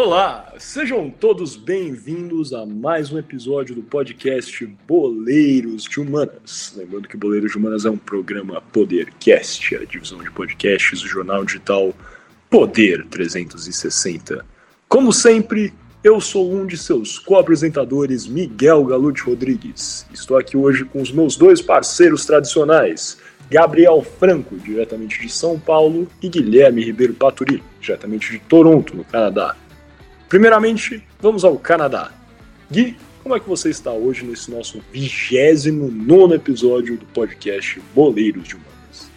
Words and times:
Olá, 0.00 0.54
sejam 0.58 1.10
todos 1.10 1.56
bem-vindos 1.56 2.54
a 2.54 2.64
mais 2.64 3.10
um 3.10 3.18
episódio 3.18 3.74
do 3.74 3.82
podcast 3.82 4.64
Boleiros 4.86 5.82
de 5.82 5.98
Humanas. 5.98 6.72
Lembrando 6.76 7.08
que 7.08 7.16
Boleiros 7.16 7.50
de 7.50 7.58
Humanas 7.58 7.84
é 7.84 7.90
um 7.90 7.96
programa 7.96 8.62
Podercast, 8.72 9.74
a 9.74 9.84
divisão 9.84 10.22
de 10.22 10.30
podcasts 10.30 11.00
do 11.00 11.08
jornal 11.08 11.44
digital 11.44 11.92
Poder 12.48 13.08
360. 13.08 14.46
Como 14.88 15.12
sempre, 15.12 15.74
eu 16.04 16.20
sou 16.20 16.48
um 16.48 16.64
de 16.64 16.76
seus 16.76 17.18
co-apresentadores, 17.18 18.24
Miguel 18.24 18.84
Galute 18.84 19.22
Rodrigues. 19.22 20.06
Estou 20.14 20.36
aqui 20.36 20.56
hoje 20.56 20.84
com 20.84 21.02
os 21.02 21.10
meus 21.10 21.34
dois 21.36 21.60
parceiros 21.60 22.24
tradicionais, 22.24 23.18
Gabriel 23.50 24.00
Franco, 24.20 24.56
diretamente 24.58 25.20
de 25.20 25.28
São 25.28 25.58
Paulo, 25.58 26.06
e 26.22 26.28
Guilherme 26.28 26.84
Ribeiro 26.84 27.14
Paturi, 27.14 27.60
diretamente 27.80 28.30
de 28.30 28.38
Toronto, 28.38 28.96
no 28.96 29.02
Canadá. 29.02 29.56
Primeiramente, 30.28 31.02
vamos 31.20 31.42
ao 31.42 31.58
Canadá. 31.58 32.10
Gui, 32.70 32.98
como 33.22 33.34
é 33.34 33.40
que 33.40 33.48
você 33.48 33.70
está 33.70 33.92
hoje 33.92 34.26
nesse 34.26 34.50
nosso 34.50 34.78
29 34.92 36.34
episódio 36.34 36.98
do 36.98 37.06
podcast 37.06 37.80
Boleiros 37.94 38.46
de 38.46 38.54
Humanas? 38.54 39.10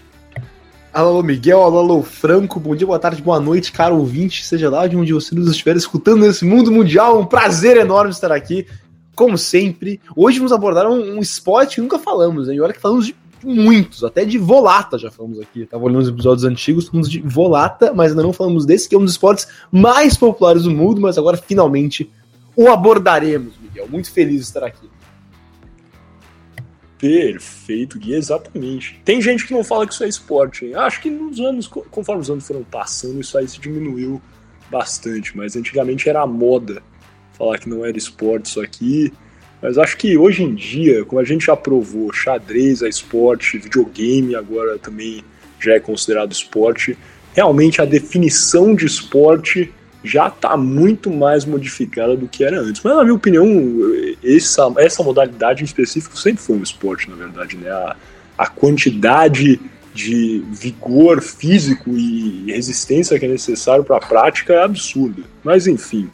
Alô, 0.94 1.22
Miguel, 1.22 1.62
alô, 1.62 1.80
alô, 1.80 2.02
Franco, 2.02 2.62
bom 2.62 2.74
dia, 2.78 2.88
boa 2.88 2.98
tarde, 2.98 3.22
boa 3.22 3.42
noite, 3.42 3.74
caro 3.74 3.98
ouvinte, 3.98 4.46
seja 4.46 4.70
lá 4.70 4.88
de 4.88 4.96
onde 4.96 5.12
você 5.12 5.36
nos 5.36 5.52
estiver 5.52 5.76
escutando 5.76 6.22
nesse 6.22 6.46
mundo 6.46 6.72
mundial, 6.72 7.20
um 7.20 7.26
prazer 7.26 7.76
enorme 7.76 8.12
estar 8.12 8.32
aqui, 8.32 8.66
como 9.14 9.38
sempre. 9.38 10.00
Hoje 10.16 10.38
vamos 10.38 10.54
abordar 10.54 10.90
um, 10.90 11.18
um 11.18 11.20
esporte 11.20 11.76
que 11.76 11.82
nunca 11.82 12.00
falamos, 12.00 12.48
né? 12.48 12.54
e 12.54 12.62
olha 12.62 12.72
que 12.72 12.80
falamos 12.80 13.06
de 13.06 13.14
muitos, 13.44 14.04
até 14.04 14.26
de 14.26 14.38
volata 14.38 14.98
já 14.98 15.12
falamos 15.12 15.40
aqui. 15.40 15.66
Tava 15.66 15.84
olhando 15.84 16.02
os 16.02 16.10
episódios 16.10 16.44
antigos, 16.44 16.88
falamos 16.88 17.10
de 17.10 17.22
volata, 17.22 17.94
mas 17.94 18.12
ainda 18.12 18.24
não 18.24 18.34
falamos 18.34 18.66
desse, 18.66 18.88
que 18.88 18.96
é 18.96 18.98
um 18.98 19.04
dos 19.04 19.14
esportes 19.14 19.48
mais 19.72 20.18
populares 20.18 20.64
do 20.64 20.72
mundo, 20.72 21.02
mas 21.02 21.18
agora 21.18 21.38
finalmente 21.38 22.10
o 22.56 22.70
abordaremos, 22.70 23.54
Miguel. 23.60 23.88
Muito 23.90 24.12
feliz 24.12 24.38
de 24.38 24.42
estar 24.44 24.64
aqui. 24.64 24.90
Perfeito, 26.98 27.98
Gui, 27.98 28.14
exatamente. 28.14 29.02
Tem 29.04 29.20
gente 29.20 29.48
que 29.48 29.54
não 29.54 29.64
fala 29.64 29.88
que 29.88 29.94
isso 29.94 30.04
é 30.04 30.08
esporte, 30.08 30.66
hein? 30.66 30.76
Acho 30.76 31.02
que 31.02 31.10
nos 31.10 31.40
anos, 31.40 31.68
conforme 31.68 32.22
os 32.22 32.30
anos 32.30 32.46
foram 32.46 32.64
passando, 32.64 33.20
isso 33.20 33.36
aí 33.38 33.48
se 33.48 33.60
diminuiu 33.60 34.22
bastante, 34.70 35.36
mas 35.36 35.56
antigamente 35.56 36.08
era 36.08 36.22
a 36.22 36.28
moda 36.28 36.84
falar 37.34 37.58
que 37.58 37.68
não 37.68 37.84
era 37.84 37.98
esporte 37.98 38.46
isso 38.46 38.62
aqui. 38.62 39.12
Mas 39.62 39.78
acho 39.78 39.96
que 39.98 40.18
hoje 40.18 40.44
em 40.44 40.56
dia, 40.56 41.06
como 41.06 41.22
a 41.22 41.24
gente 41.24 41.46
já 41.46 41.56
provou, 41.56 42.12
xadrez 42.12 42.82
é 42.82 42.90
esporte, 42.90 43.60
videogame 43.60 44.36
agora 44.36 44.78
também 44.80 45.24
já 45.60 45.74
é 45.74 45.80
considerado 45.80 46.32
esporte, 46.32 46.98
realmente 47.34 47.82
a 47.82 47.86
definição 47.86 48.74
de 48.74 48.86
esporte 48.86 49.72
já 50.04 50.28
está 50.28 50.58
muito 50.58 51.12
mais 51.12 51.46
modificada 51.46 52.16
do 52.18 52.28
que 52.28 52.44
era 52.44 52.60
antes. 52.60 52.82
Mas, 52.84 52.96
na 52.96 53.04
minha 53.04 53.16
opinião, 53.16 53.46
essa, 54.24 54.74
essa 54.78 55.04
modalidade 55.04 55.62
em 55.62 55.66
específico 55.66 56.18
sempre 56.18 56.42
foi 56.42 56.58
um 56.58 56.64
esporte, 56.64 57.08
na 57.10 57.16
verdade. 57.16 57.56
Né? 57.56 57.70
A, 57.70 57.96
a 58.38 58.48
quantidade 58.48 59.60
de 59.94 60.44
vigor 60.52 61.22
físico 61.22 61.92
e 61.92 62.52
resistência 62.52 63.20
que 63.20 63.26
é 63.26 63.28
necessário 63.28 63.84
para 63.84 63.98
a 63.98 64.00
prática 64.00 64.54
é 64.54 64.64
absurda. 64.64 65.22
Mas, 65.44 65.68
enfim, 65.68 66.10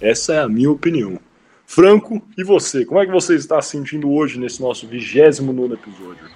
essa 0.00 0.34
é 0.34 0.38
a 0.38 0.48
minha 0.48 0.70
opinião. 0.70 1.18
Franco, 1.74 2.22
e 2.36 2.44
você? 2.44 2.84
Como 2.84 3.00
é 3.00 3.06
que 3.06 3.10
você 3.10 3.34
está 3.34 3.62
se 3.62 3.70
sentindo 3.70 4.12
hoje 4.12 4.38
nesse 4.38 4.60
nosso 4.60 4.86
29 4.86 5.72
episódio? 5.72 6.26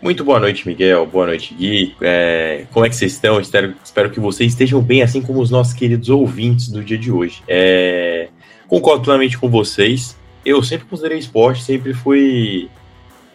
Muito 0.00 0.24
boa 0.24 0.40
noite, 0.40 0.66
Miguel. 0.66 1.04
Boa 1.04 1.26
noite, 1.26 1.52
Gui. 1.52 1.94
É, 2.00 2.64
como 2.72 2.86
é 2.86 2.88
que 2.88 2.96
vocês 2.96 3.12
estão? 3.12 3.38
Espero, 3.38 3.74
espero 3.84 4.08
que 4.08 4.18
vocês 4.18 4.52
estejam 4.52 4.80
bem, 4.80 5.02
assim 5.02 5.20
como 5.20 5.38
os 5.38 5.50
nossos 5.50 5.74
queridos 5.74 6.08
ouvintes 6.08 6.68
do 6.68 6.82
dia 6.82 6.96
de 6.96 7.12
hoje. 7.12 7.42
É, 7.46 8.28
concordo 8.66 9.02
plenamente 9.02 9.36
com 9.36 9.50
vocês. 9.50 10.16
Eu 10.46 10.62
sempre 10.62 10.86
considerei 10.86 11.18
esporte, 11.18 11.62
sempre 11.62 11.92
fui, 11.92 12.70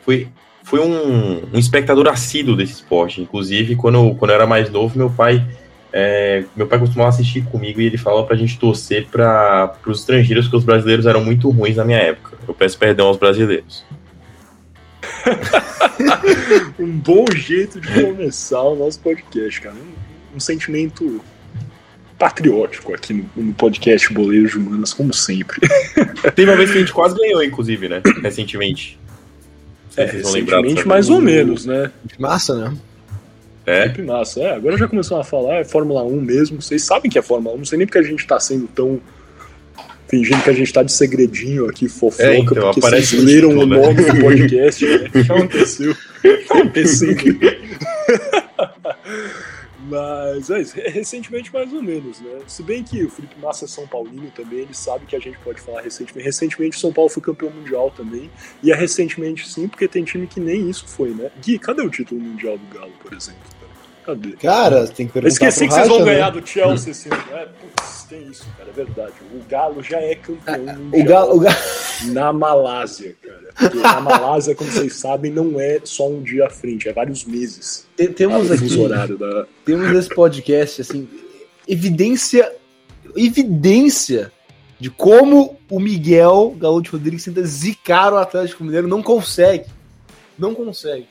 fui, 0.03 0.29
fui 0.63 0.79
um, 0.79 1.43
um 1.53 1.59
espectador 1.59 2.07
assíduo 2.07 2.55
desse 2.55 2.73
esporte. 2.73 3.21
Inclusive, 3.21 3.75
quando, 3.75 4.15
quando 4.15 4.31
eu 4.31 4.35
era 4.35 4.47
mais 4.47 4.71
novo, 4.71 4.97
meu 4.97 5.11
pai 5.11 5.45
é, 5.93 6.45
meu 6.55 6.67
pai 6.67 6.79
costumava 6.79 7.09
assistir 7.09 7.43
comigo 7.45 7.81
e 7.81 7.85
ele 7.85 7.97
falava 7.97 8.25
pra 8.25 8.35
gente 8.35 8.57
torcer 8.57 9.07
para 9.07 9.73
os 9.85 9.99
estrangeiros, 9.99 10.45
porque 10.45 10.57
os 10.57 10.63
brasileiros 10.63 11.05
eram 11.05 11.23
muito 11.23 11.49
ruins 11.49 11.75
na 11.75 11.83
minha 11.83 11.99
época. 11.99 12.37
Eu 12.47 12.53
peço 12.53 12.77
perdão 12.77 13.07
aos 13.07 13.17
brasileiros. 13.17 13.83
um 16.79 16.97
bom 16.97 17.25
jeito 17.35 17.81
de 17.81 18.01
começar 18.01 18.61
o 18.61 18.75
nosso 18.75 18.99
podcast, 18.99 19.61
cara. 19.61 19.75
Um, 19.75 20.37
um 20.37 20.39
sentimento 20.39 21.21
patriótico 22.17 22.93
aqui 22.93 23.13
no, 23.13 23.29
no 23.35 23.53
podcast 23.53 24.13
Boleiros 24.13 24.51
de 24.51 24.57
Humanas, 24.59 24.93
como 24.93 25.13
sempre. 25.13 25.59
Tem 26.35 26.45
uma 26.45 26.55
vez 26.55 26.71
que 26.71 26.77
a 26.77 26.81
gente 26.81 26.93
quase 26.93 27.15
ganhou, 27.15 27.43
inclusive, 27.43 27.89
né? 27.89 28.01
Recentemente. 28.21 28.97
É, 29.97 30.05
recentemente, 30.05 30.87
mais 30.87 31.09
ou 31.09 31.19
menos, 31.19 31.65
né? 31.65 31.91
Massa, 32.17 32.55
né? 32.55 32.77
É. 33.65 33.87
Sempre 33.87 34.03
massa. 34.03 34.41
É, 34.41 34.55
agora 34.55 34.77
já 34.77 34.87
começou 34.87 35.19
a 35.19 35.23
falar, 35.23 35.57
é 35.57 35.63
Fórmula 35.63 36.03
1 36.03 36.21
mesmo. 36.21 36.61
Vocês 36.61 36.83
sabem 36.83 37.11
que 37.11 37.19
é 37.19 37.21
Fórmula 37.21 37.55
1, 37.55 37.57
não 37.59 37.65
sei 37.65 37.77
nem 37.77 37.87
porque 37.87 37.99
a 37.99 38.03
gente 38.03 38.25
tá 38.25 38.39
sendo 38.39 38.67
tão. 38.67 38.99
fingindo 40.07 40.41
que 40.43 40.49
a 40.49 40.53
gente 40.53 40.73
tá 40.73 40.83
de 40.83 40.91
segredinho 40.91 41.69
aqui, 41.69 41.87
fofoca, 41.87 42.23
é, 42.23 42.37
então, 42.37 42.55
porque 42.55 42.81
vocês 42.81 43.13
leram 43.13 43.49
o 43.49 43.65
né? 43.65 43.77
nome 43.77 44.03
do 44.03 44.19
podcast. 44.19 44.85
Né? 44.85 44.97
O 45.07 45.11
que 45.11 45.31
aconteceu? 45.31 45.95
aconteceu. 46.49 47.15
Mas 49.91 50.49
é 50.49 50.61
isso, 50.61 50.73
recentemente 50.77 51.51
mais 51.51 51.73
ou 51.73 51.83
menos, 51.83 52.21
né? 52.21 52.39
Se 52.47 52.63
bem 52.63 52.81
que 52.81 53.03
o 53.03 53.09
Felipe 53.09 53.37
Massa 53.37 53.65
é 53.65 53.67
São 53.67 53.85
Paulino 53.85 54.31
também, 54.31 54.59
ele 54.59 54.73
sabe 54.73 55.05
que 55.05 55.17
a 55.17 55.19
gente 55.19 55.37
pode 55.39 55.59
falar 55.59 55.81
recentemente. 55.81 56.23
Recentemente 56.23 56.77
o 56.77 56.79
São 56.79 56.93
Paulo 56.93 57.09
foi 57.09 57.21
campeão 57.21 57.51
mundial 57.51 57.91
também. 57.91 58.31
E 58.63 58.71
é 58.71 58.75
recentemente 58.75 59.45
sim, 59.49 59.67
porque 59.67 59.89
tem 59.89 60.05
time 60.05 60.27
que 60.27 60.39
nem 60.39 60.69
isso 60.69 60.87
foi, 60.87 61.09
né? 61.09 61.29
Gui, 61.43 61.59
cadê 61.59 61.81
o 61.81 61.89
título 61.89 62.21
mundial 62.21 62.57
do 62.57 62.73
Galo, 62.73 62.93
por 63.03 63.13
exemplo? 63.13 63.41
Cadê? 64.05 64.31
Cara, 64.31 64.87
tem 64.87 65.07
que 65.07 65.13
perguntar. 65.13 65.27
Eu 65.27 65.27
esqueci 65.27 65.67
que 65.67 65.73
vocês 65.73 65.87
vão 65.87 65.99
né? 65.99 66.05
ganhar 66.05 66.29
do 66.31 66.45
Chelsea 66.45 66.91
esse. 66.91 67.09
É, 67.09 67.45
putz, 67.45 68.03
tem 68.09 68.27
isso, 68.27 68.45
cara, 68.57 68.69
é 68.69 68.73
verdade. 68.73 69.13
O 69.33 69.49
Galo 69.49 69.83
já 69.83 70.01
é 70.01 70.15
campeão 70.15 70.65
ah, 70.67 70.97
o 70.97 71.03
Galo, 71.03 71.35
o 71.35 71.39
Galo... 71.39 71.57
na 72.05 72.33
Malásia, 72.33 73.15
cara. 73.21 73.49
Porque 73.55 73.77
na 73.77 74.01
Malásia, 74.01 74.55
como 74.55 74.71
vocês 74.71 74.95
sabem, 74.95 75.31
não 75.31 75.59
é 75.59 75.79
só 75.83 76.09
um 76.09 76.21
dia 76.21 76.47
à 76.47 76.49
frente, 76.49 76.89
é 76.89 76.93
vários 76.93 77.25
meses. 77.25 77.87
temos 78.15 78.51
aqui, 78.51 78.77
horário 78.77 79.17
da... 79.17 79.45
temos 79.63 79.91
nesse 79.91 80.09
podcast, 80.09 80.81
assim, 80.81 81.07
evidência, 81.67 82.51
evidência 83.15 84.31
de 84.79 84.89
como 84.89 85.59
o 85.69 85.79
Miguel 85.79 86.55
Galo 86.57 86.81
de 86.81 86.89
Rodrigues 86.89 87.23
tenta 87.23 87.43
zicar 87.43 88.11
o 88.13 88.17
Atlético 88.17 88.63
Mineiro, 88.63 88.87
não 88.87 89.03
consegue. 89.03 89.65
Não 90.39 90.55
consegue. 90.55 91.07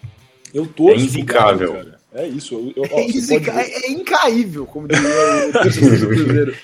Eu 0.53 0.67
tô 0.67 0.91
é 0.91 0.97
invicável. 0.97 1.75
cara. 1.75 2.00
É 2.15 2.27
isso. 2.27 2.55
Eu, 2.55 2.73
eu, 2.77 2.91
ó, 2.91 3.01
é, 3.01 3.07
pode... 3.07 3.51
é, 3.51 3.91
incaível, 3.91 4.67
como 4.67 4.89
diria 4.89 5.09
o 5.49 5.53
Cruzeiro. 6.09 6.57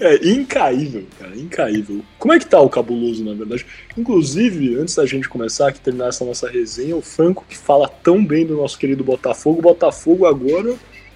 É 0.00 0.28
incaível, 0.28 1.06
cara, 1.18 1.36
incaível. 1.36 2.04
Como 2.18 2.34
é 2.34 2.38
que 2.38 2.46
tá 2.46 2.60
o 2.60 2.68
cabuloso, 2.68 3.24
na 3.24 3.34
verdade? 3.34 3.64
Inclusive, 3.96 4.76
antes 4.76 4.94
da 4.94 5.06
gente 5.06 5.28
começar 5.28 5.68
aqui, 5.68 5.80
terminar 5.80 6.08
essa 6.08 6.24
nossa 6.24 6.48
resenha, 6.48 6.96
o 6.96 7.02
Franco 7.02 7.44
que 7.48 7.56
fala 7.56 7.88
tão 7.88 8.24
bem 8.24 8.46
do 8.46 8.56
nosso 8.56 8.78
querido 8.78 9.04
Botafogo, 9.04 9.62
Botafogo 9.62 10.26
agora 10.26 10.74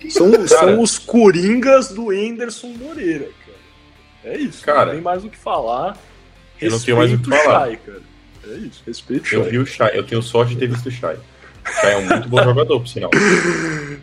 são, 0.09 0.47
são 0.47 0.81
os 0.81 0.99
coringas 0.99 1.89
do 1.89 2.13
Enderson 2.13 2.69
Moreira, 2.69 3.29
cara. 3.45 4.35
É 4.37 4.39
isso, 4.39 4.65
cara, 4.65 4.87
não 4.87 4.93
tem 4.93 5.01
mais 5.01 5.25
o 5.25 5.31
que 5.31 5.39
falar. 5.39 5.97
Respeito 6.57 6.63
eu 6.63 6.71
não 6.71 6.81
tenho 6.81 6.97
mais 6.97 7.13
o 7.13 7.19
que 7.19 7.29
falar. 7.29 7.61
Shai, 7.61 7.77
cara. 7.85 8.03
É 8.51 8.57
isso, 8.59 8.83
respeito 8.87 9.35
Eu 9.35 9.45
vi 9.45 9.59
o 9.59 9.67
Shai, 9.67 9.99
eu 9.99 10.07
tenho 10.07 10.23
sorte 10.23 10.55
de 10.55 10.61
ter 10.61 10.69
visto 10.69 10.87
o 10.87 10.91
Shai. 10.91 11.19
Já 11.83 11.91
é 11.91 11.97
um 11.97 12.07
muito 12.07 12.29
bom 12.29 12.43
jogador, 12.43 12.81
por 12.81 12.89
sinal. 12.89 13.11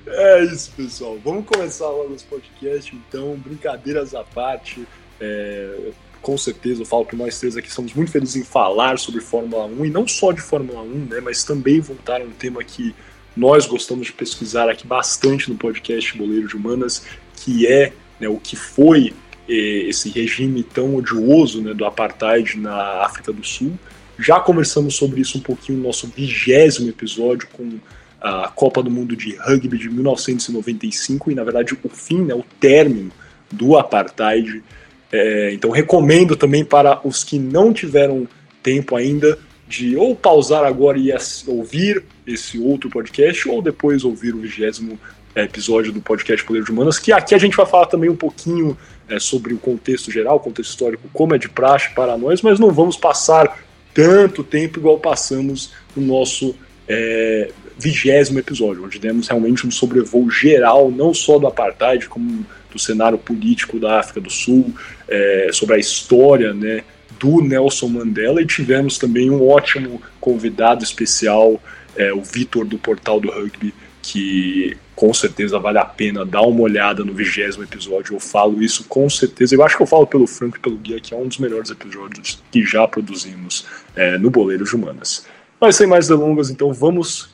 É 0.08 0.44
isso, 0.46 0.72
pessoal. 0.76 1.18
Vamos 1.24 1.46
começar 1.46 1.90
logo 1.90 2.14
esse 2.14 2.24
podcast, 2.26 2.96
então. 2.96 3.36
Brincadeiras 3.36 4.14
à 4.16 4.24
parte. 4.24 4.88
É, 5.20 5.92
com 6.22 6.38
certeza, 6.38 6.82
eu 6.82 6.86
falo 6.86 7.06
que 7.06 7.16
nós 7.16 7.40
três 7.40 7.56
aqui 7.56 7.72
somos 7.72 7.94
muito 7.94 8.12
felizes 8.12 8.36
em 8.36 8.44
falar 8.44 8.98
sobre 8.98 9.22
Fórmula 9.22 9.66
1, 9.66 9.86
e 9.86 9.90
não 9.92 10.08
só 10.08 10.32
de 10.32 10.42
Fórmula 10.42 10.82
1, 10.82 10.86
né, 11.06 11.20
mas 11.20 11.44
também 11.44 11.80
voltar 11.80 12.20
a 12.20 12.24
um 12.24 12.32
tema 12.32 12.64
que 12.64 12.96
nós 13.38 13.68
gostamos 13.68 14.08
de 14.08 14.14
pesquisar 14.14 14.68
aqui 14.68 14.88
bastante 14.88 15.52
no 15.52 15.56
podcast 15.56 16.18
Boleiro 16.18 16.48
de 16.48 16.56
Humanas, 16.56 17.06
que 17.36 17.68
é 17.68 17.94
né, 18.20 18.28
o 18.28 18.38
que 18.38 18.56
foi 18.56 19.14
é, 19.48 19.54
esse 19.54 20.10
regime 20.10 20.64
tão 20.64 20.96
odioso 20.96 21.62
né, 21.62 21.76
do 21.76 21.86
apartheid 21.86 22.58
na 22.58 23.04
África 23.04 23.32
do 23.32 23.44
Sul 23.44 23.78
já 24.18 24.40
conversamos 24.40 24.96
sobre 24.96 25.22
isso 25.22 25.38
um 25.38 25.42
pouquinho 25.42 25.80
no 25.80 25.86
nosso 25.86 26.08
vigésimo 26.08 26.90
episódio 26.90 27.48
com 27.54 27.80
a 28.22 28.48
Copa 28.48 28.82
do 28.82 28.90
Mundo 28.90 29.16
de 29.16 29.36
Rugby 29.36 29.78
de 29.78 29.90
1995 29.90 31.32
e, 31.32 31.36
na 31.36 31.44
verdade, 31.44 31.78
o 31.84 31.90
fim, 31.90 32.24
né, 32.24 32.34
o 32.34 32.44
término 32.60 33.12
do 33.52 33.78
apartheid. 33.78 34.64
É, 35.12 35.54
então, 35.54 35.70
recomendo 35.70 36.36
também 36.36 36.66
para 36.66 37.00
os 37.08 37.24
que 37.24 37.38
não 37.38 37.72
tiveram 37.72 38.28
tempo 38.64 38.96
ainda 38.96 39.38
de 39.68 39.96
ou 39.96 40.16
pausar 40.16 40.64
agora 40.64 40.98
e 40.98 41.12
ouvir 41.48 42.04
esse 42.26 42.58
outro 42.58 42.90
podcast 42.90 43.48
ou 43.48 43.62
depois 43.62 44.04
ouvir 44.04 44.34
o 44.34 44.40
vigésimo 44.40 45.00
episódio 45.36 45.92
do 45.92 46.02
podcast 46.02 46.46
Poder 46.46 46.64
de 46.64 46.72
Humanas, 46.72 46.98
que 46.98 47.12
aqui 47.12 47.36
a 47.36 47.38
gente 47.38 47.58
vai 47.58 47.66
falar 47.66 47.88
também 47.88 48.10
um 48.10 48.16
pouquinho 48.16 48.78
é, 49.08 49.20
sobre 49.20 49.54
o 49.54 49.58
contexto 49.58 50.10
geral, 50.10 50.38
o 50.38 50.40
contexto 50.40 50.72
histórico, 50.72 51.10
como 51.12 51.36
é 51.36 51.38
de 51.38 51.50
praxe 51.50 51.94
para 51.94 52.18
nós, 52.18 52.42
mas 52.42 52.60
não 52.60 52.72
vamos 52.72 52.96
passar 52.96 53.65
tanto 53.96 54.44
tempo 54.44 54.78
igual 54.78 55.00
passamos 55.00 55.72
no 55.96 56.06
nosso 56.06 56.54
é, 56.88 57.50
vigésimo 57.80 58.38
episódio, 58.38 58.84
onde 58.84 59.00
demos 59.00 59.30
realmente 59.30 59.66
um 59.66 59.72
sobrevoo 59.72 60.30
geral, 60.30 60.92
não 60.92 61.14
só 61.14 61.40
do 61.40 61.48
apartheid, 61.48 62.08
como 62.08 62.46
do 62.72 62.78
cenário 62.78 63.18
político 63.18 63.80
da 63.80 64.00
África 64.00 64.20
do 64.20 64.30
Sul, 64.30 64.76
é, 65.08 65.50
sobre 65.54 65.76
a 65.76 65.80
história 65.80 66.54
né, 66.54 66.84
do 67.18 67.42
Nelson 67.42 67.88
Mandela, 67.88 68.42
e 68.42 68.46
tivemos 68.46 68.98
também 68.98 69.30
um 69.30 69.48
ótimo 69.48 70.02
convidado 70.20 70.84
especial, 70.84 71.62
é, 71.96 72.14
o 72.14 72.22
Vitor 72.22 72.66
do 72.66 72.78
Portal 72.78 73.22
do 73.22 73.32
Rugby, 73.32 73.74
que 74.02 74.78
com 74.96 75.14
certeza 75.14 75.60
vale 75.60 75.78
a 75.78 75.86
pena 75.86 76.26
dar 76.26 76.42
uma 76.42 76.62
olhada 76.62 77.04
no 77.04 77.14
vigésimo 77.14 77.64
episódio. 77.64 78.16
Eu 78.16 78.20
falo 78.20 78.64
isso 78.64 78.86
com 78.86 79.10
certeza. 79.10 79.54
Eu 79.54 79.64
acho 79.64 79.76
que 79.76 79.84
eu 79.84 79.88
falo 79.88 80.08
pelo 80.08 80.26
Franco 80.26 80.58
e 80.58 80.60
pelo 80.60 80.78
Guia, 80.78 81.00
que 81.02 81.14
é 81.14 81.18
um 81.18 81.28
dos 81.28 81.38
melhores 81.38 81.70
episódios 81.70 82.42
que 82.52 82.64
já 82.64 82.88
produzimos 82.88 83.66
é, 83.96 84.18
no 84.18 84.30
Boleiro 84.30 84.64
de 84.64 84.76
Humanas. 84.76 85.26
Mas 85.60 85.76
sem 85.76 85.86
mais 85.86 86.08
delongas, 86.08 86.50
então 86.50 86.74
vamos 86.74 87.30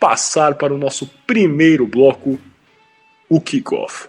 passar 0.00 0.54
para 0.54 0.72
o 0.72 0.78
nosso 0.78 1.10
primeiro 1.26 1.86
bloco, 1.86 2.38
o 3.28 3.40
kickoff. 3.40 4.08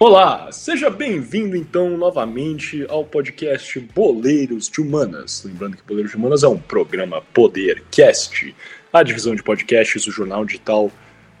Olá, 0.00 0.52
seja 0.52 0.88
bem-vindo 0.88 1.56
então 1.56 1.96
novamente 1.96 2.86
ao 2.88 3.04
podcast 3.04 3.80
Boleiros 3.80 4.68
de 4.68 4.80
Humanas. 4.80 5.42
Lembrando 5.44 5.76
que 5.76 5.82
Boleiros 5.82 6.12
de 6.12 6.16
Humanas 6.16 6.44
é 6.44 6.48
um 6.48 6.56
programa 6.56 7.20
Podercast, 7.34 8.54
a 8.92 9.02
divisão 9.02 9.34
de 9.34 9.42
podcasts 9.42 10.04
do 10.04 10.12
jornal 10.12 10.44
digital 10.44 10.92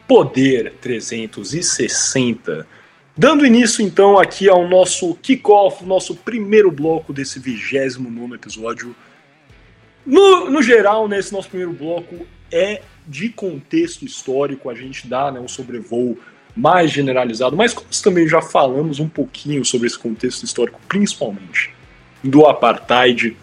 Poder 0.08 0.72
360. 0.80 2.66
Dando 3.16 3.46
início 3.46 3.80
então 3.80 4.18
aqui 4.18 4.48
ao 4.48 4.66
nosso 4.66 5.14
kickoff, 5.14 5.84
nosso 5.84 6.16
primeiro 6.16 6.72
bloco 6.72 7.12
desse 7.12 7.38
29 7.38 8.34
episódio. 8.34 8.92
No, 10.04 10.50
no 10.50 10.60
geral, 10.62 11.06
nesse 11.06 11.32
nosso 11.32 11.48
primeiro 11.48 11.72
bloco 11.72 12.26
é 12.50 12.82
de 13.06 13.28
contexto 13.28 14.04
histórico, 14.04 14.68
a 14.68 14.74
gente 14.74 15.06
dá 15.06 15.30
né, 15.30 15.38
um 15.38 15.46
sobrevoo 15.46 16.18
mais 16.58 16.90
generalizado, 16.90 17.56
mas 17.56 17.72
como 17.72 17.86
também 18.02 18.26
já 18.26 18.42
falamos 18.42 18.98
um 18.98 19.08
pouquinho 19.08 19.64
sobre 19.64 19.86
esse 19.86 19.98
contexto 19.98 20.42
histórico, 20.44 20.80
principalmente 20.88 21.70
do 22.22 22.46
apartheid, 22.46 23.36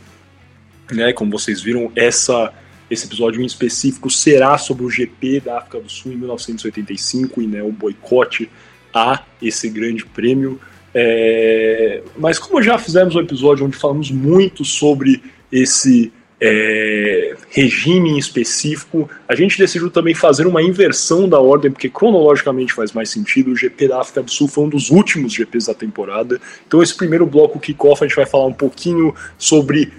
né? 0.92 1.14
Como 1.14 1.32
vocês 1.32 1.62
viram, 1.62 1.92
essa 1.96 2.54
esse 2.92 3.08
episódio 3.08 3.42
em 3.42 3.46
específico 3.46 4.12
será 4.12 4.58
sobre 4.60 4.86
o 4.86 4.90
GP 4.92 5.40
da 5.40 5.58
África 5.58 5.80
do 5.80 5.90
Sul 5.90 6.12
em 6.12 6.18
1985 6.18 7.42
e 7.42 7.48
né, 7.48 7.64
o 7.64 7.72
boicote 7.72 8.48
a 8.94 9.24
esse 9.42 9.70
grande 9.70 10.06
prêmio. 10.06 10.60
É... 10.94 12.04
Mas 12.16 12.38
como 12.38 12.62
já 12.62 12.78
fizemos 12.78 13.16
um 13.16 13.22
episódio 13.22 13.66
onde 13.66 13.76
falamos 13.76 14.12
muito 14.12 14.64
sobre 14.64 15.24
esse 15.52 16.14
é, 16.40 17.36
regime 17.50 18.18
específico, 18.20 19.10
a 19.28 19.36
gente 19.36 19.58
decidiu 19.58 19.90
também 19.90 20.14
fazer 20.14 20.46
uma 20.46 20.62
inversão 20.62 21.30
da 21.30 21.40
ordem, 21.40 21.72
porque 21.72 21.90
cronologicamente 21.90 22.74
faz 22.74 22.92
mais 22.92 23.10
sentido. 23.10 23.52
O 23.52 23.56
GP 23.56 23.88
da 23.88 24.02
África 24.02 24.22
do 24.22 24.30
Sul 24.30 24.48
foi 24.48 24.66
um 24.66 24.70
dos 24.70 24.90
últimos 24.90 25.34
GPs 25.34 25.68
da 25.68 25.74
temporada. 25.74 26.40
Então, 26.68 26.84
esse 26.84 26.96
primeiro 26.96 27.26
bloco 27.26 27.60
kickoff, 27.60 28.04
a 28.04 28.08
gente 28.08 28.16
vai 28.16 28.26
falar 28.26 28.46
um 28.46 28.54
pouquinho 28.54 29.16
sobre 29.38 29.94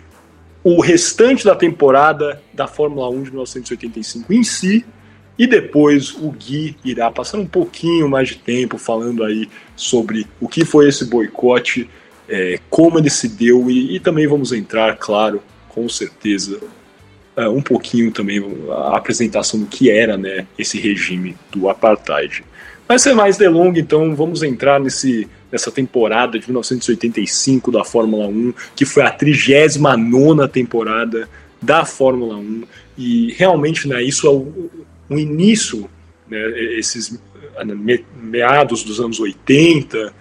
o 0.63 0.81
restante 0.81 1.45
da 1.45 1.55
temporada 1.55 2.43
da 2.53 2.67
Fórmula 2.67 3.09
1 3.09 3.23
de 3.23 3.31
1985 3.31 4.33
em 4.33 4.45
si. 4.45 4.85
E 5.39 5.47
depois 5.47 6.15
o 6.15 6.31
Gui 6.31 6.77
irá 6.83 7.11
passar 7.11 7.39
um 7.39 7.47
pouquinho 7.47 8.09
mais 8.09 8.29
de 8.29 8.37
tempo 8.37 8.79
falando 8.79 9.23
aí 9.23 9.49
sobre 9.75 10.27
o 10.41 10.49
que 10.49 10.65
foi 10.65 10.89
esse 10.89 11.05
boicote, 11.05 11.91
é, 12.27 12.59
como 12.71 12.99
ele 12.99 13.11
se 13.11 13.29
deu 13.29 13.71
e, 13.71 13.97
e 13.97 14.01
também 14.01 14.27
vamos 14.27 14.51
entrar, 14.51 14.97
claro, 14.97 15.43
com 15.77 15.91
certeza, 15.91 16.59
uh, 17.37 17.51
um 17.51 17.61
pouquinho 17.61 18.11
também 18.11 18.43
a 18.71 18.97
apresentação 18.97 19.61
do 19.61 19.67
que 19.67 19.91
era 19.91 20.17
né, 20.17 20.47
esse 20.59 20.81
regime 20.81 21.37
do 21.53 21.69
apartheid. 21.69 22.43
Mas 22.89 23.03
sem 23.03 23.15
mais 23.15 23.37
delongas, 23.37 23.83
então 23.83 24.17
vamos 24.17 24.43
entrar 24.43 24.81
nesse, 24.81 25.29
nessa 25.53 25.71
temporada 25.71 26.39
de 26.39 26.47
1985 26.47 27.71
da 27.71 27.85
Fórmula 27.85 28.27
1, 28.27 28.55
que 28.75 28.87
foi 28.87 29.03
a 29.03 29.11
39 29.11 30.49
temporada 30.49 31.29
da 31.61 31.85
Fórmula 31.85 32.37
1, 32.37 32.63
e 32.97 33.35
realmente 33.35 33.87
né, 33.87 34.03
isso 34.03 34.27
é 34.27 34.31
o, 34.31 34.71
o 35.11 35.19
início, 35.19 35.91
né, 36.27 36.39
esses 36.79 37.21
meados 38.23 38.83
dos 38.83 38.99
anos 38.99 39.21
80, 39.21 40.15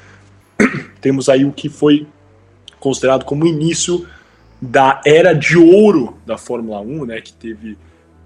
temos 0.99 1.29
aí 1.29 1.45
o 1.45 1.53
que 1.53 1.69
foi 1.69 2.05
considerado 2.77 3.23
como 3.23 3.47
início 3.47 4.05
da 4.65 5.01
era 5.05 5.33
de 5.33 5.57
ouro 5.57 6.17
da 6.25 6.37
Fórmula 6.37 6.79
1, 6.81 7.05
né, 7.05 7.21
que 7.21 7.33
teve, 7.33 7.77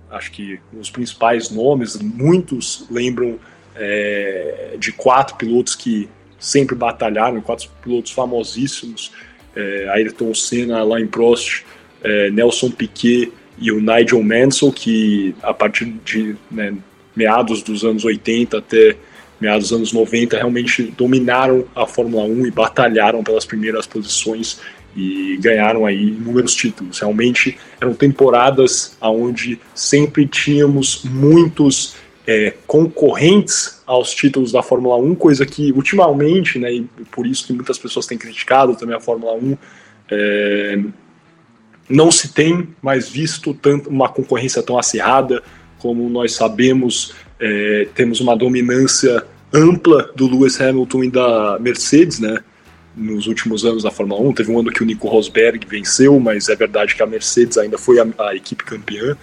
acho 0.10 0.32
que 0.32 0.60
os 0.74 0.90
principais 0.90 1.50
nomes, 1.50 1.98
muitos 1.98 2.86
lembram 2.90 3.40
é, 3.76 4.76
de 4.80 4.92
quatro 4.92 5.36
pilotos 5.36 5.76
que 5.76 6.10
sempre 6.40 6.76
batalharam, 6.76 7.42
quatro 7.42 7.70
pilotos 7.84 8.12
famosíssimos, 8.12 9.12
é, 9.56 9.90
Ayrton 9.90 10.34
Senna, 10.34 10.80
Alain 10.80 11.08
Prost, 11.08 11.66
é, 12.04 12.30
Nelson 12.32 12.72
Piquet 12.72 13.32
e 13.58 13.72
o 13.72 13.82
Nigel 13.82 14.24
Mansell, 14.24 14.72
que 14.72 15.36
a 15.44 15.54
partir 15.54 15.86
de 16.06 16.36
né, 16.50 16.74
meados 17.16 17.62
dos 17.62 17.84
anos 17.84 18.06
80 18.06 18.58
até 18.58 18.96
meados 19.40 19.70
dos 19.70 19.78
anos 19.78 19.94
90 19.94 20.36
realmente 20.38 20.84
dominaram 20.98 21.66
a 21.76 21.86
Fórmula 21.86 22.24
1 22.24 22.48
e 22.48 22.52
batalharam 22.52 23.24
pelas 23.24 23.46
primeiras 23.46 23.88
posições 23.88 24.60
e 24.96 25.38
ganharam 25.42 25.86
aí 25.86 26.10
inúmeros 26.10 26.54
títulos. 26.54 27.00
Realmente 27.00 27.58
eram 27.80 27.94
temporadas 27.94 28.98
onde 29.02 29.60
sempre 29.74 30.28
tínhamos 30.28 31.04
muitos 31.04 31.96
é, 32.28 32.54
concorrentes 32.68 33.82
aos 33.86 34.12
títulos 34.14 34.52
da 34.52 34.62
Fórmula 34.62 34.98
1, 34.98 35.16
coisa 35.16 35.46
que 35.46 35.72
ultimamente, 35.72 36.60
né, 36.60 36.72
e 36.72 36.82
por 37.12 37.26
isso 37.26 37.48
que 37.48 37.54
muitas 37.54 37.78
pessoas 37.78 38.06
têm 38.06 38.18
criticado 38.18 38.76
também 38.76 38.96
a 38.96 39.00
Fórmula 39.00 39.34
1, 39.34 39.58
é, 40.12 40.80
não 41.90 42.12
se 42.12 42.34
tem 42.34 42.70
mais 42.82 43.10
visto 43.10 43.54
tanto 43.54 43.90
uma 43.90 44.08
concorrência 44.08 44.62
tão 44.62 44.78
acirrada 44.78 45.42
como 45.80 46.08
nós 46.10 46.34
sabemos, 46.34 47.14
é, 47.40 47.88
temos 47.96 48.20
uma 48.20 48.36
dominância 48.36 49.24
ampla 49.52 50.12
do 50.16 50.28
Lewis 50.28 50.60
Hamilton 50.62 51.04
e 51.06 51.10
da 51.10 51.58
Mercedes, 51.60 52.20
né? 52.20 52.44
Nos 53.00 53.28
últimos 53.28 53.64
anos 53.66 53.84
da 53.84 53.92
Fórmula 53.92 54.22
1. 54.22 54.34
Teve 54.34 54.52
um 54.52 54.60
ano 54.60 54.72
que 54.72 54.84
o 54.84 54.86
Nico 54.86 55.08
Rosberg 55.08 55.66
venceu, 55.66 56.20
mas 56.20 56.50
é 56.50 56.56
verdade 56.56 56.96
que 56.96 57.02
a 57.02 57.08
Mercedes 57.08 57.58
ainda 57.58 57.78
foi 57.78 58.00
a, 58.00 58.08
a 58.20 58.36
equipe 58.36 58.64
campeã. 58.64 59.18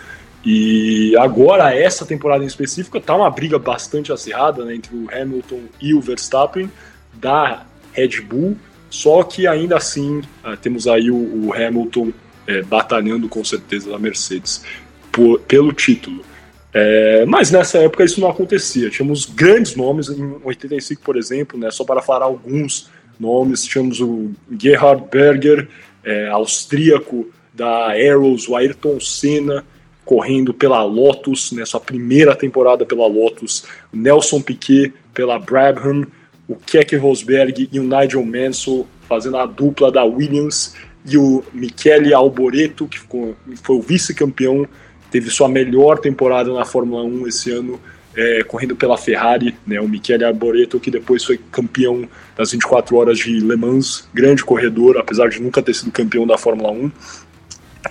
E 0.44 1.16
agora, 1.18 1.74
essa 1.74 2.06
temporada 2.06 2.44
em 2.44 2.46
específico, 2.46 3.00
tá 3.00 3.16
uma 3.16 3.30
briga 3.30 3.58
bastante 3.58 4.12
acirrada 4.12 4.64
né, 4.64 4.76
entre 4.76 4.94
o 4.94 5.08
Hamilton 5.12 5.60
e 5.80 5.92
o 5.92 6.00
Verstappen 6.00 6.70
da 7.14 7.66
Red 7.92 8.20
Bull. 8.22 8.56
Só 8.88 9.22
que 9.24 9.46
ainda 9.46 9.76
assim, 9.76 10.20
uh, 10.44 10.56
temos 10.60 10.86
aí 10.86 11.10
o, 11.10 11.46
o 11.46 11.52
Hamilton 11.52 12.12
é, 12.46 12.62
batalhando 12.62 13.28
com 13.28 13.44
certeza 13.44 13.90
da 13.90 13.98
Mercedes 13.98 14.62
por, 15.10 15.40
pelo 15.40 15.72
título. 15.72 16.24
É, 16.72 17.24
mas 17.26 17.50
nessa 17.50 17.78
época 17.78 18.04
isso 18.04 18.20
não 18.20 18.30
acontecia. 18.30 18.90
Tínhamos 18.90 19.24
grandes 19.24 19.74
nomes, 19.74 20.08
em 20.10 20.36
85, 20.44 21.02
por 21.02 21.16
exemplo, 21.16 21.58
né, 21.58 21.70
só 21.70 21.84
para 21.84 22.02
falar 22.02 22.26
alguns 22.26 22.90
nomes, 23.18 23.64
tínhamos 23.64 24.00
o 24.00 24.30
Gerhard 24.58 25.04
Berger, 25.10 25.68
é, 26.04 26.28
austríaco 26.28 27.28
da 27.52 27.92
Arrows, 27.92 28.48
o 28.48 28.56
Ayrton 28.56 29.00
Senna, 29.00 29.64
correndo 30.04 30.54
pela 30.54 30.82
Lotus, 30.84 31.50
né, 31.52 31.64
sua 31.64 31.80
primeira 31.80 32.34
temporada 32.36 32.86
pela 32.86 33.06
Lotus, 33.06 33.64
Nelson 33.92 34.40
Piquet 34.40 34.92
pela 35.12 35.38
Brabham, 35.38 36.06
o 36.46 36.54
Keke 36.54 36.96
Rosberg 36.96 37.68
e 37.72 37.80
o 37.80 37.82
Nigel 37.82 38.24
Mansell 38.24 38.86
fazendo 39.08 39.36
a 39.36 39.46
dupla 39.46 39.90
da 39.90 40.04
Williams, 40.04 40.74
e 41.08 41.16
o 41.16 41.42
Michele 41.52 42.12
Alboreto, 42.12 42.86
que 42.86 42.98
ficou, 42.98 43.36
foi 43.62 43.76
o 43.76 43.80
vice-campeão, 43.80 44.66
teve 45.10 45.30
sua 45.30 45.48
melhor 45.48 45.98
temporada 45.98 46.52
na 46.52 46.64
Fórmula 46.64 47.04
1 47.04 47.28
esse 47.28 47.50
ano, 47.52 47.80
é, 48.16 48.42
correndo 48.42 48.74
pela 48.74 48.96
Ferrari, 48.96 49.54
né, 49.66 49.78
o 49.80 49.88
Michele 49.88 50.24
Arboreto, 50.24 50.80
que 50.80 50.90
depois 50.90 51.22
foi 51.22 51.38
campeão 51.52 52.08
das 52.36 52.52
24 52.52 52.96
horas 52.96 53.18
de 53.18 53.38
Le 53.38 53.56
Mans, 53.56 54.08
grande 54.14 54.42
corredor, 54.42 54.96
apesar 54.96 55.28
de 55.28 55.40
nunca 55.40 55.62
ter 55.62 55.74
sido 55.74 55.92
campeão 55.92 56.26
da 56.26 56.38
Fórmula 56.38 56.70
1. 56.70 56.90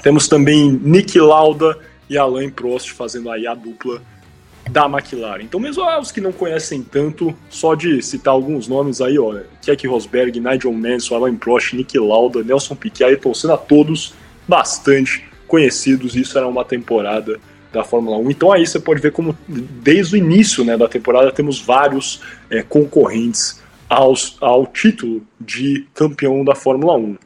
Temos 0.02 0.28
também 0.28 0.72
Nick 0.84 1.20
Lauda 1.20 1.78
e 2.10 2.18
Alain 2.18 2.50
Prost 2.50 2.92
fazendo 2.92 3.30
aí 3.30 3.46
a 3.46 3.54
dupla 3.54 4.02
da 4.70 4.86
McLaren. 4.86 5.44
Então, 5.44 5.60
mesmo 5.60 5.84
os 6.00 6.12
que 6.12 6.20
não 6.20 6.32
conhecem 6.32 6.82
tanto, 6.82 7.36
só 7.50 7.76
de 7.76 8.02
citar 8.02 8.34
alguns 8.34 8.68
nomes 8.68 9.00
aí, 9.02 9.18
ó, 9.20 9.40
Keck 9.62 9.88
Rosberg, 9.88 10.40
Nigel 10.40 10.74
Mansell, 10.74 11.18
Alain 11.18 11.36
Prost, 11.36 11.74
Nick 11.74 11.98
Lauda, 12.00 12.44
Nelson 12.44 12.76
Piquet, 12.76 13.04
Ayrton 13.04 13.34
Senna, 13.34 13.58
todos 13.58 14.16
bastante 14.48 15.24
conhecidos, 15.48 16.16
isso 16.16 16.38
era 16.38 16.48
uma 16.48 16.66
temporada 16.66 17.40
da 17.76 17.84
Fórmula 17.84 18.18
1. 18.18 18.32
Então 18.32 18.52
aí 18.52 18.66
você 18.66 18.80
pode 18.80 19.02
ver 19.02 19.12
como 19.12 19.38
desde 19.48 20.16
o 20.16 20.18
início 20.18 20.64
né, 20.64 20.78
da 20.78 20.88
temporada 20.88 21.32
temos 21.32 21.62
vários 21.62 22.22
é, 22.50 22.64
concorrentes 22.64 23.62
aos, 23.90 24.38
ao 24.42 24.66
título 24.66 25.22
de 25.40 25.86
campeão 25.94 26.44
da 26.44 26.56
Fórmula 26.56 26.98
1. 26.98 27.18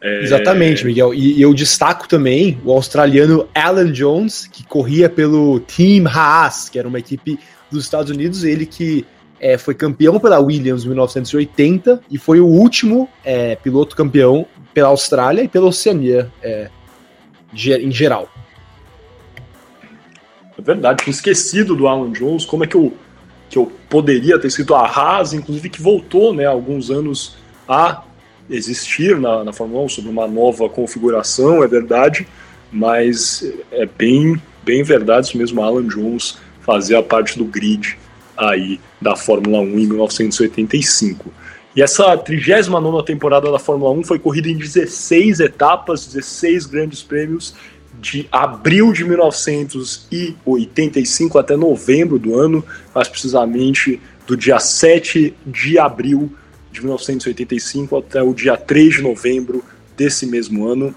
É... 0.00 0.22
Exatamente, 0.22 0.84
Miguel. 0.84 1.12
E 1.12 1.40
eu 1.40 1.52
destaco 1.52 2.08
também 2.08 2.58
o 2.64 2.72
australiano 2.72 3.48
Alan 3.54 3.92
Jones, 3.92 4.48
que 4.50 4.64
corria 4.66 5.08
pelo 5.08 5.60
Team 5.60 6.06
Haas, 6.06 6.68
que 6.68 6.78
era 6.78 6.88
uma 6.88 6.98
equipe 6.98 7.38
dos 7.70 7.84
Estados 7.84 8.10
Unidos, 8.10 8.44
ele 8.44 8.64
que 8.64 9.04
é, 9.40 9.58
foi 9.58 9.74
campeão 9.74 10.18
pela 10.18 10.38
Williams 10.38 10.84
em 10.84 10.88
1980 10.88 12.00
e 12.10 12.18
foi 12.18 12.40
o 12.40 12.46
último 12.46 13.08
é, 13.24 13.56
piloto 13.56 13.94
campeão 13.94 14.46
pela 14.72 14.88
Austrália 14.88 15.42
e 15.42 15.48
pela 15.48 15.66
Oceania 15.66 16.30
é, 16.42 16.68
em 17.52 17.90
geral. 17.90 18.28
É 20.58 20.62
verdade, 20.62 21.04
tinha 21.04 21.12
esquecido 21.12 21.76
do 21.76 21.86
Alan 21.86 22.10
Jones, 22.10 22.44
como 22.44 22.64
é 22.64 22.66
que 22.66 22.74
eu, 22.74 22.92
que 23.48 23.56
eu 23.56 23.70
poderia 23.88 24.38
ter 24.40 24.50
sido 24.50 24.74
a 24.74 24.84
Haas, 24.84 25.32
inclusive 25.32 25.68
que 25.68 25.80
voltou 25.80 26.34
né, 26.34 26.46
alguns 26.46 26.90
anos 26.90 27.36
a 27.68 28.02
existir 28.50 29.16
na, 29.20 29.44
na 29.44 29.52
Fórmula 29.52 29.84
1 29.84 29.88
sobre 29.90 30.10
uma 30.10 30.26
nova 30.26 30.68
configuração, 30.68 31.62
é 31.62 31.68
verdade, 31.68 32.26
mas 32.72 33.48
é 33.70 33.86
bem, 33.86 34.40
bem 34.64 34.82
verdade 34.82 35.28
isso 35.28 35.38
mesmo, 35.38 35.62
Alan 35.62 35.86
Jones 35.86 36.38
fazia 36.60 37.02
parte 37.02 37.38
do 37.38 37.44
grid 37.44 37.96
aí 38.36 38.80
da 39.00 39.14
Fórmula 39.14 39.60
1 39.60 39.78
em 39.78 39.86
1985. 39.86 41.32
E 41.76 41.82
essa 41.82 42.16
39 42.16 43.04
temporada 43.04 43.50
da 43.52 43.58
Fórmula 43.58 43.92
1 43.92 44.04
foi 44.04 44.18
corrida 44.18 44.48
em 44.48 44.56
16 44.56 45.38
etapas, 45.38 46.06
16 46.06 46.66
grandes 46.66 47.02
prêmios, 47.02 47.54
de 48.00 48.28
abril 48.30 48.92
de 48.92 49.04
1985 49.04 51.38
até 51.38 51.56
novembro 51.56 52.18
do 52.18 52.38
ano, 52.38 52.64
mais 52.94 53.08
precisamente 53.08 54.00
do 54.26 54.36
dia 54.36 54.58
7 54.58 55.34
de 55.46 55.78
abril 55.78 56.30
de 56.70 56.80
1985 56.80 57.96
até 57.96 58.22
o 58.22 58.34
dia 58.34 58.56
3 58.56 58.96
de 58.96 59.02
novembro 59.02 59.64
desse 59.96 60.26
mesmo 60.26 60.68
ano. 60.68 60.94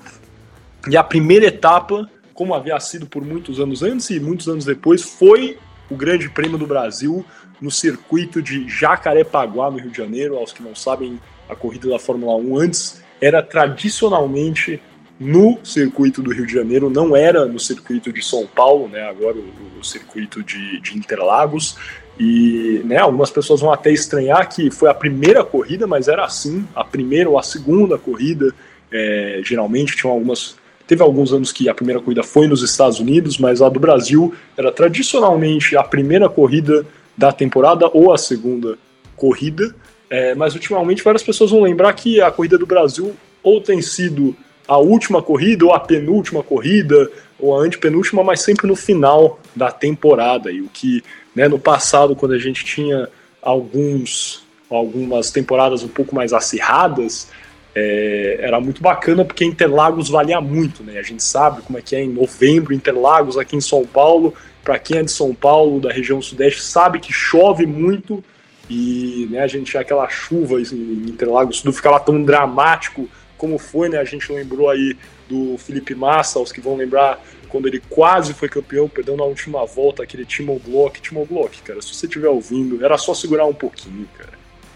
E 0.89 0.98
a 0.98 1.03
primeira 1.03 1.48
etapa, 1.48 2.10
como 2.34 2.53
havia 2.53 2.79
sido 2.79 3.05
por 3.05 3.25
muitos 3.25 3.60
anos 3.60 3.81
antes 3.81 4.10
e 4.10 4.20
muitos 4.20 4.48
anos 4.48 4.65
depois, 4.65 5.01
foi 5.01 5.58
o 5.89 5.96
Grande 5.96 6.29
Prêmio 6.29 6.58
do 6.58 6.67
Brasil 6.67 7.25
no 7.60 7.70
circuito 7.70 8.41
de 8.41 8.67
Jacarepaguá, 8.67 9.70
no 9.70 9.77
Rio 9.77 9.91
de 9.91 9.98
Janeiro. 9.98 10.38
Aos 10.38 10.51
que 10.51 10.63
não 10.63 10.75
sabem, 10.75 11.20
a 11.50 11.55
corrida 11.55 11.89
da 11.89 12.00
Fórmula 12.00 12.36
1 12.36 12.58
antes 12.58 13.03
era 13.20 13.43
tradicionalmente 13.43 14.81
no 15.21 15.59
circuito 15.63 16.19
do 16.19 16.33
Rio 16.33 16.47
de 16.47 16.53
Janeiro, 16.53 16.89
não 16.89 17.15
era 17.15 17.45
no 17.45 17.59
circuito 17.59 18.11
de 18.11 18.25
São 18.25 18.47
Paulo, 18.47 18.87
né, 18.87 19.07
agora 19.07 19.37
o, 19.37 19.79
o 19.79 19.83
circuito 19.83 20.41
de, 20.41 20.81
de, 20.81 20.97
Interlagos. 20.97 21.77
E 22.19 22.81
né, 22.83 22.97
algumas 22.97 23.29
pessoas 23.29 23.61
vão 23.61 23.71
até 23.71 23.91
estranhar 23.91 24.49
que 24.49 24.71
foi 24.71 24.89
a 24.89 24.95
primeira 24.95 25.43
corrida, 25.43 25.85
mas 25.85 26.07
era 26.07 26.25
assim, 26.25 26.67
a 26.75 26.83
primeira 26.83 27.29
ou 27.29 27.37
a 27.37 27.43
segunda 27.43 27.99
corrida. 27.99 28.51
É, 28.91 29.41
geralmente 29.43 29.95
tinham 29.95 30.11
algumas 30.11 30.59
Teve 30.87 31.03
alguns 31.03 31.31
anos 31.31 31.53
que 31.53 31.69
a 31.69 31.73
primeira 31.73 32.01
corrida 32.01 32.21
foi 32.21 32.47
nos 32.47 32.61
Estados 32.61 32.99
Unidos, 32.99 33.37
mas 33.37 33.61
a 33.61 33.69
do 33.69 33.79
Brasil 33.79 34.35
era 34.57 34.73
tradicionalmente 34.73 35.77
a 35.77 35.83
primeira 35.83 36.27
corrida 36.27 36.85
da 37.15 37.31
temporada 37.31 37.89
ou 37.93 38.11
a 38.11 38.17
segunda 38.17 38.77
corrida. 39.15 39.73
É, 40.09 40.35
mas 40.35 40.53
ultimamente 40.53 41.01
várias 41.01 41.23
pessoas 41.23 41.51
vão 41.51 41.61
lembrar 41.61 41.93
que 41.93 42.19
a 42.19 42.29
corrida 42.29 42.57
do 42.57 42.65
Brasil 42.65 43.15
ou 43.41 43.61
tem 43.61 43.81
sido 43.81 44.35
a 44.68 44.77
última 44.77 45.22
corrida, 45.22 45.65
ou 45.65 45.74
a 45.74 45.80
penúltima 45.80 46.44
corrida, 46.44 47.10
ou 47.39 47.58
a 47.58 47.63
antepenúltima, 47.63 48.24
mas 48.24 48.41
sempre 48.41 48.68
no 48.68 48.75
final 48.75 49.39
da 49.56 49.72
temporada. 49.72 50.51
E 50.51 50.62
o 50.62 50.70
que 50.70 51.03
né, 51.36 51.48
no 51.48 51.60
passado, 51.60 52.15
quando 52.15 52.34
a 52.34 52.39
gente 52.39 52.63
tinha 52.63 53.10
alguns 53.41 54.44
algumas 54.70 55.32
temporadas 55.32 55.84
um 55.84 55.89
pouco 55.89 56.15
mais 56.15 56.32
acirradas, 56.32 57.30
é, 57.75 58.38
era 58.39 58.60
muito 58.62 58.82
bacana 58.82 59.25
porque 59.25 59.44
Interlagos 59.44 60.10
valia 60.10 60.39
muito, 60.39 60.82
né? 60.82 60.98
A 60.98 61.03
gente 61.03 61.24
sabe 61.24 61.62
como 61.62 61.77
é 61.77 61.82
que 61.82 61.96
é 61.96 62.01
em 62.01 62.10
novembro, 62.10 62.74
Interlagos 62.74 63.38
aqui 63.38 63.56
em 63.56 63.62
São 63.62 63.86
Paulo. 63.86 64.34
Para 64.63 64.80
quem 64.80 64.98
é 64.98 65.03
de 65.03 65.12
São 65.12 65.34
Paulo, 65.34 65.80
da 65.80 65.91
região 65.91 66.22
sudeste, 66.22 66.62
sabe 66.62 67.00
que 67.00 67.12
chove 67.12 67.65
muito 67.65 68.24
e 68.70 69.27
né, 69.30 69.41
a 69.41 69.48
gente 69.48 69.72
tinha 69.72 69.82
aquela 69.82 70.08
chuva 70.08 70.62
em 70.62 71.10
Interlagos, 71.10 71.62
tudo 71.62 71.74
ficava 71.74 72.00
tão 72.00 72.24
dramático 72.24 73.10
como 73.41 73.57
foi, 73.57 73.89
né? 73.89 73.98
A 73.98 74.03
gente 74.03 74.31
lembrou 74.31 74.69
aí 74.69 74.95
do 75.27 75.57
Felipe 75.57 75.95
Massa, 75.95 76.39
os 76.39 76.51
que 76.51 76.62
vão 76.62 76.75
lembrar 76.75 77.19
quando 77.50 77.67
ele 77.67 77.81
quase 77.89 78.36
foi 78.36 78.48
campeão, 78.48 78.88
perdeu 78.88 79.17
na 79.17 79.24
última 79.24 79.65
volta 79.65 80.03
aquele 80.03 80.24
Timo 80.24 80.62
Glock. 80.63 81.01
Timo 81.01 81.25
Glock, 81.25 81.60
cara, 81.63 81.81
se 81.81 81.91
você 81.91 82.05
estiver 82.05 82.29
ouvindo, 82.29 82.86
era 82.86 83.00
só 83.00 83.15
segurar 83.15 83.48
um 83.48 83.53
pouquinho, 83.53 84.07
cara. 84.15 84.33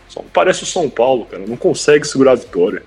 Só 0.09 0.25
parece 0.33 0.63
o 0.63 0.65
São 0.65 0.89
Paulo, 0.89 1.27
cara. 1.27 1.45
Não 1.45 1.55
consegue 1.55 2.07
segurar 2.07 2.31
a 2.31 2.35
vitória. 2.35 2.81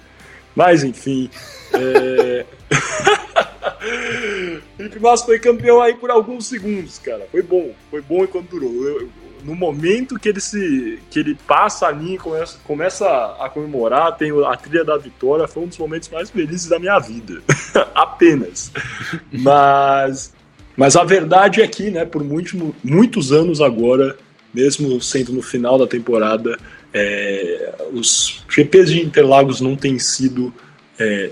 Mas, 0.57 0.83
enfim. 0.83 1.31
É... 1.73 2.45
Felipe 4.77 4.99
Massa 4.99 5.27
foi 5.27 5.39
campeão 5.39 5.81
aí 5.81 5.95
por 5.95 6.11
alguns 6.11 6.49
segundos, 6.49 6.99
cara. 6.99 7.29
Foi 7.31 7.43
bom. 7.43 7.71
Foi 7.89 8.03
bom 8.03 8.25
enquanto 8.25 8.51
durou. 8.51 8.85
Eu, 8.85 9.09
no 9.45 9.55
momento 9.55 10.19
que 10.19 10.29
ele 10.29 10.41
se 10.41 10.99
que 11.11 11.19
ele 11.19 11.35
passa 11.47 11.87
a 11.87 11.91
linha 11.91 12.15
e 12.15 12.19
começa, 12.19 12.59
começa 12.65 13.07
a 13.41 13.49
comemorar, 13.49 14.17
tem 14.17 14.31
a 14.45 14.57
trilha 14.57 14.85
da 14.85 14.97
vitória, 14.97 15.49
foi 15.49 15.65
um 15.65 15.67
dos 15.69 15.79
momentos 15.79 16.09
mais 16.09 16.31
felizes 16.31 16.69
da 16.69 16.79
minha 16.79 16.99
vida. 16.99 17.41
Apenas. 17.95 18.73
Mas 19.33 20.33
mas 20.79 20.95
a 20.95 21.03
verdade 21.03 21.61
é 21.61 21.67
que, 21.67 21.91
né, 21.91 22.05
por 22.05 22.23
muito, 22.23 22.73
muitos 22.85 23.33
anos 23.33 23.61
agora, 23.61 24.17
mesmo 24.55 25.01
sendo 25.01 25.33
no 25.33 25.43
final 25.43 25.77
da 25.77 25.89
temporada, 25.89 26.57
é, 26.95 27.75
os 27.93 28.45
GPs 28.49 28.93
de 28.93 29.01
Interlagos 29.01 29.61
não 29.61 29.75
têm 29.75 29.99
sido 29.99 30.55
é, 30.97 31.31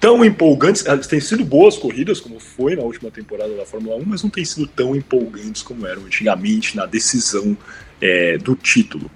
tão 0.00 0.24
empolgantes. 0.24 0.84
Elas 0.86 1.06
têm 1.06 1.20
sido 1.20 1.44
boas 1.44 1.76
corridas, 1.76 2.18
como 2.18 2.40
foi 2.40 2.74
na 2.74 2.82
última 2.82 3.10
temporada 3.10 3.54
da 3.54 3.66
Fórmula 3.66 3.96
1, 3.96 4.04
mas 4.06 4.22
não 4.22 4.30
têm 4.30 4.44
sido 4.44 4.66
tão 4.66 4.96
empolgantes 4.96 5.62
como 5.62 5.86
eram 5.86 6.06
antigamente 6.06 6.74
na 6.76 6.86
decisão 6.86 7.56
é, 8.00 8.38
do 8.38 8.56
título. 8.56 9.10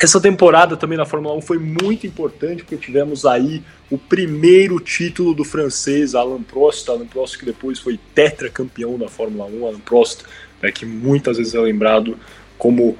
Essa 0.00 0.20
temporada 0.20 0.76
também 0.76 0.96
na 0.96 1.04
Fórmula 1.04 1.34
1 1.36 1.42
foi 1.42 1.58
muito 1.58 2.06
importante 2.06 2.62
porque 2.62 2.76
tivemos 2.76 3.26
aí 3.26 3.62
o 3.90 3.98
primeiro 3.98 4.78
título 4.78 5.34
do 5.34 5.44
francês 5.44 6.14
Alain 6.14 6.42
Prost, 6.42 6.88
Alain 6.88 7.06
Prost 7.06 7.36
que 7.36 7.44
depois 7.44 7.80
foi 7.80 7.98
tetracampeão 8.14 8.96
da 8.96 9.08
Fórmula 9.08 9.46
1, 9.46 9.66
Alain 9.66 9.80
Prost, 9.80 10.22
né, 10.62 10.70
que 10.70 10.86
muitas 10.86 11.36
vezes 11.36 11.52
é 11.52 11.58
lembrado 11.58 12.16
como 12.56 12.96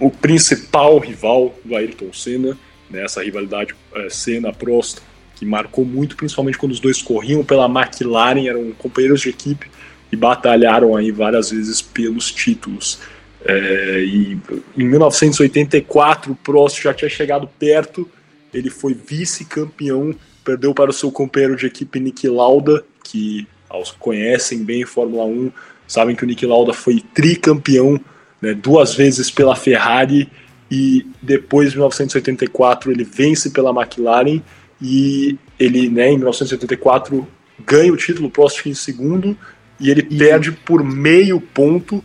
o 0.00 0.10
principal 0.10 0.98
rival 0.98 1.54
do 1.62 1.76
Ayrton 1.76 2.10
Senna, 2.14 2.56
né, 2.88 3.04
essa 3.04 3.22
rivalidade 3.22 3.74
é, 3.94 4.08
Senna-Prost, 4.08 5.00
marcou 5.44 5.84
muito, 5.84 6.16
principalmente 6.16 6.58
quando 6.58 6.72
os 6.72 6.80
dois 6.80 7.00
corriam 7.02 7.44
pela 7.44 7.66
McLaren, 7.66 8.46
eram 8.46 8.72
companheiros 8.72 9.20
de 9.20 9.30
equipe 9.30 9.70
e 10.10 10.16
batalharam 10.16 10.96
aí 10.96 11.10
várias 11.10 11.50
vezes 11.50 11.82
pelos 11.82 12.32
títulos. 12.32 12.98
É, 13.44 14.00
e 14.04 14.38
em 14.76 14.84
1984 14.84 16.32
o 16.32 16.36
Prost 16.36 16.82
já 16.82 16.94
tinha 16.94 17.10
chegado 17.10 17.48
perto, 17.58 18.08
ele 18.52 18.70
foi 18.70 18.94
vice-campeão, 18.94 20.14
perdeu 20.44 20.72
para 20.72 20.90
o 20.90 20.94
seu 20.94 21.10
companheiro 21.10 21.56
de 21.56 21.66
equipe 21.66 22.00
Nick 22.00 22.26
Lauda, 22.28 22.84
que 23.02 23.46
aos 23.68 23.90
que 23.90 23.98
conhecem 23.98 24.64
bem 24.64 24.86
Fórmula 24.86 25.24
1 25.24 25.50
sabem 25.86 26.16
que 26.16 26.24
o 26.24 26.26
Nick 26.26 26.46
Lauda 26.46 26.72
foi 26.72 27.02
tricampeão 27.12 28.00
né, 28.40 28.54
duas 28.54 28.94
vezes 28.94 29.30
pela 29.30 29.56
Ferrari 29.56 30.30
e 30.70 31.06
depois 31.20 31.70
de 31.70 31.76
1984 31.76 32.90
ele 32.90 33.04
vence 33.04 33.50
pela 33.50 33.70
McLaren 33.70 34.40
e 34.80 35.38
ele, 35.58 35.88
né, 35.88 36.08
em 36.08 36.16
1984 36.16 37.26
ganha 37.64 37.92
o 37.92 37.96
título, 37.96 38.30
Prost 38.30 38.66
em 38.66 38.74
segundo 38.74 39.36
e 39.78 39.90
ele 39.90 40.06
e... 40.10 40.18
perde 40.18 40.52
por 40.52 40.82
meio 40.82 41.40
ponto 41.40 42.02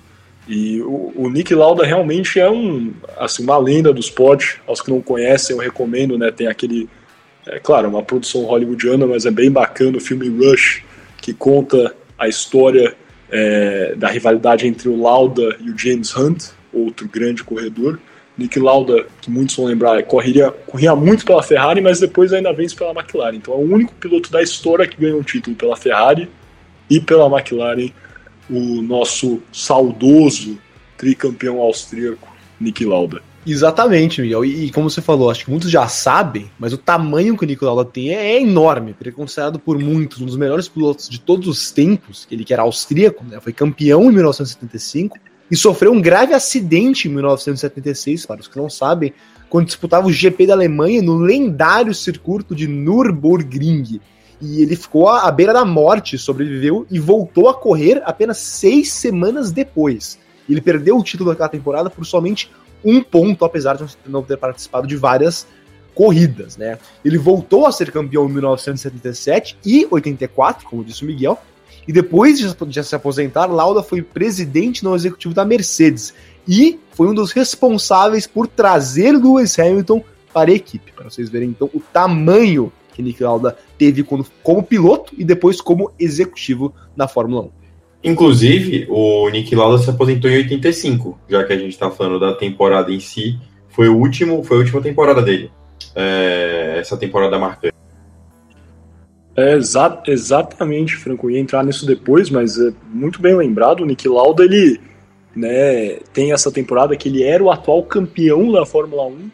e 0.50 0.82
o, 0.82 1.14
o, 1.16 1.30
Nick 1.30 1.54
Lauda 1.54 1.86
realmente 1.86 2.40
é 2.40 2.50
um, 2.50 2.92
assim, 3.20 3.44
uma 3.44 3.60
lenda 3.60 3.94
do 3.94 4.00
esporte. 4.00 4.60
Aos 4.66 4.82
que 4.82 4.90
não 4.90 5.00
conhecem, 5.00 5.56
eu 5.56 5.62
recomendo, 5.62 6.18
né? 6.18 6.32
Tem 6.32 6.48
aquele, 6.48 6.90
é 7.46 7.60
claro, 7.60 7.88
uma 7.88 8.02
produção 8.02 8.46
hollywoodiana, 8.46 9.06
mas 9.06 9.28
é 9.28 9.32
bem 9.32 9.52
bacana 9.52 9.98
o 9.98 10.02
filme 10.02 10.28
Rush, 10.28 10.82
que 11.22 11.36
conta 11.36 11.94
a 12.18 12.28
história 12.28 12.96
é, 13.30 13.94
da 13.96 14.10
rivalidade 14.10 14.66
entre 14.66 14.90
o 14.90 15.00
Lauda 15.00 15.56
e 15.60 15.70
o 15.70 15.78
James 15.78 16.16
Hunt, 16.18 16.46
outro 16.74 17.08
grande 17.08 17.44
corredor. 17.44 18.00
Nick 18.40 18.58
Lauda, 18.58 19.06
que 19.22 19.30
muitos 19.30 19.56
vão 19.56 19.66
lembrar, 19.66 20.02
corria, 20.04 20.50
corria 20.66 20.96
muito 20.96 21.26
pela 21.26 21.44
Ferrari, 21.44 21.82
mas 21.82 22.00
depois 22.00 22.32
ainda 22.32 22.54
vence 22.54 22.76
pela 22.76 22.92
McLaren. 22.92 23.36
Então 23.36 23.54
é 23.54 23.58
o 23.58 23.74
único 23.74 23.94
piloto 23.94 24.32
da 24.32 24.42
história 24.42 24.88
que 24.88 25.00
ganhou 25.00 25.20
um 25.20 25.24
título 25.24 25.56
pela 25.56 25.76
Ferrari 25.76 26.30
e 26.90 27.00
pela 27.00 27.28
McLaren, 27.28 27.92
o 28.50 28.82
nosso 28.82 29.42
saudoso 29.52 30.58
tricampeão 30.98 31.60
austríaco 31.60 32.28
Nick 32.60 32.84
Lauda. 32.86 33.22
Exatamente, 33.46 34.22
Miguel. 34.22 34.44
E, 34.44 34.66
e, 34.66 34.72
como 34.72 34.90
você 34.90 35.02
falou, 35.02 35.30
acho 35.30 35.46
que 35.46 35.52
muitos 35.52 35.72
já 35.72 35.88
sabem, 35.88 36.52
mas 36.60 36.74
o 36.74 36.78
tamanho 36.78 37.38
que 37.38 37.44
o 37.44 37.48
Nico 37.48 37.66
Lauda 37.66 37.86
tem 37.86 38.14
é, 38.14 38.34
é, 38.34 38.42
enorme. 38.42 38.96
Ele 39.00 39.10
é 39.10 39.14
considerado 39.14 39.58
por 39.58 39.80
muitos 39.80 40.22
um 40.22 40.26
dos 40.26 40.36
melhores 40.36 40.68
pilotos 40.68 41.10
de 41.10 41.20
todos 41.20 41.48
os 41.48 41.72
tempos. 41.72 42.28
Ele 42.30 42.44
que 42.44 42.54
era 42.54 42.64
austríaco, 42.64 43.24
né, 43.24 43.40
foi 43.40 43.54
campeão 43.54 44.04
em 44.06 44.14
1975 44.14 45.18
e 45.50 45.56
sofreu 45.56 45.92
um 45.92 46.02
grave 46.02 46.34
acidente 46.34 47.08
em 47.08 47.12
1976, 47.12 48.26
para 48.26 48.42
os 48.42 48.48
que 48.48 48.58
não 48.58 48.70
sabem, 48.70 49.14
quando 49.50 49.66
disputava 49.66 50.08
o 50.08 50.12
GP 50.12 50.48
da 50.48 50.54
Alemanha 50.54 51.02
no 51.02 51.18
lendário 51.18 51.94
circuito 51.94 52.56
de 52.56 52.68
Nürburgring. 52.68 54.00
E 54.42 54.62
ele 54.62 54.76
ficou 54.76 55.10
à 55.10 55.30
beira 55.32 55.52
da 55.52 55.66
morte, 55.66 56.18
sobreviveu 56.18 56.86
e 56.90 57.00
voltou 57.00 57.50
a 57.50 57.54
correr 57.54 58.02
apenas 58.06 58.38
seis 58.38 58.94
semanas 58.94 59.52
depois. 59.52 60.20
Ele 60.48 60.62
perdeu 60.62 60.98
o 60.98 61.04
título 61.04 61.30
daquela 61.30 61.50
temporada 61.50 61.90
por 61.90 62.06
somente 62.06 62.50
um 62.84 63.02
ponto, 63.04 63.44
apesar 63.44 63.76
de 63.76 63.86
não 64.06 64.24
ter 64.24 64.38
participado 64.38 64.88
de 64.88 64.96
várias 64.96 65.46
corridas, 65.94 66.56
né? 66.56 66.80
Ele 67.04 67.18
voltou 67.18 67.66
a 67.66 67.72
ser 67.72 67.92
campeão 67.92 68.26
em 68.30 68.32
1977 68.32 69.58
e 69.66 69.86
84, 69.90 70.66
como 70.66 70.84
disse 70.84 71.04
o 71.04 71.06
Miguel, 71.06 71.38
e 71.88 71.94
depois 71.94 72.40
de 72.40 72.84
se 72.84 72.96
aposentar, 72.96 73.48
Lauda 73.48 73.82
foi 73.82 74.02
presidente 74.02 74.84
no 74.84 74.96
executivo 74.96 75.34
da 75.34 75.46
Mercedes 75.46 76.14
e 76.48 76.80
foi 76.92 77.08
um 77.08 77.14
dos 77.14 77.32
responsáveis 77.32 78.28
por 78.28 78.48
trazer 78.48 79.12
Lewis 79.12 79.58
Hamilton 79.58 80.04
para 80.34 80.52
a 80.52 80.54
equipe, 80.54 80.92
para 80.92 81.10
vocês 81.10 81.30
verem 81.30 81.50
então 81.50 81.70
o 81.74 81.80
tamanho 81.80 82.72
que 82.94 83.02
Nick 83.02 83.24
Lauda 83.24 83.58
teve 83.78 84.04
como, 84.04 84.26
como 84.44 84.62
piloto 84.62 85.14
e 85.18 85.24
depois 85.24 85.62
como 85.62 85.92
executivo 85.98 86.74
na 86.96 87.08
Fórmula 87.08 87.44
1. 87.44 87.50
Inclusive, 88.04 88.88
o 88.90 89.30
Nick 89.30 89.54
Lauda 89.56 89.78
se 89.78 89.90
aposentou 89.90 90.30
em 90.30 90.38
85, 90.38 91.20
já 91.30 91.44
que 91.44 91.54
a 91.54 91.58
gente 91.58 91.72
está 91.72 91.90
falando 91.92 92.20
da 92.20 92.34
temporada 92.34 92.92
em 92.92 93.00
si. 93.00 93.38
Foi 93.70 93.90
o 93.90 93.98
último, 93.98 94.44
foi 94.44 94.58
a 94.58 94.60
última 94.62 94.82
temporada 94.82 95.22
dele. 95.22 95.52
É, 95.96 96.78
essa 96.80 96.98
temporada 96.98 97.38
marcante. 97.38 97.76
É, 99.40 99.56
exa 99.56 100.02
exatamente, 100.06 100.98
Franco. 100.98 101.32
Ia 101.32 101.40
entrar 101.40 101.64
nisso 101.64 101.86
depois, 101.86 102.30
mas 102.30 102.60
é 102.60 102.74
muito 102.92 103.22
bem 103.22 103.36
lembrado. 103.36 103.82
O 103.82 103.86
Nick 103.86 104.06
Lauda 104.08 104.44
ele, 104.44 104.80
né, 105.34 106.00
tem 106.12 106.34
essa 106.34 106.52
temporada 106.52 106.96
que 106.98 107.08
ele 107.08 107.24
era 107.24 107.42
o 107.42 107.50
atual 107.50 107.82
campeão 107.84 108.52
da 108.52 108.66
Fórmula 108.66 109.06
1, 109.06 109.32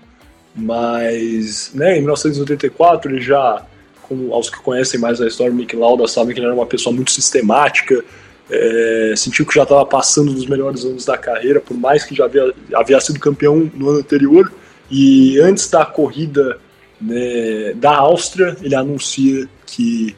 mas 0.56 1.72
né, 1.74 1.98
em 1.98 2.02
1984 2.02 3.12
ele 3.12 3.20
já, 3.20 3.66
como 4.04 4.32
aos 4.32 4.48
que 4.48 4.60
conhecem 4.60 5.00
mais 5.00 5.20
a 5.20 5.28
história 5.28 5.52
do 5.52 5.58
Nick 5.58 5.76
Lauda 5.76 6.08
sabem 6.08 6.36
que 6.36 6.40
ele 6.40 6.46
era 6.46 6.56
uma 6.56 6.68
pessoa 6.68 6.96
muito 6.96 7.10
sistemática, 7.10 8.04
é, 8.52 9.14
sentiu 9.18 9.44
que 9.44 9.56
já 9.56 9.64
estava 9.64 9.84
passando 9.88 10.32
dos 10.32 10.46
melhores 10.46 10.86
anos 10.86 11.04
da 11.04 11.18
carreira, 11.18 11.60
por 11.60 11.76
mais 11.76 12.04
que 12.04 12.14
já 12.14 12.26
havia, 12.26 12.54
havia 12.76 13.00
sido 13.02 13.20
campeão 13.20 13.72
no 13.74 13.90
ano 13.90 14.00
anterior. 14.00 14.54
E 14.92 15.40
antes 15.40 15.68
da 15.68 15.84
corrida 15.84 16.60
né, 17.02 17.74
da 17.74 17.98
Áustria, 17.98 18.56
ele 18.62 18.76
anuncia 18.76 19.50
que 19.65 20.15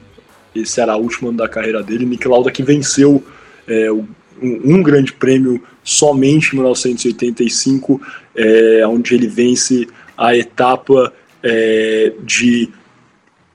esse 0.56 0.82
era 0.82 0.96
o 0.96 1.02
último 1.02 1.30
ano 1.30 1.38
da 1.38 1.48
carreira 1.50 1.84
dele. 1.84 2.06
Nick 2.06 2.28
Lauda 2.28 2.52
que 2.52 2.64
venceu 2.64 3.24
é, 3.68 3.92
um, 3.92 4.08
um, 4.42 4.84
grande 4.84 5.14
prêmio 5.14 5.62
somente 5.84 6.54
em 6.54 6.56
1985, 6.56 8.02
é, 8.36 8.88
onde 8.88 9.14
ele 9.16 9.28
vence 9.28 9.88
a 10.18 10.36
etapa 10.36 11.14
é, 11.44 12.14
de 12.24 12.70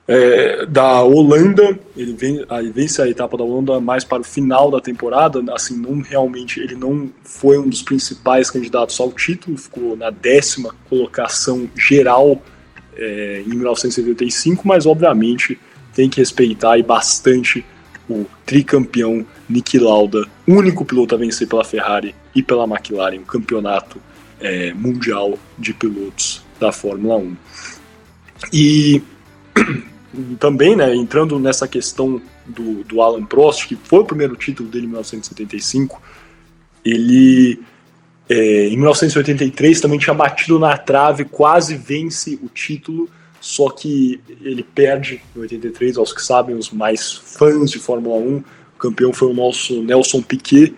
é, 0.05 0.65
da 0.65 1.01
Holanda, 1.01 1.79
ele, 1.95 2.13
vem, 2.13 2.45
ele 2.51 2.71
vence 2.71 3.01
a 3.01 3.07
etapa 3.07 3.37
da 3.37 3.43
Holanda 3.43 3.79
mais 3.79 4.03
para 4.03 4.21
o 4.21 4.23
final 4.23 4.69
da 4.69 4.81
temporada, 4.81 5.41
assim, 5.53 5.77
não 5.77 6.01
realmente, 6.01 6.59
ele 6.59 6.75
não 6.75 7.09
foi 7.23 7.57
um 7.57 7.69
dos 7.69 7.81
principais 7.81 8.51
candidatos 8.51 8.99
ao 8.99 9.11
título, 9.11 9.57
ficou 9.57 9.95
na 9.95 10.09
décima 10.09 10.75
colocação 10.89 11.69
geral 11.75 12.41
é, 12.97 13.43
em 13.45 13.49
1985, 13.49 14.67
mas 14.67 14.85
obviamente 14.85 15.57
tem 15.93 16.09
que 16.09 16.19
respeitar 16.19 16.77
e 16.77 16.83
bastante 16.83 17.65
o 18.09 18.25
tricampeão 18.45 19.25
Niki 19.47 19.79
Lauda, 19.79 20.25
único 20.47 20.83
piloto 20.83 21.15
a 21.15 21.17
vencer 21.17 21.47
pela 21.47 21.63
Ferrari 21.63 22.13
e 22.35 22.41
pela 22.41 22.65
McLaren, 22.65 23.19
o 23.19 23.25
campeonato 23.25 23.99
é, 24.39 24.73
mundial 24.73 25.37
de 25.57 25.73
pilotos 25.73 26.43
da 26.59 26.71
Fórmula 26.71 27.17
1. 27.17 27.37
E 28.51 29.01
também, 30.39 30.75
né, 30.75 30.93
entrando 30.95 31.39
nessa 31.39 31.67
questão 31.67 32.21
do, 32.45 32.83
do 32.83 33.01
Alan 33.01 33.25
Prost, 33.25 33.67
que 33.67 33.75
foi 33.75 33.99
o 33.99 34.05
primeiro 34.05 34.35
título 34.35 34.69
dele 34.69 34.85
em 34.85 34.89
1975, 34.89 36.01
ele 36.83 37.59
é, 38.29 38.67
em 38.67 38.77
1983 38.77 39.81
também 39.81 39.99
tinha 39.99 40.13
batido 40.13 40.57
na 40.57 40.77
trave, 40.77 41.25
quase 41.25 41.75
vence 41.75 42.39
o 42.41 42.47
título, 42.47 43.09
só 43.43 43.69
que 43.69 44.21
ele 44.41 44.63
perde 44.63 45.21
em 45.35 45.39
83, 45.41 45.97
aos 45.97 46.13
que 46.13 46.23
sabem, 46.23 46.55
os 46.55 46.71
mais 46.71 47.11
fãs 47.11 47.71
de 47.71 47.77
Fórmula 47.77 48.15
1, 48.15 48.37
o 48.37 48.43
campeão 48.79 49.11
foi 49.11 49.31
o 49.31 49.33
nosso 49.33 49.83
Nelson 49.83 50.21
Piquet, 50.21 50.73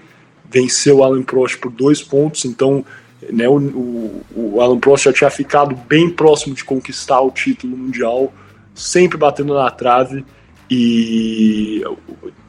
venceu 0.50 0.98
o 0.98 1.04
Alan 1.04 1.22
Prost 1.22 1.60
por 1.60 1.72
dois 1.72 2.02
pontos, 2.02 2.44
então 2.44 2.84
né, 3.32 3.48
o, 3.48 4.20
o, 4.36 4.62
Alan 4.62 4.80
Prost 4.80 5.06
já 5.06 5.14
tinha 5.14 5.30
ficado 5.30 5.76
bem 5.76 6.10
próximo 6.10 6.56
de 6.56 6.66
conquistar 6.66 7.22
o 7.22 7.30
título 7.30 7.78
mundial, 7.78 8.34
sempre 8.74 9.16
batendo 9.16 9.54
na 9.54 9.70
trave. 9.70 10.26
E 10.68 11.84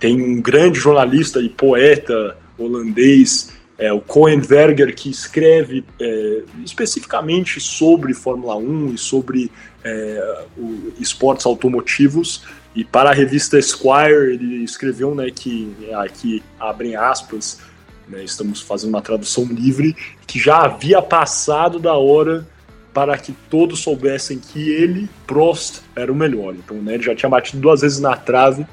tem 0.00 0.18
um 0.18 0.40
grande 0.40 0.81
jornalista 0.81 1.40
e 1.40 1.50
poeta 1.50 2.38
holandês, 2.57 3.52
é, 3.79 3.93
o 3.93 4.01
Coenberger, 4.01 4.95
que 4.95 5.11
escreve 5.11 5.85
é, 6.01 6.43
especificamente 6.65 7.61
sobre 7.61 8.15
Fórmula 8.15 8.57
1 8.57 8.95
e 8.95 8.99
sobre 8.99 9.51
é, 9.85 10.45
o, 10.57 10.93
esportes 10.99 11.47
automotivos. 11.47 12.45
E 12.75 12.85
para 12.85 13.11
a 13.11 13.12
revista 13.12 13.59
Esquire, 13.59 14.35
ele 14.35 14.65
escreveu 14.65 15.15
né, 15.15 15.31
que, 15.35 15.75
aqui 15.95 16.43
abrem 16.59 16.97
aspas, 16.97 17.61
né, 18.09 18.23
estamos 18.23 18.61
fazendo 18.61 18.91
uma 18.91 19.03
tradução 19.03 19.45
livre, 19.45 19.97
que 20.27 20.39
já 20.39 20.59
havia 20.59 21.01
passado 21.01 21.79
da 21.79 21.95
hora 21.95 22.47
para 22.93 23.17
que 23.19 23.33
todos 23.51 23.81
soubessem 23.81 24.39
que 24.39 24.71
ele, 24.71 25.09
Prost, 25.27 25.81
era 25.95 26.11
o 26.11 26.15
melhor. 26.15 26.55
Então, 26.55 26.79
né, 26.79 26.95
ele 26.95 27.03
já 27.03 27.15
tinha 27.15 27.29
batido 27.29 27.61
duas 27.61 27.83
vezes 27.83 28.01
na 28.01 28.17
trave 28.17 28.67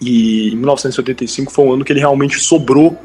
e 0.00 0.48
em 0.48 0.56
1985 0.56 1.52
foi 1.52 1.64
um 1.64 1.72
ano 1.72 1.84
que 1.84 1.92
ele 1.92 2.00
realmente 2.00 2.38
sobrou. 2.38 2.98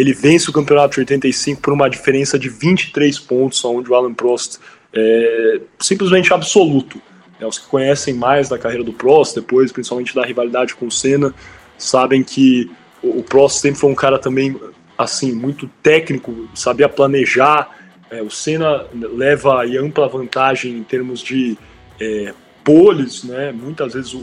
Ele 0.00 0.14
vence 0.14 0.48
o 0.48 0.52
campeonato 0.52 0.94
de 0.94 1.00
85 1.00 1.60
por 1.60 1.74
uma 1.74 1.90
diferença 1.90 2.38
de 2.38 2.48
23 2.48 3.18
pontos, 3.18 3.62
onde 3.66 3.90
o 3.90 3.94
Alan 3.94 4.14
Prost 4.14 4.58
é 4.94 5.60
simplesmente 5.78 6.32
absoluto. 6.32 7.00
É, 7.38 7.46
os 7.46 7.58
que 7.58 7.66
conhecem 7.66 8.14
mais 8.14 8.48
da 8.48 8.58
carreira 8.58 8.82
do 8.82 8.94
Prost, 8.94 9.34
depois, 9.34 9.70
principalmente 9.70 10.14
da 10.14 10.24
rivalidade 10.24 10.74
com 10.74 10.86
o 10.86 10.90
Senna, 10.90 11.34
sabem 11.76 12.22
que 12.22 12.70
o 13.02 13.22
Prost 13.22 13.60
sempre 13.60 13.78
foi 13.78 13.90
um 13.90 13.94
cara 13.94 14.18
também 14.18 14.58
assim 14.96 15.32
muito 15.32 15.68
técnico, 15.82 16.48
sabia 16.54 16.88
planejar, 16.88 17.70
é, 18.10 18.22
o 18.22 18.30
Senna 18.30 18.86
leva 18.94 19.60
aí 19.60 19.76
ampla 19.76 20.08
vantagem 20.08 20.78
em 20.78 20.82
termos 20.82 21.20
de 21.20 21.58
é, 22.00 22.32
poles, 22.64 23.22
né? 23.24 23.52
Muitas 23.52 23.92
vezes, 23.92 24.14
o, 24.14 24.20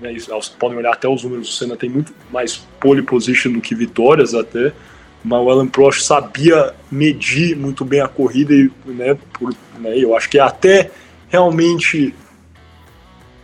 né, 0.00 0.12
podem 0.58 0.76
olhar 0.76 0.92
até 0.92 1.08
os 1.08 1.22
números, 1.22 1.48
o 1.48 1.52
Senna 1.52 1.76
tem 1.76 1.88
muito 1.88 2.12
mais 2.32 2.56
pole 2.80 3.02
position 3.02 3.52
do 3.52 3.60
que 3.60 3.74
vitórias 3.74 4.34
até, 4.34 4.72
mas 5.22 5.40
o 5.40 5.50
Alan 5.50 5.66
Prost 5.66 6.02
sabia 6.02 6.72
medir 6.90 7.56
muito 7.56 7.84
bem 7.84 8.00
a 8.00 8.08
corrida 8.08 8.54
e, 8.54 8.70
né, 8.86 9.16
por, 9.32 9.54
né, 9.78 9.98
eu 9.98 10.16
acho 10.16 10.28
que 10.28 10.38
é 10.38 10.42
até 10.42 10.90
realmente 11.28 12.14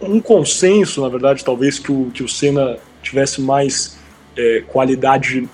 um 0.00 0.20
consenso, 0.20 1.02
na 1.02 1.08
verdade, 1.08 1.44
talvez 1.44 1.78
que 1.78 1.90
o, 1.90 2.10
que 2.12 2.22
o 2.22 2.28
Senna 2.28 2.76
tivesse 3.02 3.40
mais 3.40 3.98
é, 4.36 4.62
qualidade 4.66 5.48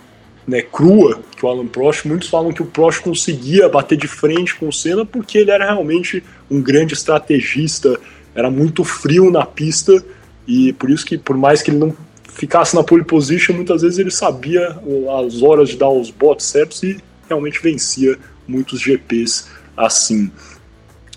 né, 0.46 0.62
crua 0.62 1.22
que 1.36 1.44
o 1.44 1.48
Alan 1.48 1.66
Prost, 1.66 2.06
muitos 2.06 2.28
falam 2.28 2.52
que 2.52 2.62
o 2.62 2.66
Prost 2.66 3.00
conseguia 3.02 3.68
bater 3.68 3.96
de 3.96 4.08
frente 4.08 4.54
com 4.54 4.68
o 4.68 4.72
Senna 4.72 5.04
porque 5.04 5.38
ele 5.38 5.50
era 5.50 5.66
realmente 5.66 6.22
um 6.50 6.60
grande 6.60 6.94
estrategista, 6.94 7.98
era 8.34 8.50
muito 8.50 8.82
frio 8.84 9.30
na 9.30 9.46
pista 9.46 10.04
e 10.46 10.72
por 10.72 10.90
isso 10.90 11.04
que 11.04 11.16
por 11.16 11.36
mais 11.36 11.62
que 11.62 11.70
ele 11.70 11.78
não 11.78 11.94
ficasse 12.34 12.74
na 12.74 12.82
pole 12.82 13.04
position, 13.04 13.54
muitas 13.54 13.82
vezes 13.82 13.98
ele 13.98 14.10
sabia 14.10 14.78
as 15.24 15.42
horas 15.42 15.68
de 15.68 15.76
dar 15.76 15.90
os 15.90 16.10
bots 16.10 16.46
certos 16.46 16.82
e 16.82 16.98
realmente 17.28 17.60
vencia 17.60 18.18
muitos 18.46 18.80
GPs 18.80 19.48
assim. 19.76 20.30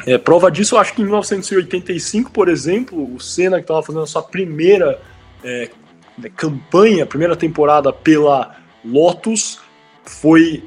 É, 0.05 0.17
prova 0.17 0.51
disso, 0.51 0.75
eu 0.75 0.79
acho 0.79 0.93
que 0.93 1.01
em 1.01 1.05
1985, 1.05 2.31
por 2.31 2.49
exemplo, 2.49 3.15
o 3.15 3.19
Senna 3.19 3.57
que 3.57 3.63
estava 3.63 3.81
fazendo 3.81 4.03
a 4.03 4.07
sua 4.07 4.21
primeira 4.21 4.99
é, 5.43 5.69
campanha, 6.35 7.05
primeira 7.05 7.35
temporada 7.35 7.91
pela 7.91 8.55
Lotus 8.83 9.59
foi 10.03 10.63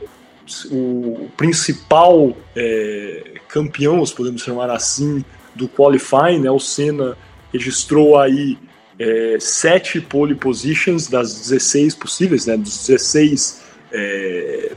o 0.71 1.29
principal 1.37 2.37
é, 2.57 3.35
campeão, 3.49 4.05
se 4.05 4.15
podemos 4.15 4.43
chamar 4.43 4.71
assim, 4.71 5.25
do 5.55 5.69
qualifying, 5.69 6.41
né? 6.41 6.51
O 6.51 6.59
Senna 6.59 7.17
registrou 7.53 8.19
aí 8.19 8.59
é, 8.99 9.37
sete 9.39 10.01
pole 10.01 10.35
positions 10.35 11.07
das 11.07 11.35
16 11.35 11.95
possíveis, 11.95 12.47
né? 12.47 12.57
Dos 12.57 12.87
16 12.87 13.63
é, 13.93 14.73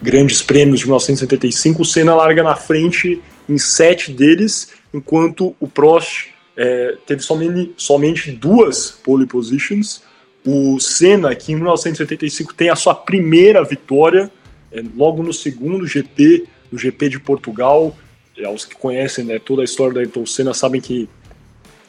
grandes 0.00 0.42
prêmios 0.42 0.80
de 0.80 0.86
1975, 0.86 1.82
o 1.82 1.84
Senna 1.84 2.14
larga 2.14 2.42
na 2.42 2.54
frente 2.54 3.22
em 3.48 3.58
sete 3.58 4.12
deles, 4.12 4.72
enquanto 4.92 5.54
o 5.58 5.68
Prost 5.68 6.28
é, 6.56 6.96
teve 7.06 7.22
somente, 7.22 7.74
somente 7.76 8.32
duas 8.32 8.90
pole 8.90 9.26
positions. 9.26 10.02
O 10.44 10.78
Senna, 10.78 11.34
que 11.34 11.52
em 11.52 11.56
1985 11.56 12.54
tem 12.54 12.70
a 12.70 12.76
sua 12.76 12.94
primeira 12.94 13.64
vitória, 13.64 14.30
é, 14.70 14.82
logo 14.96 15.22
no 15.22 15.32
segundo 15.32 15.86
GP, 15.86 16.46
no 16.70 16.78
GP 16.78 17.08
de 17.08 17.20
Portugal. 17.20 17.96
É, 18.36 18.48
os 18.48 18.64
que 18.64 18.74
conhecem 18.74 19.24
né, 19.24 19.38
toda 19.38 19.62
a 19.62 19.64
história 19.64 19.94
da 19.94 20.00
Ayrton 20.00 20.26
Senna 20.26 20.52
sabem 20.52 20.80
que 20.80 21.08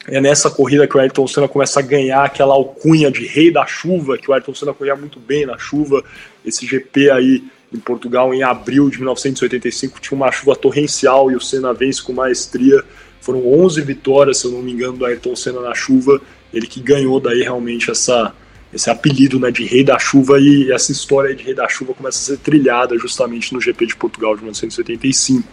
é 0.08 0.22
nessa 0.22 0.50
corrida 0.50 0.88
que 0.88 0.96
o 0.96 1.00
Ayrton 1.00 1.28
Senna 1.28 1.48
começa 1.48 1.80
a 1.80 1.84
ganhar 1.84 2.24
aquela 2.24 2.54
alcunha 2.54 3.12
de 3.12 3.26
rei 3.26 3.52
da 3.52 3.65
chuva, 3.65 4.17
que 4.17 4.32
o 4.32 4.34
Ayrton 4.34 4.56
Senna 4.56 4.74
corria 4.74 4.96
muito 4.96 5.20
bem 5.20 5.46
na 5.46 5.58
chuva. 5.58 6.02
Esse 6.46 6.65
GP 6.65 7.12
aí 7.12 7.43
em 7.74 7.80
Portugal, 7.80 8.34
em 8.34 8.41
abril 8.41 8.89
de 8.89 8.98
1985, 8.98 10.00
tinha 10.00 10.15
uma 10.15 10.32
chuva 10.32 10.56
torrencial 10.56 11.30
e 11.30 11.36
o 11.36 11.41
Senna 11.41 11.74
vence 11.74 12.02
com 12.02 12.13
maestria. 12.13 12.82
Foram 13.20 13.46
11 13.46 13.82
vitórias, 13.82 14.38
se 14.38 14.46
eu 14.46 14.52
não 14.52 14.62
me 14.62 14.72
engano, 14.72 14.98
do 14.98 15.06
Ayrton 15.06 15.36
Senna 15.36 15.60
na 15.60 15.76
chuva. 15.76 16.22
Ele 16.54 16.65
que 16.65 16.80
ganhou 16.80 17.20
daí 17.20 17.41
realmente 17.41 17.91
essa, 17.91 18.34
esse 18.74 18.89
apelido 18.89 19.38
né, 19.38 19.52
de 19.52 19.65
Rei 19.65 19.84
da 19.84 20.00
Chuva 20.00 20.39
e 20.39 20.72
essa 20.72 20.93
história 20.93 21.36
de 21.36 21.43
Rei 21.43 21.54
da 21.54 21.67
Chuva 21.67 21.93
começa 21.93 22.17
a 22.20 22.36
ser 22.36 22.41
trilhada 22.41 22.98
justamente 22.98 23.54
no 23.54 23.60
GP 23.60 23.88
de 23.88 23.96
Portugal 23.98 24.34
de 24.36 24.43
1985. 24.43 25.46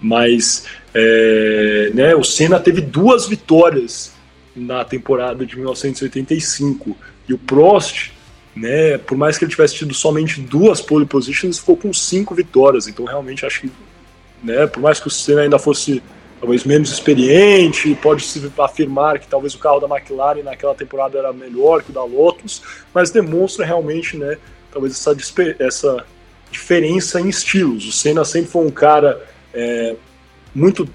Mas 0.00 0.66
é, 0.94 1.90
né, 1.94 2.14
o 2.14 2.24
Senna 2.24 2.58
teve 2.58 2.80
duas 2.80 3.28
vitórias 3.28 4.12
na 4.56 4.84
temporada 4.84 5.44
de 5.44 5.56
1985 5.56 6.96
e 7.28 7.34
o 7.34 7.38
Prost 7.38 8.12
né, 8.54 8.98
por 8.98 9.16
mais 9.16 9.38
que 9.38 9.44
ele 9.44 9.50
tivesse 9.50 9.74
tido 9.74 9.94
somente 9.94 10.40
duas 10.40 10.80
pole 10.80 11.06
positions, 11.06 11.58
ficou 11.58 11.76
com 11.76 11.92
cinco 11.92 12.34
vitórias. 12.34 12.86
Então, 12.86 13.04
realmente, 13.04 13.46
acho 13.46 13.62
que, 13.62 13.72
né, 14.42 14.66
por 14.66 14.80
mais 14.80 14.98
que 15.00 15.06
o 15.06 15.10
Senna 15.10 15.42
ainda 15.42 15.58
fosse 15.58 16.02
talvez 16.40 16.64
menos 16.64 16.90
experiente, 16.90 17.94
pode-se 17.96 18.50
afirmar 18.58 19.18
que 19.18 19.28
talvez 19.28 19.54
o 19.54 19.58
carro 19.58 19.78
da 19.78 19.86
McLaren 19.86 20.42
naquela 20.42 20.74
temporada 20.74 21.18
era 21.18 21.32
melhor 21.32 21.82
que 21.82 21.90
o 21.90 21.92
da 21.92 22.02
Lotus, 22.02 22.62
mas 22.94 23.10
demonstra 23.10 23.64
realmente, 23.64 24.16
né, 24.16 24.38
talvez 24.72 24.94
essa, 24.94 25.16
essa 25.58 26.06
diferença 26.50 27.20
em 27.20 27.28
estilos. 27.28 27.86
O 27.86 27.92
Senna 27.92 28.24
sempre 28.24 28.50
foi 28.50 28.64
um 28.64 28.70
cara 28.70 29.22
é, 29.54 29.96
muito 30.54 30.88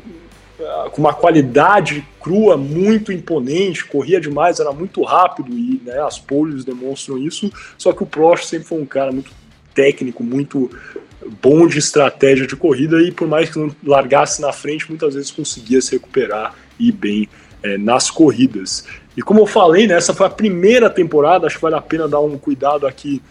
com 0.92 1.02
uma 1.02 1.14
qualidade 1.14 2.06
crua 2.22 2.56
muito 2.56 3.12
imponente, 3.12 3.86
corria 3.86 4.20
demais, 4.20 4.60
era 4.60 4.72
muito 4.72 5.04
rápido 5.04 5.52
e 5.52 5.82
né, 5.84 6.00
as 6.02 6.18
poles 6.18 6.64
demonstram 6.64 7.18
isso. 7.18 7.52
Só 7.78 7.92
que 7.92 8.04
o 8.04 8.06
Prost 8.06 8.46
sempre 8.46 8.68
foi 8.68 8.82
um 8.82 8.86
cara 8.86 9.12
muito 9.12 9.32
técnico, 9.74 10.24
muito 10.24 10.72
bom 11.42 11.68
de 11.68 11.80
estratégia 11.80 12.48
de 12.48 12.56
corrida 12.56 13.02
e 13.02 13.12
por 13.12 13.28
mais 13.28 13.50
que 13.50 13.60
não 13.60 13.76
largasse 13.84 14.42
na 14.42 14.54
frente, 14.54 14.88
muitas 14.88 15.16
vezes 15.16 15.32
conseguia 15.32 15.82
se 15.82 15.92
recuperar 15.92 16.56
e 16.80 16.90
ir 16.90 16.92
bem 16.94 17.30
é, 17.62 17.78
nas 17.78 18.10
corridas. 18.10 18.86
E 19.18 19.22
como 19.22 19.42
eu 19.42 19.46
falei, 19.46 19.88
né, 19.88 19.96
essa 19.96 20.14
foi 20.14 20.26
a 20.26 20.30
primeira 20.30 20.90
temporada, 20.90 21.48
acho 21.48 21.58
que 21.58 21.62
vale 21.62 21.76
a 21.76 21.82
pena 21.82 22.08
dar 22.08 22.20
um 22.22 22.38
cuidado 22.38 22.88
aqui 22.88 23.22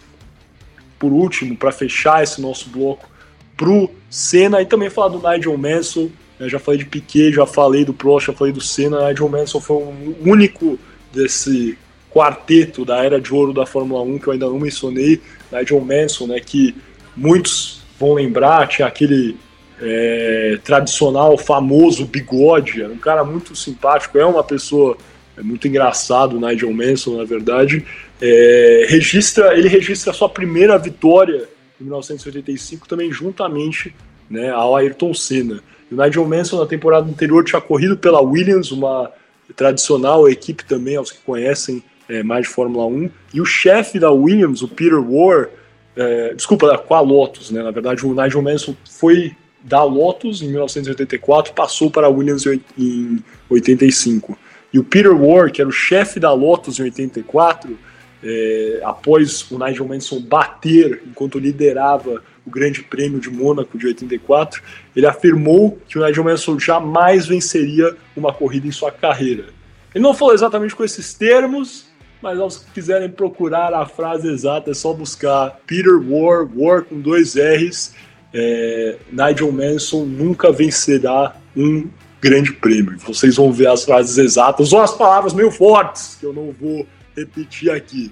por 0.99 1.11
último 1.11 1.55
para 1.57 1.71
fechar 1.71 2.23
esse 2.23 2.39
nosso 2.41 2.69
bloco 2.69 3.14
pro 3.55 3.89
Senna 4.09 4.61
e 4.61 4.65
também 4.65 4.89
falar 4.89 5.09
do 5.09 5.21
Nigel 5.29 5.57
Mansell 5.57 6.11
já 6.41 6.59
falei 6.59 6.79
de 6.79 6.85
Piquet, 6.85 7.31
já 7.31 7.45
falei 7.45 7.85
do 7.85 7.93
Prost, 7.93 8.27
já 8.27 8.33
falei 8.33 8.51
do 8.51 8.61
Senna. 8.61 9.07
Nigel 9.07 9.29
Mansell 9.29 9.61
foi 9.61 9.77
o 9.77 10.15
único 10.25 10.77
desse 11.13 11.77
quarteto 12.11 12.83
da 12.85 13.03
era 13.03 13.19
de 13.19 13.33
ouro 13.33 13.53
da 13.53 13.65
Fórmula 13.65 14.01
1 14.01 14.19
que 14.19 14.27
eu 14.27 14.33
ainda 14.33 14.47
não 14.47 14.59
mencionei. 14.59 15.21
Nigel 15.51 15.79
Mansell, 15.79 16.27
né, 16.27 16.39
que 16.39 16.75
muitos 17.15 17.81
vão 17.99 18.13
lembrar, 18.13 18.67
tinha 18.67 18.87
aquele 18.87 19.37
é, 19.81 20.59
tradicional, 20.63 21.37
famoso 21.37 22.05
bigode, 22.05 22.81
era 22.81 22.91
um 22.91 22.97
cara 22.97 23.23
muito 23.23 23.55
simpático, 23.55 24.17
é 24.17 24.25
uma 24.25 24.43
pessoa 24.43 24.97
é 25.37 25.41
muito 25.41 25.67
engraçado, 25.67 26.39
Nigel 26.39 26.71
Mansell, 26.71 27.17
na 27.17 27.25
verdade. 27.25 27.85
É, 28.21 28.85
registra, 28.87 29.57
ele 29.57 29.67
registra 29.67 30.11
a 30.11 30.13
sua 30.13 30.29
primeira 30.29 30.77
vitória 30.77 31.49
em 31.79 31.83
1985 31.83 32.87
também 32.87 33.11
juntamente 33.11 33.93
né, 34.29 34.49
ao 34.49 34.75
Ayrton 34.75 35.13
Senna. 35.13 35.61
O 35.91 35.95
Nigel 35.95 36.27
Mansell 36.27 36.59
na 36.59 36.65
temporada 36.65 37.07
anterior 37.07 37.43
tinha 37.43 37.61
corrido 37.61 37.97
pela 37.97 38.21
Williams, 38.21 38.71
uma 38.71 39.11
tradicional 39.55 40.27
equipe 40.27 40.65
também, 40.65 40.95
aos 40.95 41.11
que 41.11 41.19
conhecem 41.19 41.83
é, 42.09 42.23
mais 42.23 42.47
de 42.47 42.53
Fórmula 42.53 42.85
1. 42.87 43.09
E 43.33 43.41
o 43.41 43.45
chefe 43.45 43.99
da 43.99 44.11
Williams, 44.11 44.61
o 44.61 44.67
Peter 44.67 44.99
War, 44.99 45.49
é, 45.95 46.33
desculpa, 46.33 46.77
com 46.77 46.93
a 46.95 47.01
Lotus, 47.01 47.51
né? 47.51 47.61
Na 47.61 47.71
verdade, 47.71 48.05
o 48.05 48.13
Nigel 48.13 48.41
Mansell 48.41 48.75
foi 48.89 49.35
da 49.63 49.83
Lotus 49.83 50.41
em 50.41 50.47
1984, 50.49 51.53
passou 51.53 51.89
para 51.89 52.07
a 52.07 52.09
Williams 52.09 52.45
em 52.77 53.23
85. 53.49 54.37
E 54.71 54.79
o 54.79 54.83
Peter 54.83 55.15
War, 55.15 55.51
que 55.51 55.61
era 55.61 55.69
o 55.69 55.73
chefe 55.73 56.19
da 56.19 56.31
Lotus 56.33 56.79
em 56.79 56.83
84, 56.83 57.77
é, 58.23 58.81
após 58.83 59.49
o 59.51 59.63
Nigel 59.63 59.87
Mansell 59.87 60.19
bater 60.19 61.03
enquanto 61.05 61.39
liderava 61.39 62.21
o 62.45 62.49
Grande 62.49 62.83
Prêmio 62.83 63.19
de 63.19 63.29
Mônaco 63.29 63.77
de 63.77 63.87
84, 63.87 64.61
ele 64.95 65.05
afirmou 65.05 65.79
que 65.87 65.97
o 65.97 66.05
Nigel 66.05 66.23
Mansell 66.23 66.59
jamais 66.59 67.25
venceria 67.25 67.95
uma 68.15 68.31
corrida 68.31 68.67
em 68.67 68.71
sua 68.71 68.91
carreira. 68.91 69.45
Ele 69.93 70.03
não 70.03 70.13
falou 70.13 70.33
exatamente 70.33 70.75
com 70.75 70.83
esses 70.83 71.13
termos, 71.13 71.87
mas 72.21 72.39
aos 72.39 72.57
que 72.57 72.71
quiserem 72.71 73.09
procurar 73.09 73.73
a 73.73 73.85
frase 73.85 74.27
exata 74.27 74.71
é 74.71 74.73
só 74.73 74.93
buscar 74.93 75.59
Peter 75.65 75.97
War, 75.97 76.47
War 76.55 76.83
com 76.83 76.99
dois 76.99 77.35
R's. 77.35 77.93
É, 78.33 78.97
Nigel 79.11 79.51
Mansell 79.51 80.05
nunca 80.05 80.51
vencerá 80.51 81.35
um 81.55 81.87
grande 82.21 82.51
prêmio. 82.51 82.97
Vocês 82.99 83.35
vão 83.35 83.51
ver 83.51 83.67
as 83.67 83.85
frases 83.85 84.17
exatas 84.17 84.73
ou 84.73 84.81
as 84.81 84.91
palavras 84.91 85.33
meio 85.33 85.51
fortes 85.51 86.17
que 86.19 86.25
eu 86.25 86.33
não 86.33 86.51
vou 86.51 86.85
repetir 87.15 87.71
aqui. 87.71 88.11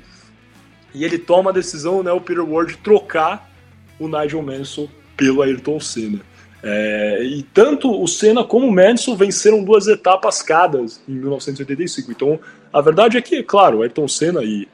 E 0.94 1.04
ele 1.04 1.18
toma 1.18 1.50
a 1.50 1.54
decisão, 1.54 2.04
né, 2.04 2.12
o 2.12 2.22
Peter 2.22 2.48
Ward, 2.48 2.78
trocar 2.78 3.52
o 4.00 4.08
Nigel 4.08 4.42
Mansell 4.42 4.90
pelo 5.18 5.42
Ayrton 5.42 5.80
Senna. 5.80 6.20
É, 6.66 7.22
e 7.24 7.44
tanto 7.44 7.92
o 7.92 8.08
Senna 8.08 8.44
como 8.44 8.68
o 8.68 8.72
Mansell 8.72 9.18
venceram 9.18 9.64
duas 9.64 9.88
etapas 9.88 10.42
cada 10.42 10.80
em 10.80 11.14
1985. 11.14 12.12
Então, 12.12 12.40
a 12.72 12.80
verdade 12.80 13.18
é 13.18 13.22
que, 13.22 13.44
claro, 13.44 13.82
Ayrton 13.82 14.08
Senna, 14.08 14.42
e 14.44 14.68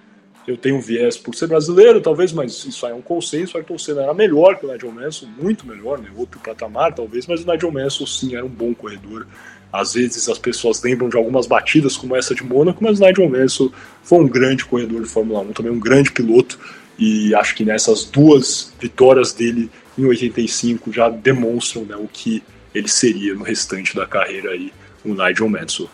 eu 0.48 0.56
tenho 0.56 0.76
um 0.76 0.82
viés 0.82 1.18
por 1.18 1.34
ser 1.34 1.48
brasileiro, 1.48 2.00
talvez, 2.00 2.32
mas 2.32 2.64
isso 2.64 2.86
aí 2.86 2.92
é 2.92 2.96
um 2.96 3.02
consenso, 3.02 3.58
Ayrton 3.58 3.78
Senna 3.78 4.04
era 4.04 4.14
melhor 4.14 4.60
que 4.60 4.66
o 4.66 4.72
Nigel 4.72 4.92
Mansell, 4.92 5.30
muito 5.42 5.66
melhor, 5.66 6.00
né, 6.00 6.10
outro 6.16 6.40
patamar 6.40 6.94
talvez, 6.94 7.26
mas 7.26 7.44
o 7.44 7.52
Nigel 7.52 7.72
Mansell 7.72 8.06
sim 8.06 8.36
era 8.36 8.46
um 8.46 8.50
bom 8.50 8.74
corredor. 8.74 9.26
Às 9.72 9.94
vezes 9.94 10.28
as 10.28 10.40
pessoas 10.40 10.82
lembram 10.82 11.10
de 11.10 11.18
algumas 11.18 11.46
batidas 11.46 11.96
como 11.96 12.16
essa 12.16 12.34
de 12.34 12.44
Mônaco, 12.44 12.84
mas 12.84 13.00
Nigel 13.00 13.30
Mansell 13.30 13.72
foi 14.04 14.20
um 14.20 14.28
grande 14.28 14.66
corredor 14.66 15.02
de 15.02 15.08
Fórmula 15.08 15.42
1, 15.42 15.54
também 15.54 15.72
um 15.72 15.80
grande 15.80 16.12
piloto, 16.12 16.60
e 16.98 17.34
acho 17.36 17.56
que 17.56 17.64
nessas 17.64 18.04
duas 18.04 18.74
vitórias 18.80 19.32
dele 19.32 19.70
em 19.98 20.06
85 20.06 20.92
já 20.92 21.10
demonstram 21.10 21.84
né, 21.84 21.96
o 21.96 22.08
que 22.08 22.44
ele 22.74 22.88
seria 22.88 23.34
no 23.36 23.44
restante 23.44 23.96
da 23.96 24.06
carreira 24.06 24.52
aí, 24.52 24.74
o 25.06 25.14
Nigel 25.14 25.48
Mansell. 25.48 25.90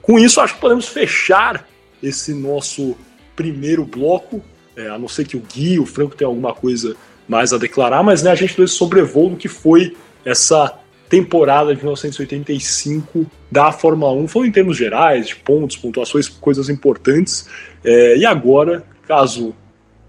Com 0.00 0.18
isso, 0.18 0.40
acho 0.40 0.54
que 0.54 0.60
podemos 0.60 0.88
fechar 0.88 1.68
esse 2.02 2.32
nosso 2.32 2.96
primeiro 3.36 3.84
bloco, 3.84 4.42
é, 4.76 4.88
a 4.88 4.98
não 4.98 5.08
ser 5.08 5.26
que 5.26 5.36
o 5.36 5.40
Gui 5.40 5.78
o 5.78 5.86
Franco 5.86 6.16
tenham 6.16 6.30
alguma 6.30 6.54
coisa 6.54 6.96
mais 7.28 7.52
a 7.52 7.58
declarar, 7.58 8.02
mas 8.02 8.22
né, 8.22 8.30
a 8.30 8.34
gente 8.34 8.56
deu 8.56 8.64
esse 8.64 8.74
sobrevoo 8.74 9.36
que 9.36 9.48
foi 9.48 9.96
essa 10.24 10.78
temporada 11.08 11.74
de 11.74 11.80
1985 11.80 13.26
da 13.50 13.72
Fórmula 13.72 14.12
1, 14.12 14.28
foi 14.28 14.46
em 14.46 14.52
termos 14.52 14.76
gerais, 14.76 15.28
de 15.28 15.36
pontos, 15.36 15.76
pontuações, 15.76 16.28
coisas 16.28 16.68
importantes. 16.68 17.48
É, 17.84 18.16
e 18.16 18.26
agora, 18.26 18.84
caso 19.06 19.54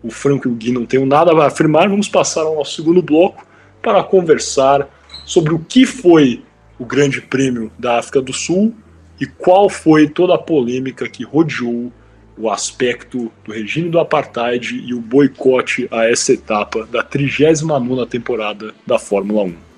o 0.03 0.09
Franco 0.09 0.47
e 0.47 0.51
o 0.51 0.55
Gui 0.55 0.71
não 0.71 0.85
tenham 0.85 1.05
nada 1.05 1.31
a 1.31 1.47
afirmar, 1.47 1.89
vamos 1.89 2.07
passar 2.07 2.41
ao 2.41 2.55
nosso 2.55 2.75
segundo 2.75 3.01
bloco 3.01 3.45
para 3.81 4.03
conversar 4.03 4.87
sobre 5.25 5.53
o 5.53 5.59
que 5.59 5.85
foi 5.85 6.43
o 6.77 6.85
Grande 6.85 7.21
Prêmio 7.21 7.71
da 7.77 7.99
África 7.99 8.21
do 8.21 8.33
Sul 8.33 8.73
e 9.19 9.25
qual 9.25 9.69
foi 9.69 10.07
toda 10.07 10.35
a 10.35 10.37
polêmica 10.37 11.09
que 11.09 11.23
rodeou 11.23 11.91
o 12.37 12.49
aspecto 12.49 13.29
do 13.43 13.51
regime 13.51 13.89
do 13.89 13.99
apartheid 13.99 14.81
e 14.85 14.93
o 14.93 15.01
boicote 15.01 15.89
a 15.91 16.09
essa 16.09 16.31
etapa 16.31 16.85
da 16.85 17.03
39ª 17.03 18.07
temporada 18.07 18.73
da 18.87 18.97
Fórmula 18.97 19.43
1. 19.43 19.68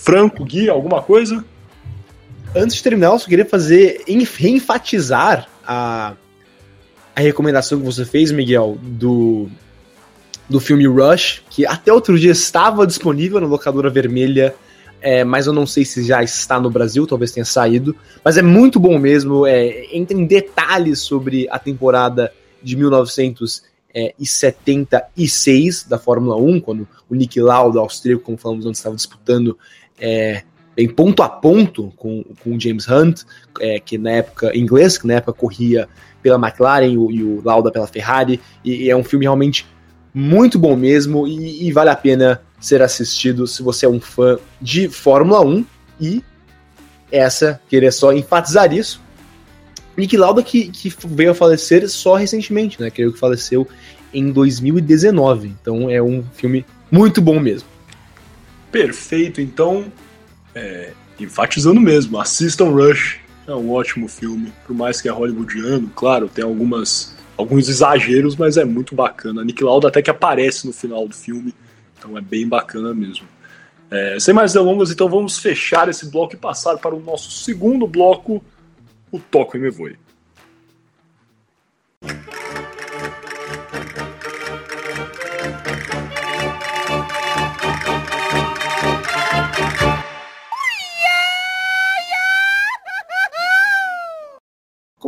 Franco, 0.00 0.44
Gui, 0.44 0.68
alguma 0.68 1.02
coisa? 1.02 1.44
Antes 2.54 2.76
de 2.76 2.82
terminar, 2.82 3.12
eu 3.12 3.18
só 3.18 3.28
queria 3.28 3.46
fazer, 3.46 4.02
reenfatizar 4.06 5.48
a 5.64 6.14
a 7.14 7.20
recomendação 7.20 7.78
que 7.78 7.84
você 7.84 8.04
fez, 8.04 8.32
Miguel, 8.32 8.78
do, 8.80 9.48
do 10.48 10.60
filme 10.60 10.86
Rush, 10.86 11.42
que 11.50 11.66
até 11.66 11.92
outro 11.92 12.18
dia 12.18 12.32
estava 12.32 12.86
disponível 12.86 13.40
na 13.40 13.46
locadora 13.46 13.90
vermelha, 13.90 14.54
é, 15.02 15.24
mas 15.24 15.46
eu 15.46 15.52
não 15.52 15.66
sei 15.66 15.84
se 15.84 16.02
já 16.02 16.22
está 16.22 16.60
no 16.60 16.70
Brasil, 16.70 17.06
talvez 17.06 17.32
tenha 17.32 17.44
saído. 17.44 17.94
Mas 18.24 18.36
é 18.36 18.42
muito 18.42 18.78
bom 18.78 18.98
mesmo, 18.98 19.46
é, 19.46 19.94
entra 19.94 20.16
em 20.16 20.24
detalhes 20.24 21.00
sobre 21.00 21.46
a 21.50 21.58
temporada 21.58 22.32
de 22.62 22.76
1985 22.76 23.70
1976 23.92 25.84
da 25.88 25.98
Fórmula 25.98 26.36
1, 26.36 26.60
quando 26.60 26.86
o 27.08 27.14
Nick 27.14 27.40
Lauda, 27.40 27.80
austríaco, 27.80 28.22
como 28.22 28.38
falamos 28.38 28.64
antes, 28.64 28.78
estava 28.78 28.94
disputando 28.94 29.58
é, 30.00 30.42
em 30.76 30.88
ponto 30.88 31.22
a 31.22 31.28
ponto 31.28 31.92
com, 31.96 32.24
com 32.42 32.56
o 32.56 32.60
James 32.60 32.88
Hunt, 32.88 33.22
é, 33.60 33.78
que 33.78 33.98
na 33.98 34.12
época 34.12 34.56
inglês, 34.56 34.96
que 34.96 35.06
na 35.06 35.14
época 35.14 35.32
corria 35.32 35.88
pela 36.22 36.36
McLaren 36.36 36.86
e 36.86 37.22
o 37.22 37.42
Lauda 37.44 37.70
pela 37.70 37.86
Ferrari, 37.86 38.40
e, 38.64 38.84
e, 38.84 38.90
é 38.90 38.96
um 38.96 39.04
filme 39.04 39.24
realmente 39.24 39.66
muito 40.12 40.58
bom 40.58 40.74
mesmo 40.74 41.26
e, 41.26 41.66
e, 41.66 41.72
vale 41.72 41.90
a 41.90 41.96
pena 41.96 42.42
ser 42.58 42.82
assistido 42.82 43.46
se 43.46 43.62
você 43.62 43.86
é 43.86 43.88
um 43.88 44.00
fã 44.00 44.38
de 44.60 44.88
Fórmula 44.88 45.40
1 45.40 45.64
e 46.00 46.24
essa, 47.12 47.60
querer 47.68 47.92
só 47.92 48.12
enfatizar 48.12 48.72
isso, 48.72 49.00
Nick 49.96 50.16
Lauda 50.16 50.42
que, 50.42 50.68
que 50.68 50.92
veio 51.06 51.30
a 51.30 51.34
falecer 51.34 51.88
só 51.88 52.14
recentemente, 52.14 52.80
né, 52.80 52.90
creio 52.90 53.12
que 53.12 53.18
faleceu 53.18 53.66
em 54.12 54.32
2019, 54.32 55.54
então 55.60 55.88
é 55.88 56.02
um 56.02 56.24
filme 56.34 56.64
muito 56.90 57.20
bom 57.20 57.38
mesmo. 57.38 57.68
Perfeito, 58.70 59.40
então 59.40 59.92
é, 60.54 60.92
enfatizando 61.18 61.80
mesmo, 61.80 62.18
assistam 62.18 62.66
Rush, 62.66 63.18
é 63.46 63.54
um 63.54 63.70
ótimo 63.72 64.08
filme, 64.08 64.52
por 64.66 64.74
mais 64.74 65.00
que 65.00 65.08
é 65.08 65.12
hollywoodiano, 65.12 65.90
claro, 65.94 66.28
tem 66.28 66.44
algumas 66.44 67.18
alguns 67.36 67.68
exageros, 67.68 68.36
mas 68.36 68.58
é 68.58 68.64
muito 68.64 68.94
bacana. 68.94 69.40
A 69.40 69.44
Nick 69.44 69.64
Lauda 69.64 69.88
até 69.88 70.02
que 70.02 70.10
aparece 70.10 70.66
no 70.66 70.72
final 70.72 71.08
do 71.08 71.14
filme, 71.14 71.54
então 71.98 72.16
é 72.16 72.20
bem 72.20 72.46
bacana 72.46 72.94
mesmo. 72.94 73.26
É, 73.90 74.20
sem 74.20 74.32
mais 74.32 74.52
delongas, 74.52 74.90
então 74.90 75.08
vamos 75.08 75.38
fechar 75.38 75.88
esse 75.88 76.06
bloco 76.10 76.34
e 76.34 76.38
passar 76.38 76.76
para 76.76 76.94
o 76.94 77.00
nosso 77.00 77.30
segundo 77.30 77.86
bloco, 77.86 78.44
o 79.10 79.18
Toco 79.18 79.56
e 79.56 79.60
Me 79.60 79.70
Voe. 79.70 79.96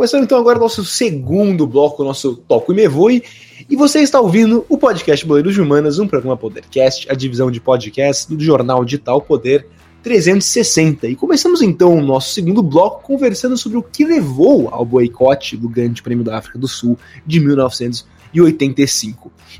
Começando 0.02 0.24
então 0.24 0.36
agora 0.36 0.58
o 0.58 0.60
nosso 0.60 0.84
segundo 0.84 1.64
bloco, 1.64 2.02
nosso 2.02 2.34
Toco 2.34 2.72
e 2.72 2.74
Me 2.74 2.88
Voe. 2.88 3.22
E 3.70 3.76
você 3.76 4.00
está 4.00 4.20
ouvindo 4.20 4.66
o 4.68 4.76
podcast 4.76 5.24
Boleiros 5.24 5.54
de 5.54 5.60
Humanas, 5.60 6.00
um 6.00 6.08
programa 6.08 6.36
Podercast, 6.36 7.08
a 7.08 7.14
divisão 7.14 7.52
de 7.52 7.60
podcast 7.60 8.34
do 8.34 8.42
jornal 8.42 8.84
digital 8.84 9.22
Poder 9.22 9.64
360. 10.02 11.06
E 11.06 11.14
começamos 11.14 11.62
então 11.62 11.96
o 11.96 12.02
nosso 12.02 12.34
segundo 12.34 12.64
bloco 12.64 13.04
conversando 13.04 13.56
sobre 13.56 13.78
o 13.78 13.82
que 13.82 14.04
levou 14.04 14.70
ao 14.72 14.84
boicote 14.84 15.56
do 15.56 15.68
Grande 15.68 16.02
Prêmio 16.02 16.24
da 16.24 16.36
África 16.36 16.58
do 16.58 16.66
Sul 16.66 16.98
de 17.24 17.38
1985. 17.38 18.11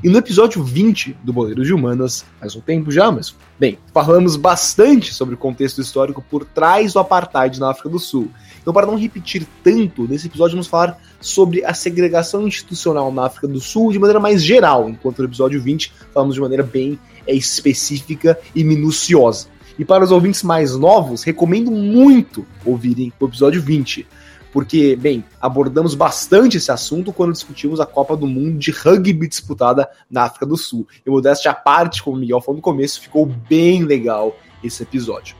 E 0.03 0.09
no 0.09 0.17
episódio 0.17 0.63
20 0.63 1.15
do 1.23 1.31
Boleiros 1.31 1.67
de 1.67 1.73
Humanas, 1.73 2.25
faz 2.39 2.55
um 2.55 2.61
tempo 2.61 2.91
já, 2.91 3.11
mas 3.11 3.35
bem, 3.59 3.77
falamos 3.93 4.35
bastante 4.35 5.13
sobre 5.13 5.35
o 5.35 5.37
contexto 5.37 5.79
histórico 5.79 6.23
por 6.29 6.43
trás 6.43 6.93
do 6.93 6.99
apartheid 6.99 7.59
na 7.59 7.69
África 7.69 7.89
do 7.89 7.99
Sul. 7.99 8.29
Então, 8.61 8.73
para 8.73 8.87
não 8.87 8.97
repetir 8.97 9.45
tanto, 9.63 10.07
nesse 10.07 10.27
episódio 10.27 10.53
vamos 10.53 10.67
falar 10.67 10.99
sobre 11.21 11.63
a 11.63 11.73
segregação 11.73 12.47
institucional 12.47 13.11
na 13.11 13.25
África 13.25 13.47
do 13.47 13.59
Sul 13.59 13.91
de 13.91 13.99
maneira 13.99 14.19
mais 14.19 14.43
geral, 14.43 14.89
enquanto 14.89 15.19
no 15.19 15.25
episódio 15.25 15.61
20 15.61 15.93
falamos 16.13 16.35
de 16.35 16.41
maneira 16.41 16.63
bem 16.63 16.97
é, 17.27 17.33
específica 17.35 18.39
e 18.55 18.63
minuciosa. 18.63 19.47
E 19.77 19.83
para 19.83 20.03
os 20.03 20.11
ouvintes 20.11 20.43
mais 20.43 20.75
novos, 20.75 21.23
recomendo 21.23 21.71
muito 21.71 22.45
ouvirem 22.63 23.11
o 23.19 23.25
episódio 23.25 23.61
20, 23.61 24.05
porque, 24.53 24.95
bem, 24.95 25.25
abordamos 25.41 25.95
bastante 25.95 26.57
esse 26.57 26.71
assunto 26.71 27.11
quando 27.11 27.33
discutimos 27.33 27.79
a 27.79 27.85
Copa 27.87 28.15
do 28.15 28.27
Mundo 28.27 28.59
de 28.59 28.69
rugby 28.69 29.27
disputada 29.27 29.89
na 30.09 30.23
África 30.23 30.45
do 30.45 30.55
Sul. 30.55 30.87
E 31.03 31.09
modéstia 31.09 31.49
à 31.49 31.55
parte, 31.55 32.03
como 32.03 32.15
o 32.15 32.19
Miguel 32.19 32.39
falou 32.39 32.57
no 32.57 32.61
começo, 32.61 33.01
ficou 33.01 33.25
bem 33.25 33.83
legal 33.83 34.37
esse 34.63 34.83
episódio. 34.83 35.35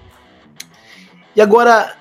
E 1.35 1.41
agora, 1.41 1.95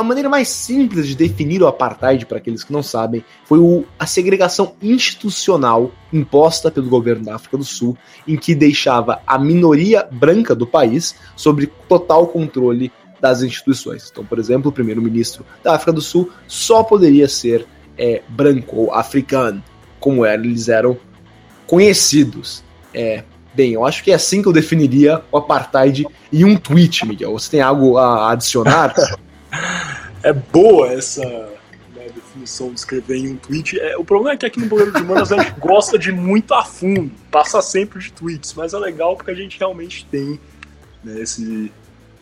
a 0.00 0.02
maneira 0.02 0.28
mais 0.28 0.48
simples 0.48 1.06
de 1.06 1.14
definir 1.14 1.62
o 1.62 1.66
apartheid, 1.66 2.24
para 2.24 2.38
aqueles 2.38 2.64
que 2.64 2.72
não 2.72 2.82
sabem, 2.82 3.22
foi 3.44 3.58
o, 3.58 3.84
a 3.98 4.06
segregação 4.06 4.74
institucional 4.80 5.90
imposta 6.10 6.70
pelo 6.70 6.88
governo 6.88 7.26
da 7.26 7.34
África 7.34 7.58
do 7.58 7.64
Sul, 7.64 7.96
em 8.26 8.36
que 8.36 8.54
deixava 8.54 9.20
a 9.26 9.38
minoria 9.38 10.08
branca 10.10 10.54
do 10.54 10.66
país 10.66 11.14
sobre 11.36 11.66
total 11.88 12.26
controle 12.28 12.90
das 13.20 13.42
instituições. 13.42 14.08
Então, 14.10 14.24
por 14.24 14.38
exemplo, 14.38 14.70
o 14.70 14.72
primeiro-ministro 14.72 15.44
da 15.62 15.74
África 15.74 15.92
do 15.92 16.00
Sul 16.00 16.30
só 16.46 16.82
poderia 16.82 17.28
ser 17.28 17.66
é, 17.98 18.22
branco 18.28 18.76
ou 18.76 18.94
africano, 18.94 19.62
como 19.98 20.24
eles 20.24 20.68
eram 20.68 20.96
conhecidos. 21.66 22.64
É, 22.94 23.22
bem, 23.54 23.72
eu 23.72 23.84
acho 23.84 24.02
que 24.02 24.10
é 24.10 24.14
assim 24.14 24.40
que 24.42 24.48
eu 24.48 24.52
definiria 24.52 25.22
o 25.30 25.36
apartheid 25.36 26.06
em 26.32 26.44
um 26.44 26.56
tweet, 26.56 27.06
Miguel. 27.06 27.32
Você 27.32 27.50
tem 27.50 27.60
algo 27.60 27.98
a 27.98 28.32
adicionar? 28.32 28.94
é 30.22 30.32
boa 30.32 30.92
essa 30.92 31.24
né, 31.94 32.06
definição 32.14 32.70
de 32.70 32.80
escrever 32.80 33.18
em 33.18 33.32
um 33.32 33.36
tweet. 33.36 33.78
É, 33.78 33.96
o 33.96 34.04
problema 34.04 34.34
é 34.34 34.36
que 34.38 34.46
aqui 34.46 34.60
no 34.60 34.66
Boleiro 34.66 34.92
de 34.92 35.02
Humanas 35.02 35.30
a 35.30 35.42
gente 35.42 35.54
gosta 35.60 35.98
de 35.98 36.10
muito 36.10 36.54
a 36.54 36.64
fundo, 36.64 37.12
passa 37.30 37.60
sempre 37.60 38.00
de 38.00 38.12
tweets, 38.12 38.54
mas 38.54 38.72
é 38.72 38.78
legal 38.78 39.16
porque 39.16 39.30
a 39.30 39.34
gente 39.34 39.58
realmente 39.58 40.06
tem 40.10 40.40
né, 41.04 41.20
essa 41.20 41.42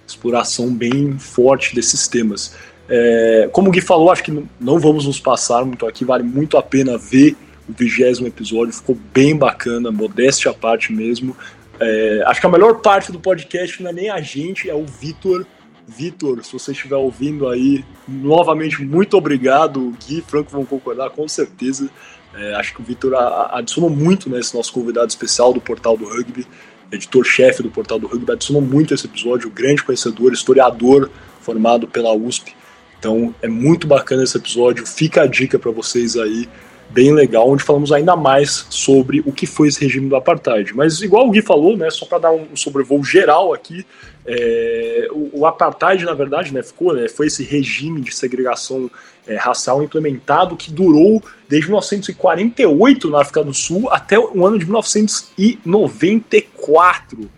exploração 0.09 0.73
bem 0.73 1.19
forte 1.19 1.75
desses 1.75 2.09
temas. 2.09 2.55
É, 2.89 3.49
como 3.53 3.69
o 3.69 3.71
Gui 3.71 3.81
falou, 3.81 4.11
acho 4.11 4.23
que 4.23 4.47
não, 4.61 4.79
vamos 4.79 5.07
nos 5.07 5.21
passar 5.21 5.65
muito 5.65 5.87
aqui, 5.87 6.05
vale 6.05 6.23
muito 6.23 6.57
a 6.57 6.63
pena 6.63 6.97
ver 6.97 7.37
o 7.69 7.73
vigésimo 7.73 8.27
episódio, 8.27 8.73
ficou 8.73 8.99
bem 9.13 9.37
bacana, 9.37 9.91
modéstia 9.91 10.51
à 10.51 10.55
parte 10.55 10.93
mesmo. 10.93 11.37
É, 11.79 12.23
acho 12.27 12.41
que 12.41 12.47
a 12.47 12.51
melhor 12.51 12.81
parte 12.81 13.13
do 13.13 13.21
podcast 13.21 13.83
não 13.83 13.91
é 13.91 13.93
nem 13.93 14.11
a 14.11 14.21
gente, 14.21 14.69
é 14.69 14.75
o 14.75 14.85
Vitor 14.85 15.47
Vitor, 15.89 16.45
se 16.45 16.53
você 16.53 16.73
estiver 16.73 16.97
ouvindo 16.97 17.49
aí, 17.49 17.83
novamente, 18.07 18.83
muito 18.85 19.17
obrigado. 19.17 19.89
O 19.89 19.91
Gui 19.93 20.19
e 20.19 20.21
Franco 20.21 20.51
vão 20.51 20.67
concordar, 20.67 21.09
com 21.09 21.27
certeza. 21.27 21.89
É, 22.35 22.55
acho 22.57 22.75
que 22.75 22.83
o 22.83 22.85
Vitor 22.85 23.15
adicionou 23.51 23.89
muito 23.89 24.29
nesse 24.29 24.53
né, 24.53 24.59
nosso 24.59 24.71
convidado 24.71 25.09
especial 25.09 25.51
do 25.51 25.63
Portal 25.63 25.97
do 25.97 26.05
Rugby, 26.05 26.47
editor-chefe 26.93 27.63
do 27.63 27.71
Portal 27.71 27.99
do 27.99 28.07
Rugby, 28.07 28.33
adicionou 28.33 28.63
muito 28.63 28.95
esse 28.95 29.07
episódio, 29.07 29.51
grande 29.51 29.83
conhecedor, 29.83 30.33
historiador 30.33 31.11
formado 31.41 31.87
pela 31.87 32.13
USP. 32.15 32.55
Então 32.99 33.35
é 33.41 33.49
muito 33.49 33.87
bacana 33.87 34.25
esse 34.25 34.37
episódio, 34.37 34.87
fica 34.87 35.23
a 35.23 35.27
dica 35.27 35.59
para 35.59 35.71
vocês 35.71 36.17
aí 36.17 36.49
bem 36.91 37.13
legal, 37.13 37.49
onde 37.49 37.63
falamos 37.63 37.93
ainda 37.93 38.17
mais 38.17 38.67
sobre 38.71 39.21
o 39.21 39.33
que 39.33 39.47
foi 39.47 39.69
esse 39.69 39.81
regime 39.81 40.09
do 40.09 40.17
apartheid. 40.17 40.75
Mas 40.75 41.01
igual 41.03 41.29
o 41.29 41.31
Gui 41.31 41.43
falou, 41.43 41.77
né, 41.77 41.91
só 41.91 42.07
para 42.07 42.19
dar 42.19 42.33
um 42.33 42.57
sobrevoo 42.57 43.05
geral 43.05 43.53
aqui, 43.53 43.85
é, 44.31 45.09
o, 45.11 45.41
o, 45.41 45.47
apartheid, 45.47 46.05
na 46.05 46.13
verdade, 46.13 46.53
né, 46.53 46.63
ficou, 46.63 46.93
né, 46.93 47.09
foi 47.09 47.29
esse 47.29 47.43
regime 47.43 48.03
de 48.03 48.15
segregação 48.15 48.91
é, 49.27 49.37
racial 49.37 49.83
implementado 49.83 50.55
que 50.55 50.71
durou 50.71 51.23
desde 51.49 51.69
1948 51.69 53.09
na 53.09 53.23
África 53.23 53.43
do 53.43 53.55
Sul 53.55 53.89
até 53.91 54.19
o 54.19 54.47
ano 54.47 54.59
de 54.59 54.67
1994, 54.67 57.31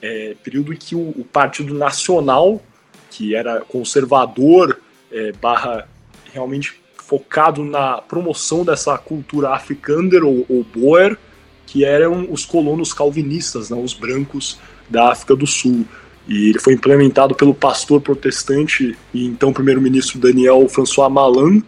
é, 0.00 0.34
período 0.42 0.72
em 0.72 0.76
que 0.76 0.94
o, 0.94 1.10
o, 1.10 1.26
Partido 1.30 1.74
Nacional, 1.74 2.62
que 3.10 3.34
era 3.34 3.60
conservador, 3.60 4.80
é, 5.12 5.32
barra 5.32 5.86
realmente 6.32 6.80
focado 6.96 7.62
na 7.62 8.00
promoção 8.00 8.64
dessa 8.64 8.96
cultura 8.96 9.50
africander 9.50 10.24
ou, 10.24 10.46
ou 10.48 10.64
boer, 10.64 11.18
que 11.66 11.84
eram 11.84 12.26
os 12.30 12.46
colonos 12.46 12.94
calvinistas, 12.94 13.68
né, 13.68 13.76
os 13.76 13.92
brancos 13.92 14.58
da 14.88 15.12
África 15.12 15.36
do 15.36 15.46
Sul. 15.46 15.84
E 16.30 16.50
ele 16.50 16.60
foi 16.60 16.74
implementado 16.74 17.34
pelo 17.34 17.52
pastor 17.52 18.00
protestante 18.00 18.96
e 19.12 19.26
então 19.26 19.52
primeiro-ministro 19.52 20.20
Daniel 20.20 20.68
François 20.68 21.10
Malan. 21.10 21.60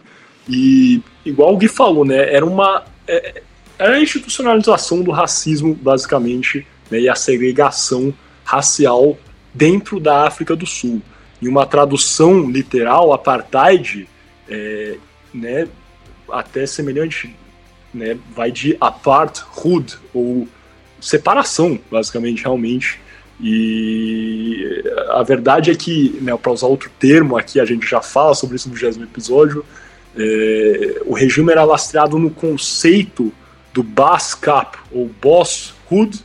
E, 0.47 1.01
igual 1.25 1.53
o 1.53 1.57
Gui 1.57 1.67
falou, 1.67 2.05
né, 2.05 2.33
era 2.33 2.45
uma 2.45 2.85
é, 3.05 3.43
era 3.77 3.95
a 3.95 4.01
institucionalização 4.01 5.01
do 5.01 5.11
racismo, 5.11 5.75
basicamente, 5.75 6.65
né, 6.89 7.01
e 7.01 7.09
a 7.09 7.15
segregação 7.15 8.13
racial 8.45 9.17
dentro 9.53 9.99
da 9.99 10.25
África 10.25 10.55
do 10.55 10.65
Sul. 10.65 11.01
Em 11.41 11.47
uma 11.49 11.65
tradução 11.65 12.49
literal, 12.49 13.11
apartheid 13.11 14.07
é, 14.47 14.95
né, 15.33 15.67
até 16.31 16.65
semelhante, 16.65 17.35
né, 17.93 18.17
vai 18.33 18.49
de 18.49 18.77
aparthood, 18.79 19.97
ou 20.13 20.47
separação, 21.01 21.77
basicamente, 21.91 22.43
realmente. 22.43 23.02
E 23.41 24.83
a 25.09 25.23
verdade 25.23 25.71
é 25.71 25.75
que, 25.75 26.17
né, 26.21 26.35
para 26.37 26.51
usar 26.51 26.67
outro 26.67 26.89
termo 26.99 27.37
aqui, 27.37 27.59
a 27.59 27.65
gente 27.65 27.87
já 27.87 28.01
fala 28.01 28.33
sobre 28.33 28.55
isso 28.55 28.69
no 28.69 28.75
20 28.75 29.01
episódio, 29.01 29.65
é, 30.15 31.01
o 31.05 31.13
regime 31.13 31.51
era 31.51 31.63
lastreado 31.63 32.19
no 32.19 32.29
conceito 32.29 33.33
do 33.73 33.81
Bass 33.81 34.35
Cap, 34.35 34.77
ou 34.91 35.09
Bosshood, 35.21 36.23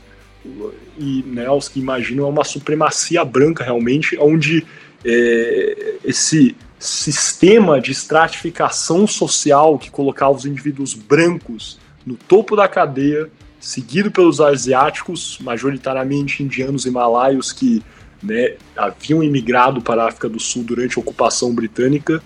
e 0.97 1.23
né, 1.27 1.49
os 1.49 1.67
que 1.67 1.79
imaginam 1.79 2.25
é 2.25 2.29
uma 2.29 2.43
supremacia 2.43 3.25
branca 3.25 3.63
realmente, 3.63 4.17
onde 4.19 4.65
é, 5.03 5.95
esse 6.03 6.55
sistema 6.77 7.81
de 7.81 7.91
estratificação 7.91 9.05
social 9.07 9.77
que 9.77 9.89
colocava 9.89 10.31
os 10.31 10.45
indivíduos 10.45 10.93
brancos 10.93 11.79
no 12.05 12.15
topo 12.15 12.55
da 12.55 12.67
cadeia, 12.67 13.29
seguido 13.59 14.09
pelos 14.09 14.39
asiáticos, 14.39 15.37
majoritariamente 15.41 16.41
indianos 16.43 16.85
e 16.85 16.91
malaios 16.91 17.51
que 17.51 17.83
né, 18.21 18.55
haviam 18.75 19.23
imigrado 19.23 19.81
para 19.81 20.03
a 20.03 20.07
África 20.07 20.29
do 20.29 20.39
Sul 20.39 20.63
durante 20.63 20.97
a 20.97 21.01
ocupação 21.01 21.53
britânica, 21.53 22.21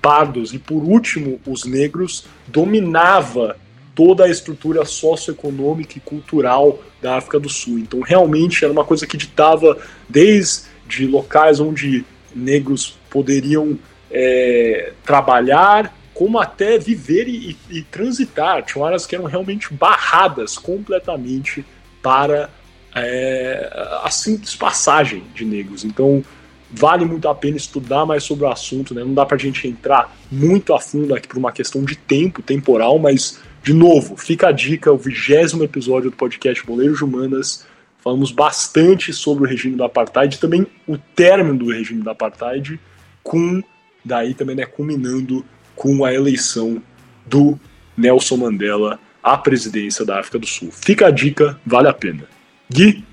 pardos 0.00 0.52
e, 0.52 0.58
por 0.58 0.82
último, 0.82 1.40
os 1.46 1.64
negros, 1.64 2.26
dominava 2.46 3.56
toda 3.94 4.24
a 4.24 4.28
estrutura 4.28 4.84
socioeconômica 4.84 5.96
e 5.96 6.00
cultural 6.00 6.82
da 7.00 7.16
África 7.16 7.38
do 7.38 7.48
Sul. 7.48 7.78
Então, 7.78 8.00
realmente 8.00 8.64
era 8.64 8.72
uma 8.72 8.84
coisa 8.84 9.06
que 9.06 9.16
ditava 9.16 9.78
desde 10.08 11.06
locais 11.06 11.60
onde 11.60 12.04
negros 12.34 12.98
poderiam 13.08 13.78
é, 14.10 14.92
trabalhar, 15.04 15.94
como 16.14 16.38
até 16.38 16.78
viver 16.78 17.28
e, 17.28 17.56
e, 17.68 17.82
transitar. 17.82 18.62
Tinham 18.62 18.86
áreas 18.86 19.04
que 19.04 19.16
eram 19.16 19.24
realmente 19.24 19.74
barradas 19.74 20.56
completamente 20.56 21.64
para 22.00 22.48
é, 22.94 23.70
a 24.02 24.10
simples 24.10 24.54
passagem 24.54 25.24
de 25.34 25.44
negros. 25.44 25.84
Então, 25.84 26.24
vale 26.70 27.04
muito 27.04 27.28
a 27.28 27.34
pena 27.34 27.56
estudar 27.56 28.06
mais 28.06 28.22
sobre 28.22 28.44
o 28.44 28.48
assunto. 28.48 28.94
Né? 28.94 29.02
Não 29.02 29.12
dá 29.12 29.26
para 29.26 29.36
a 29.36 29.40
gente 29.40 29.66
entrar 29.66 30.16
muito 30.30 30.72
a 30.72 30.80
fundo 30.80 31.14
aqui 31.14 31.26
por 31.26 31.38
uma 31.38 31.52
questão 31.52 31.84
de 31.84 31.96
tempo, 31.96 32.40
temporal, 32.40 32.98
mas, 32.98 33.40
de 33.62 33.72
novo, 33.72 34.16
fica 34.16 34.48
a 34.48 34.52
dica: 34.52 34.92
o 34.92 34.96
vigésimo 34.96 35.64
episódio 35.64 36.10
do 36.10 36.16
podcast 36.16 36.64
Boleiros 36.64 37.02
Humanas. 37.02 37.66
Falamos 37.98 38.30
bastante 38.30 39.14
sobre 39.14 39.44
o 39.44 39.46
regime 39.48 39.76
do 39.76 39.82
apartheid 39.82 40.38
também 40.38 40.66
o 40.86 40.98
término 40.98 41.56
do 41.56 41.72
regime 41.72 42.02
do 42.02 42.10
apartheid, 42.10 42.78
com 43.22 43.62
daí 44.04 44.34
também 44.34 44.54
né, 44.54 44.66
culminando 44.66 45.42
com 45.74 46.04
a 46.04 46.12
eleição 46.12 46.82
do 47.26 47.58
Nelson 47.96 48.36
Mandela 48.36 48.98
à 49.22 49.36
presidência 49.36 50.04
da 50.04 50.20
África 50.20 50.38
do 50.38 50.46
Sul. 50.46 50.70
Fica 50.70 51.06
a 51.06 51.10
dica, 51.10 51.58
vale 51.64 51.88
a 51.88 51.92
pena. 51.92 52.24
Gui? 52.70 53.04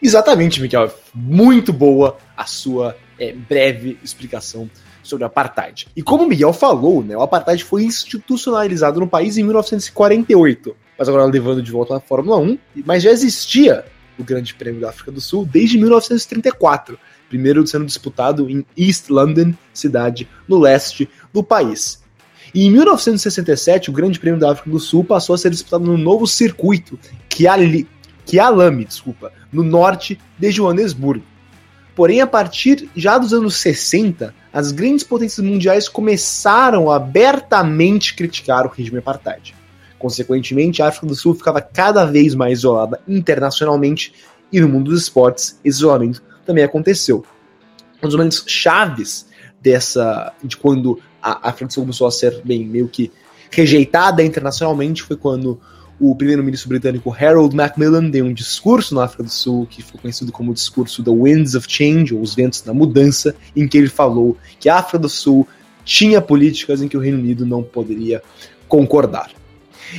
Exatamente, 0.00 0.60
Miguel. 0.60 0.92
Muito 1.14 1.72
boa 1.72 2.16
a 2.36 2.44
sua 2.44 2.96
é, 3.18 3.32
breve 3.32 3.98
explicação 4.02 4.68
sobre 5.02 5.24
o 5.24 5.26
apartheid. 5.26 5.88
E 5.94 6.02
como 6.02 6.24
o 6.24 6.28
Miguel 6.28 6.52
falou, 6.52 7.02
né, 7.02 7.16
o 7.16 7.22
apartheid 7.22 7.62
foi 7.64 7.84
institucionalizado 7.84 9.00
no 9.00 9.08
país 9.08 9.36
em 9.36 9.42
1948, 9.42 10.74
mas 10.98 11.08
agora 11.08 11.24
levando 11.24 11.62
de 11.62 11.70
volta 11.70 11.96
à 11.96 12.00
Fórmula 12.00 12.38
1, 12.38 12.58
mas 12.84 13.02
já 13.02 13.10
existia 13.10 13.84
o 14.18 14.24
Grande 14.24 14.54
Prêmio 14.54 14.80
da 14.80 14.90
África 14.90 15.10
do 15.10 15.20
Sul 15.20 15.44
desde 15.44 15.78
1934, 15.78 16.98
primeiro 17.28 17.66
sendo 17.66 17.86
disputado 17.86 18.48
em 18.48 18.64
East 18.76 19.08
London, 19.08 19.54
cidade 19.72 20.28
no 20.46 20.58
leste 20.58 21.08
do 21.32 21.42
país. 21.42 22.02
E 22.54 22.66
em 22.66 22.70
1967, 22.70 23.90
o 23.90 23.92
Grande 23.92 24.20
Prêmio 24.20 24.38
da 24.38 24.52
África 24.52 24.70
do 24.70 24.78
Sul 24.78 25.02
passou 25.04 25.34
a 25.34 25.38
ser 25.38 25.50
disputado 25.50 25.84
no 25.84 25.96
novo 25.96 26.26
circuito, 26.26 26.98
que 27.28 27.48
ali 27.48 27.88
Kialami, 28.26 28.84
desculpa, 28.84 29.32
no 29.52 29.62
norte 29.62 30.18
de 30.38 30.50
Joanesburgo. 30.50 31.24
Porém, 31.94 32.20
a 32.20 32.26
partir 32.26 32.88
já 32.96 33.18
dos 33.18 33.32
anos 33.32 33.56
60, 33.56 34.34
as 34.52 34.72
grandes 34.72 35.04
potências 35.04 35.44
mundiais 35.44 35.88
começaram 35.88 36.90
a 36.90 36.96
abertamente 36.96 38.14
criticar 38.14 38.66
o 38.66 38.70
regime 38.70 38.98
apartheid. 38.98 39.54
Consequentemente, 39.98 40.82
a 40.82 40.88
África 40.88 41.06
do 41.06 41.14
Sul 41.14 41.34
ficava 41.34 41.60
cada 41.60 42.04
vez 42.04 42.34
mais 42.34 42.58
isolada 42.58 43.00
internacionalmente 43.06 44.12
e 44.52 44.60
no 44.60 44.68
mundo 44.68 44.90
dos 44.90 45.02
esportes 45.02 45.60
esse 45.64 45.78
isolamento 45.78 46.22
também 46.44 46.64
aconteceu. 46.64 47.24
Um 48.02 48.06
dos 48.06 48.16
momentos 48.16 48.44
chaves 48.46 49.26
dessa 49.60 50.32
de 50.42 50.56
quando 50.56 50.98
a 51.22 51.50
do 51.50 51.72
Sul 51.72 51.84
começou 51.84 52.06
a 52.06 52.10
ser 52.10 52.40
bem 52.44 52.64
meio 52.64 52.88
que 52.88 53.12
rejeitada 53.50 54.22
internacionalmente 54.22 55.02
foi 55.02 55.16
quando 55.16 55.60
o 56.00 56.16
primeiro-ministro 56.16 56.68
britânico 56.68 57.14
Harold 57.16 57.54
Macmillan 57.54 58.10
deu 58.10 58.24
um 58.24 58.32
discurso 58.32 58.94
na 58.94 59.04
África 59.04 59.22
do 59.22 59.30
Sul, 59.30 59.68
que 59.70 59.82
foi 59.82 60.00
conhecido 60.00 60.32
como 60.32 60.50
o 60.50 60.54
discurso 60.54 61.02
The 61.02 61.10
Winds 61.10 61.54
of 61.54 61.66
Change, 61.68 62.12
ou 62.12 62.20
os 62.20 62.34
ventos 62.34 62.60
da 62.62 62.74
mudança, 62.74 63.36
em 63.54 63.68
que 63.68 63.78
ele 63.78 63.88
falou 63.88 64.36
que 64.58 64.68
a 64.68 64.78
África 64.78 64.98
do 64.98 65.08
Sul 65.08 65.46
tinha 65.84 66.20
políticas 66.20 66.82
em 66.82 66.88
que 66.88 66.96
o 66.96 67.00
Reino 67.00 67.18
Unido 67.18 67.46
não 67.46 67.62
poderia 67.62 68.20
concordar. 68.66 69.30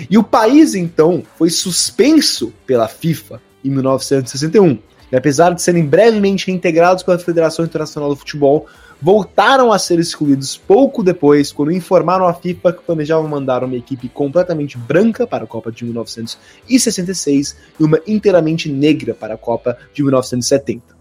E 0.10 0.18
o 0.18 0.24
país, 0.24 0.76
então, 0.76 1.24
foi 1.38 1.50
suspenso 1.50 2.52
pela 2.66 2.88
FIFA 2.88 3.42
em 3.64 3.70
1961. 3.70 4.80
E 5.12 5.16
apesar 5.16 5.54
de 5.54 5.62
serem 5.62 5.86
brevemente 5.86 6.48
reintegrados 6.48 7.04
pela 7.04 7.20
Federação 7.20 7.64
Internacional 7.64 8.10
do 8.10 8.16
Futebol, 8.16 8.68
voltaram 9.04 9.74
a 9.74 9.78
ser 9.78 10.00
excluídos 10.00 10.56
pouco 10.56 11.04
depois, 11.04 11.52
quando 11.52 11.74
informaram 11.74 12.26
a 12.26 12.34
FIFA 12.34 12.72
que 12.72 12.84
planejavam 12.84 13.28
mandar 13.28 13.62
uma 13.62 13.76
equipe 13.76 14.08
completamente 14.08 14.78
branca 14.78 15.28
para 15.28 15.44
a 15.44 15.48
Copa 15.48 15.74
de 15.74 15.84
1966 15.84 17.58
e 17.78 17.84
uma 17.84 18.00
inteiramente 18.08 18.72
negra 18.72 19.14
para 19.14 19.34
a 19.34 19.38
Copa 19.38 19.78
de 19.94 20.02
1970. 20.02 20.93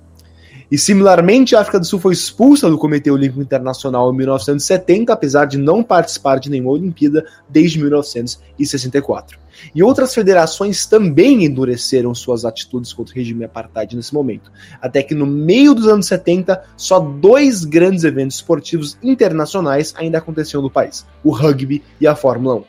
E 0.72 0.78
similarmente, 0.78 1.54
a 1.54 1.60
África 1.60 1.78
do 1.78 1.84
Sul 1.84 2.00
foi 2.00 2.14
expulsa 2.14 2.70
do 2.70 2.78
Comitê 2.78 3.10
Olímpico 3.10 3.42
Internacional 3.42 4.10
em 4.10 4.16
1970, 4.16 5.12
apesar 5.12 5.44
de 5.44 5.58
não 5.58 5.82
participar 5.82 6.40
de 6.40 6.48
nenhuma 6.48 6.70
Olimpíada 6.70 7.26
desde 7.46 7.78
1964. 7.78 9.38
E 9.74 9.82
outras 9.82 10.14
federações 10.14 10.86
também 10.86 11.44
endureceram 11.44 12.14
suas 12.14 12.46
atitudes 12.46 12.90
contra 12.94 13.12
o 13.12 13.16
regime 13.18 13.44
apartheid 13.44 13.94
nesse 13.94 14.14
momento. 14.14 14.50
Até 14.80 15.02
que 15.02 15.14
no 15.14 15.26
meio 15.26 15.74
dos 15.74 15.86
anos 15.86 16.06
70, 16.06 16.64
só 16.74 16.98
dois 16.98 17.66
grandes 17.66 18.02
eventos 18.02 18.36
esportivos 18.36 18.96
internacionais 19.02 19.92
ainda 19.94 20.16
aconteciam 20.16 20.62
no 20.62 20.70
país: 20.70 21.04
o 21.22 21.32
rugby 21.32 21.82
e 22.00 22.06
a 22.06 22.16
Fórmula 22.16 22.54
1. 22.54 22.64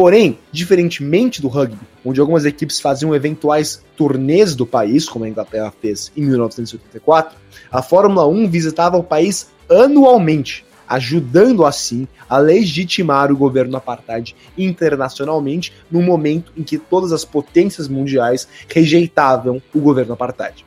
Porém, 0.00 0.38
diferentemente 0.50 1.42
do 1.42 1.48
rugby, 1.48 1.76
onde 2.02 2.18
algumas 2.22 2.46
equipes 2.46 2.80
faziam 2.80 3.14
eventuais 3.14 3.84
turnês 3.94 4.54
do 4.54 4.64
país, 4.64 5.06
como 5.06 5.26
a 5.26 5.28
Inglaterra 5.28 5.70
fez 5.78 6.10
em 6.16 6.22
1984, 6.22 7.36
a 7.70 7.82
Fórmula 7.82 8.26
1 8.26 8.48
visitava 8.48 8.96
o 8.96 9.04
país 9.04 9.50
anualmente, 9.68 10.64
ajudando 10.88 11.66
assim 11.66 12.08
a 12.26 12.38
legitimar 12.38 13.30
o 13.30 13.36
governo 13.36 13.76
apartheid 13.76 14.34
internacionalmente 14.56 15.70
no 15.90 16.00
momento 16.00 16.50
em 16.56 16.62
que 16.62 16.78
todas 16.78 17.12
as 17.12 17.22
potências 17.22 17.86
mundiais 17.86 18.48
rejeitavam 18.68 19.60
o 19.74 19.80
governo 19.80 20.14
apartheid. 20.14 20.64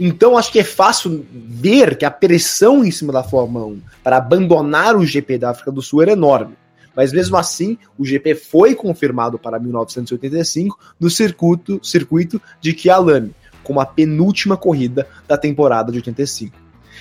Então 0.00 0.38
acho 0.38 0.50
que 0.50 0.60
é 0.60 0.64
fácil 0.64 1.26
ver 1.30 1.98
que 1.98 2.06
a 2.06 2.10
pressão 2.10 2.82
em 2.82 2.90
cima 2.90 3.12
da 3.12 3.22
Fórmula 3.22 3.66
1 3.66 3.82
para 4.02 4.16
abandonar 4.16 4.96
o 4.96 5.04
GP 5.04 5.36
da 5.36 5.50
África 5.50 5.70
do 5.70 5.82
Sul 5.82 6.00
era 6.00 6.12
enorme. 6.12 6.56
Mas 7.00 7.14
mesmo 7.14 7.38
assim, 7.38 7.78
o 7.98 8.04
GP 8.04 8.34
foi 8.34 8.74
confirmado 8.74 9.38
para 9.38 9.58
1985 9.58 10.78
no 11.00 11.08
circuito, 11.08 11.80
circuito 11.82 12.38
de 12.60 12.74
Kialami, 12.74 13.34
como 13.64 13.80
a 13.80 13.86
penúltima 13.86 14.54
corrida 14.54 15.08
da 15.26 15.38
temporada 15.38 15.90
de 15.90 15.96
85. 15.96 16.54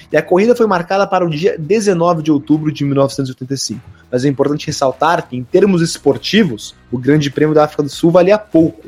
E 0.09 0.15
a 0.15 0.21
corrida 0.21 0.55
foi 0.55 0.65
marcada 0.67 1.05
para 1.05 1.25
o 1.25 1.29
dia 1.29 1.57
19 1.59 2.23
de 2.23 2.31
outubro 2.31 2.71
de 2.71 2.85
1985. 2.85 3.81
Mas 4.09 4.23
é 4.23 4.29
importante 4.29 4.67
ressaltar 4.67 5.27
que, 5.27 5.35
em 5.35 5.43
termos 5.43 5.81
esportivos, 5.81 6.73
o 6.89 6.97
Grande 6.97 7.29
Prêmio 7.29 7.53
da 7.53 7.65
África 7.65 7.83
do 7.83 7.89
Sul 7.89 8.09
valia 8.09 8.37
pouco. 8.37 8.87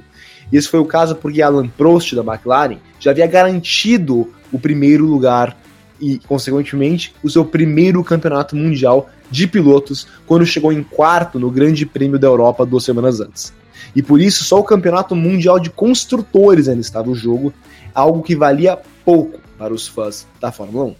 E 0.50 0.56
esse 0.56 0.70
foi 0.70 0.80
o 0.80 0.86
caso 0.86 1.14
porque 1.18 1.42
Alan 1.42 1.68
Prost, 1.68 2.16
da 2.16 2.24
McLaren, 2.24 2.78
já 3.02 3.12
havia 3.12 3.28
garantido 3.28 4.34
o 4.50 4.58
primeiro 4.58 5.06
lugar 5.06 5.58
e, 6.00 6.20
consequentemente, 6.20 7.14
o 7.22 7.30
seu 7.30 7.44
primeiro 7.44 8.02
campeonato 8.02 8.56
mundial 8.56 9.10
de 9.32 9.48
pilotos 9.48 10.06
quando 10.28 10.46
chegou 10.46 10.72
em 10.72 10.84
quarto 10.84 11.40
no 11.40 11.50
Grande 11.50 11.86
Prêmio 11.86 12.20
da 12.20 12.28
Europa 12.28 12.66
duas 12.66 12.84
semanas 12.84 13.20
antes. 13.20 13.54
E 13.96 14.04
por 14.04 14.22
isso, 14.22 14.44
só 14.44 14.60
o 14.60 14.64
campeonato 14.64 15.16
mundial 15.16 15.60
de 15.60 15.70
construtores 15.70 16.68
ainda 16.68 16.82
estava 16.82 17.08
no 17.08 17.16
jogo, 17.16 17.54
algo 17.96 18.22
que 18.22 18.36
valia 18.36 18.78
pouco 19.04 19.40
para 19.58 19.74
os 19.74 19.88
fãs 19.88 20.28
da 20.40 20.52
Fórmula 20.52 20.86
1. 20.86 20.96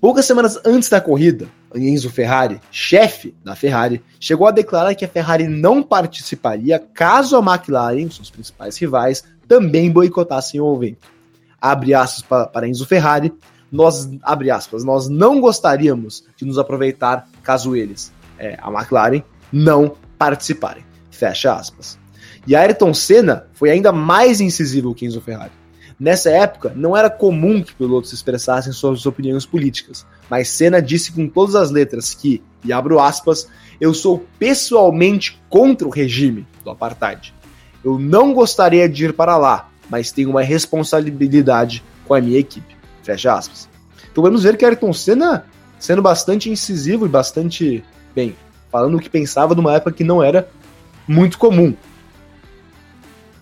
Poucas 0.00 0.24
semanas 0.24 0.58
antes 0.64 0.88
da 0.88 0.98
corrida, 0.98 1.46
Enzo 1.74 2.08
Ferrari, 2.08 2.58
chefe 2.70 3.34
da 3.44 3.54
Ferrari, 3.54 4.02
chegou 4.18 4.46
a 4.46 4.50
declarar 4.50 4.94
que 4.94 5.04
a 5.04 5.08
Ferrari 5.08 5.46
não 5.46 5.82
participaria 5.82 6.78
caso 6.78 7.36
a 7.36 7.40
McLaren, 7.40 8.10
seus 8.10 8.30
principais 8.30 8.78
rivais, 8.78 9.22
também 9.46 9.90
boicotassem 9.90 10.58
o 10.58 10.74
evento. 10.74 11.06
Abre 11.60 11.92
aspas 11.92 12.48
para 12.50 12.66
Enzo 12.66 12.86
Ferrari, 12.86 13.32
nós, 13.70 14.08
abre 14.22 14.50
aspas, 14.50 14.84
nós 14.84 15.08
não 15.08 15.40
gostaríamos 15.40 16.24
de 16.36 16.44
nos 16.44 16.58
aproveitar 16.58 17.28
caso 17.42 17.76
eles, 17.76 18.12
é, 18.38 18.58
a 18.60 18.70
McLaren, 18.70 19.22
não 19.52 19.96
participarem. 20.18 20.84
Fecha 21.10 21.54
aspas. 21.54 21.98
E 22.46 22.56
Ayrton 22.56 22.94
Senna 22.94 23.46
foi 23.52 23.70
ainda 23.70 23.92
mais 23.92 24.40
incisivo 24.40 24.94
que 24.94 25.04
Enzo 25.04 25.20
Ferrari. 25.20 25.52
Nessa 25.98 26.30
época, 26.30 26.72
não 26.74 26.96
era 26.96 27.10
comum 27.10 27.62
que 27.62 27.74
pilotos 27.74 28.12
expressassem 28.14 28.72
suas 28.72 29.04
opiniões 29.04 29.44
políticas, 29.44 30.06
mas 30.30 30.48
Senna 30.48 30.80
disse 30.80 31.12
com 31.12 31.28
todas 31.28 31.54
as 31.54 31.70
letras 31.70 32.14
que, 32.14 32.42
e 32.64 32.72
abro 32.72 32.98
aspas, 32.98 33.46
eu 33.78 33.92
sou 33.92 34.24
pessoalmente 34.38 35.38
contra 35.50 35.86
o 35.86 35.90
regime 35.90 36.46
do 36.64 36.70
apartheid. 36.70 37.34
Eu 37.84 37.98
não 37.98 38.32
gostaria 38.32 38.88
de 38.88 39.04
ir 39.06 39.12
para 39.12 39.36
lá, 39.36 39.68
mas 39.90 40.10
tenho 40.10 40.30
uma 40.30 40.42
responsabilidade 40.42 41.84
com 42.06 42.14
a 42.14 42.20
minha 42.20 42.38
equipe. 42.38 42.79
Fecha 43.02 43.34
aspas. 43.34 43.68
Então 44.10 44.22
vamos 44.22 44.42
ver 44.42 44.56
que 44.56 44.64
Ayrton 44.64 44.92
Senna 44.92 45.44
sendo 45.78 46.02
bastante 46.02 46.50
incisivo 46.50 47.06
e 47.06 47.08
bastante, 47.08 47.82
bem, 48.14 48.36
falando 48.70 48.96
o 48.96 49.00
que 49.00 49.08
pensava 49.08 49.54
numa 49.54 49.74
época 49.74 49.92
que 49.92 50.04
não 50.04 50.22
era 50.22 50.48
muito 51.08 51.38
comum. 51.38 51.74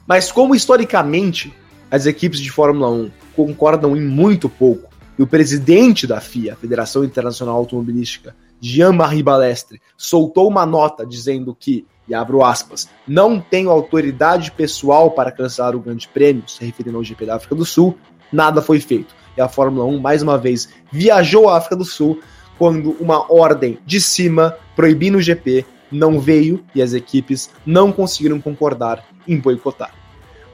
Mas 0.06 0.32
como 0.32 0.54
historicamente 0.54 1.52
as 1.90 2.06
equipes 2.06 2.40
de 2.40 2.50
Fórmula 2.50 2.90
1 2.90 3.10
concordam 3.34 3.96
em 3.96 4.00
muito 4.00 4.48
pouco, 4.48 4.88
e 5.18 5.22
o 5.22 5.26
presidente 5.26 6.06
da 6.06 6.20
FIA, 6.20 6.54
Federação 6.54 7.02
Internacional 7.02 7.56
Automobilística, 7.56 8.36
Jean-Marie 8.60 9.22
Balestre, 9.22 9.80
soltou 9.96 10.48
uma 10.48 10.64
nota 10.64 11.04
dizendo 11.04 11.56
que, 11.58 11.84
e 12.06 12.14
abro 12.14 12.44
aspas, 12.44 12.88
não 13.06 13.40
tenho 13.40 13.68
autoridade 13.68 14.52
pessoal 14.52 15.10
para 15.10 15.32
cancelar 15.32 15.74
o 15.74 15.80
Grande 15.80 16.06
Prêmio, 16.06 16.44
se 16.46 16.64
referindo 16.64 16.96
ao 16.96 17.04
GP 17.04 17.26
da 17.26 17.34
África 17.34 17.56
do 17.56 17.64
Sul, 17.64 17.98
nada 18.32 18.62
foi 18.62 18.78
feito. 18.78 19.14
E 19.38 19.40
a 19.40 19.48
Fórmula 19.48 19.86
1, 19.86 20.00
mais 20.00 20.20
uma 20.20 20.36
vez, 20.36 20.68
viajou 20.90 21.48
à 21.48 21.56
África 21.56 21.76
do 21.76 21.84
Sul 21.84 22.20
quando 22.58 22.96
uma 22.98 23.32
ordem 23.32 23.78
de 23.86 24.00
cima 24.00 24.56
proibindo 24.74 25.18
o 25.18 25.22
GP 25.22 25.64
não 25.92 26.18
veio 26.18 26.64
e 26.74 26.82
as 26.82 26.92
equipes 26.92 27.48
não 27.64 27.92
conseguiram 27.92 28.40
concordar 28.40 29.06
em 29.28 29.38
boicotar. 29.38 29.94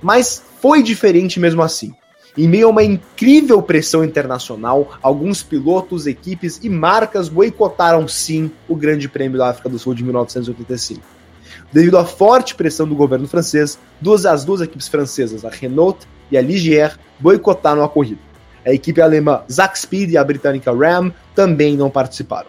Mas 0.03 0.45
foi 0.61 0.83
diferente 0.83 1.41
mesmo 1.41 1.63
assim. 1.63 1.95
Em 2.37 2.47
meio 2.47 2.67
a 2.67 2.71
uma 2.71 2.85
incrível 2.85 3.63
pressão 3.63 4.05
internacional, 4.05 4.99
alguns 5.01 5.43
pilotos, 5.43 6.07
equipes 6.07 6.61
e 6.63 6.69
marcas 6.69 7.31
boicotaram 7.31 8.07
sim 8.07 8.51
o 8.69 8.77
Grande 8.77 9.09
Prêmio 9.09 9.39
da 9.39 9.49
África 9.49 9.71
do 9.71 9.79
Sul 9.79 9.95
de 9.95 10.05
1985. 10.05 11.01
Devido 11.73 11.97
à 11.97 12.05
forte 12.05 12.55
pressão 12.55 12.87
do 12.87 12.95
governo 12.95 13.27
francês, 13.27 13.79
duas, 13.99 14.27
as 14.27 14.45
duas 14.45 14.61
equipes 14.61 14.89
francesas, 14.89 15.43
a 15.43 15.49
Renault 15.49 16.07
e 16.31 16.37
a 16.37 16.43
Ligier, 16.43 16.99
boicotaram 17.19 17.83
a 17.83 17.89
corrida. 17.89 18.34
A 18.65 18.73
equipe 18.73 19.01
alemã 19.01 19.43
Zack 19.51 19.79
Speed 19.79 20.13
e 20.13 20.17
a 20.17 20.25
britânica 20.25 20.73
Ram 20.73 21.13
também 21.35 21.77
não 21.77 21.91
participaram. 21.91 22.49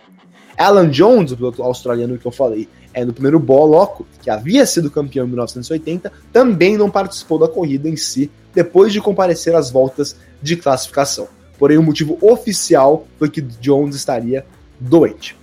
Alan 0.57 0.89
Jones, 0.89 1.31
o 1.31 1.37
piloto 1.37 1.61
australiano 1.61 2.17
que 2.17 2.25
eu 2.25 2.31
falei, 2.31 2.67
é 2.93 3.03
no 3.03 3.11
primeiro 3.11 3.39
bloco, 3.39 4.07
que 4.21 4.29
havia 4.29 4.65
sido 4.65 4.89
campeão 4.89 5.25
em 5.25 5.29
1980, 5.29 6.11
também 6.31 6.77
não 6.77 6.89
participou 6.89 7.37
da 7.37 7.47
corrida 7.47 7.89
em 7.89 7.97
si, 7.97 8.31
depois 8.53 8.93
de 8.93 9.01
comparecer 9.01 9.53
às 9.53 9.69
voltas 9.69 10.15
de 10.41 10.55
classificação. 10.55 11.27
Porém, 11.57 11.77
o 11.77 11.83
motivo 11.83 12.17
oficial 12.21 13.05
foi 13.19 13.29
que 13.29 13.41
Jones 13.41 13.95
estaria 13.95 14.45
doente. 14.79 15.35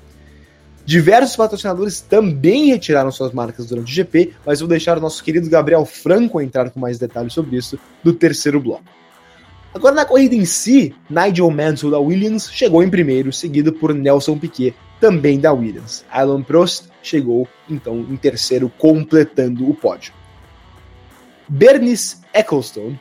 Diversos 0.85 1.37
patrocinadores 1.37 2.01
também 2.01 2.71
retiraram 2.71 3.13
suas 3.13 3.33
marcas 3.33 3.67
durante 3.67 3.93
o 3.93 3.95
GP, 3.95 4.33
mas 4.45 4.61
vou 4.61 4.69
deixar 4.69 4.99
o 4.99 5.01
nosso 5.01 5.23
querido 5.23 5.49
Gabriel 5.49 5.85
Franco 5.85 6.41
entrar 6.41 6.71
com 6.71 6.81
mais 6.81 6.99
detalhes 6.99 7.33
sobre 7.33 7.57
isso 7.57 7.79
do 8.03 8.13
terceiro 8.13 8.59
bloco. 8.59 8.83
Agora, 9.75 9.95
na 9.95 10.05
corrida 10.05 10.35
em 10.35 10.45
si, 10.45 10.95
Nigel 11.09 11.51
Mansell 11.51 11.91
da 11.91 11.99
Williams 11.99 12.51
chegou 12.53 12.83
em 12.83 12.91
primeiro, 12.91 13.33
seguido 13.33 13.73
por 13.73 13.95
Nelson 13.95 14.39
Piquet, 14.39 14.75
também 15.01 15.41
da 15.41 15.53
Williams. 15.53 16.05
Alan 16.11 16.43
Prost 16.43 16.85
chegou, 17.03 17.49
então, 17.69 18.01
em 18.01 18.17
terceiro, 18.17 18.71
completando 18.77 19.69
o 19.69 19.75
pódio. 19.75 20.13
Bernice 21.49 22.19
Ecclestone, 22.35 23.01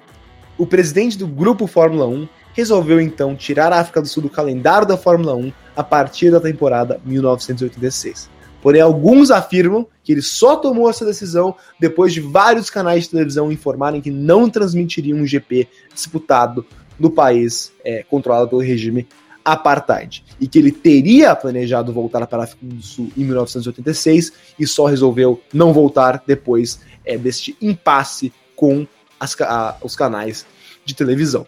o 0.57 0.65
presidente 0.65 1.17
do 1.17 1.27
grupo 1.27 1.67
Fórmula 1.67 2.07
1, 2.07 2.27
resolveu 2.53 3.01
então 3.01 3.35
tirar 3.35 3.73
a 3.73 3.79
África 3.79 4.01
do 4.01 4.07
Sul 4.07 4.23
do 4.23 4.29
calendário 4.29 4.87
da 4.87 4.97
Fórmula 4.97 5.35
1 5.35 5.51
a 5.75 5.83
partir 5.83 6.31
da 6.31 6.39
temporada 6.39 7.01
1986. 7.03 8.29
Porém, 8.61 8.81
alguns 8.81 9.31
afirmam 9.31 9.87
que 10.03 10.11
ele 10.11 10.21
só 10.21 10.55
tomou 10.55 10.89
essa 10.89 11.05
decisão 11.05 11.55
depois 11.79 12.13
de 12.13 12.19
vários 12.19 12.69
canais 12.69 13.03
de 13.03 13.09
televisão 13.09 13.51
informarem 13.51 14.01
que 14.01 14.11
não 14.11 14.49
transmitiriam 14.49 15.17
um 15.17 15.25
GP 15.25 15.67
disputado 15.93 16.65
no 16.99 17.09
país 17.09 17.71
é, 17.83 18.03
controlado 18.03 18.49
pelo 18.49 18.61
regime 18.61 19.07
apartheid. 19.43 20.23
E 20.39 20.47
que 20.47 20.59
ele 20.59 20.71
teria 20.71 21.35
planejado 21.35 21.91
voltar 21.91 22.27
para 22.27 22.41
a 22.41 22.43
África 22.43 22.63
do 22.63 22.81
Sul 22.81 23.11
em 23.17 23.23
1986 23.23 24.31
e 24.59 24.67
só 24.67 24.85
resolveu 24.85 25.41
não 25.51 25.73
voltar 25.73 26.23
depois 26.25 26.79
é, 27.03 27.17
deste 27.17 27.57
impasse 27.59 28.31
com 28.55 28.85
as, 29.19 29.39
a, 29.41 29.77
os 29.81 29.95
canais 29.95 30.45
de 30.85 30.93
televisão. 30.93 31.47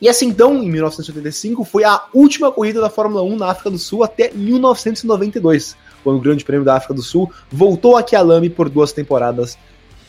E 0.00 0.08
assim 0.08 0.26
então, 0.26 0.62
em 0.62 0.68
1985, 0.68 1.64
foi 1.64 1.84
a 1.84 2.04
última 2.12 2.50
corrida 2.50 2.80
da 2.80 2.90
Fórmula 2.90 3.22
1 3.22 3.36
na 3.36 3.50
África 3.50 3.70
do 3.70 3.78
Sul 3.78 4.02
até 4.02 4.32
1992 4.32 5.76
quando 6.02 6.16
o 6.16 6.20
Grande 6.20 6.44
Prêmio 6.44 6.64
da 6.64 6.76
África 6.76 6.94
do 6.94 7.02
Sul 7.02 7.30
voltou 7.50 7.96
a 7.96 8.02
Kialami 8.02 8.50
por 8.50 8.68
duas 8.68 8.92
temporadas 8.92 9.58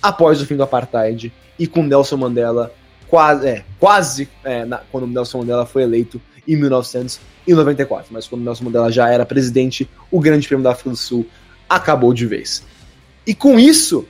após 0.01 0.41
o 0.41 0.45
fim 0.45 0.55
do 0.55 0.63
apartheid 0.63 1.31
e 1.57 1.67
com 1.67 1.83
Nelson 1.83 2.17
Mandela 2.17 2.73
quase, 3.07 3.47
é, 3.47 3.63
quase 3.79 4.29
é, 4.43 4.65
na, 4.65 4.81
quando 4.91 5.07
Nelson 5.07 5.39
Mandela 5.39 5.65
foi 5.65 5.83
eleito 5.83 6.21
em 6.47 6.55
1994. 6.55 8.07
Mas 8.11 8.27
quando 8.27 8.43
Nelson 8.43 8.65
Mandela 8.65 8.91
já 8.91 9.09
era 9.09 9.25
presidente, 9.25 9.89
o 10.11 10.19
Grande 10.19 10.47
Prêmio 10.47 10.63
da 10.63 10.71
África 10.71 10.89
do 10.89 10.95
Sul 10.95 11.25
acabou 11.69 12.13
de 12.13 12.25
vez. 12.25 12.63
E 13.25 13.33
com 13.33 13.59
isso, 13.59 14.05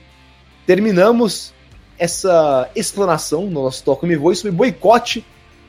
terminamos 0.65 1.53
essa 1.97 2.69
explanação 2.75 3.45
no 3.45 3.63
nosso 3.63 3.83
Toca 3.83 4.07
Me 4.07 4.15
Voe 4.15 4.35
sobre 4.35 4.51
boicote 4.51 5.25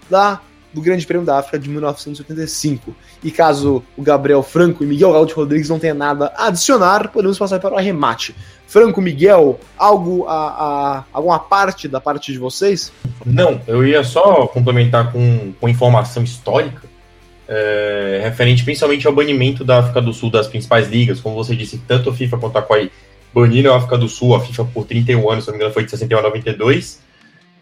da 0.08 0.40
do 0.74 0.82
Grande 0.82 1.06
Prêmio 1.06 1.24
da 1.24 1.38
África 1.38 1.58
de 1.58 1.70
1985. 1.70 2.94
E 3.22 3.30
caso 3.30 3.82
o 3.96 4.02
Gabriel 4.02 4.42
Franco 4.42 4.82
e 4.82 4.86
Miguel 4.86 5.12
Gaudi 5.12 5.32
Rodrigues 5.32 5.68
não 5.68 5.78
tenham 5.78 5.96
nada 5.96 6.32
a 6.36 6.48
adicionar, 6.48 7.08
podemos 7.08 7.38
passar 7.38 7.60
para 7.60 7.74
o 7.74 7.78
arremate. 7.78 8.34
Franco, 8.66 9.00
Miguel, 9.00 9.60
algo 9.78 10.26
a, 10.26 10.34
a, 10.34 11.04
alguma 11.12 11.38
parte 11.38 11.86
da 11.86 12.00
parte 12.00 12.32
de 12.32 12.38
vocês? 12.38 12.92
Não, 13.24 13.60
eu 13.66 13.86
ia 13.86 14.02
só 14.02 14.46
complementar 14.48 15.12
com, 15.12 15.52
com 15.60 15.68
informação 15.68 16.24
histórica, 16.24 16.82
é, 17.46 18.20
referente 18.24 18.64
principalmente 18.64 19.06
ao 19.06 19.12
banimento 19.12 19.64
da 19.64 19.78
África 19.78 20.00
do 20.00 20.12
Sul 20.12 20.30
das 20.30 20.48
principais 20.48 20.88
ligas. 20.88 21.20
Como 21.20 21.36
você 21.36 21.54
disse, 21.54 21.78
tanto 21.86 22.10
a 22.10 22.14
FIFA 22.14 22.38
quanto 22.38 22.58
a 22.58 22.62
COI 22.62 22.90
baniram 23.32 23.74
a 23.74 23.76
África 23.76 23.98
do 23.98 24.08
Sul, 24.08 24.34
a 24.34 24.40
FIFA 24.40 24.64
por 24.66 24.86
31 24.86 25.30
anos, 25.30 25.44
se 25.44 25.50
não 25.50 25.54
me 25.54 25.58
engano 25.58 25.74
foi 25.74 25.84
de 25.84 25.90
61 25.90 26.18
a 26.18 26.22
92. 26.22 27.00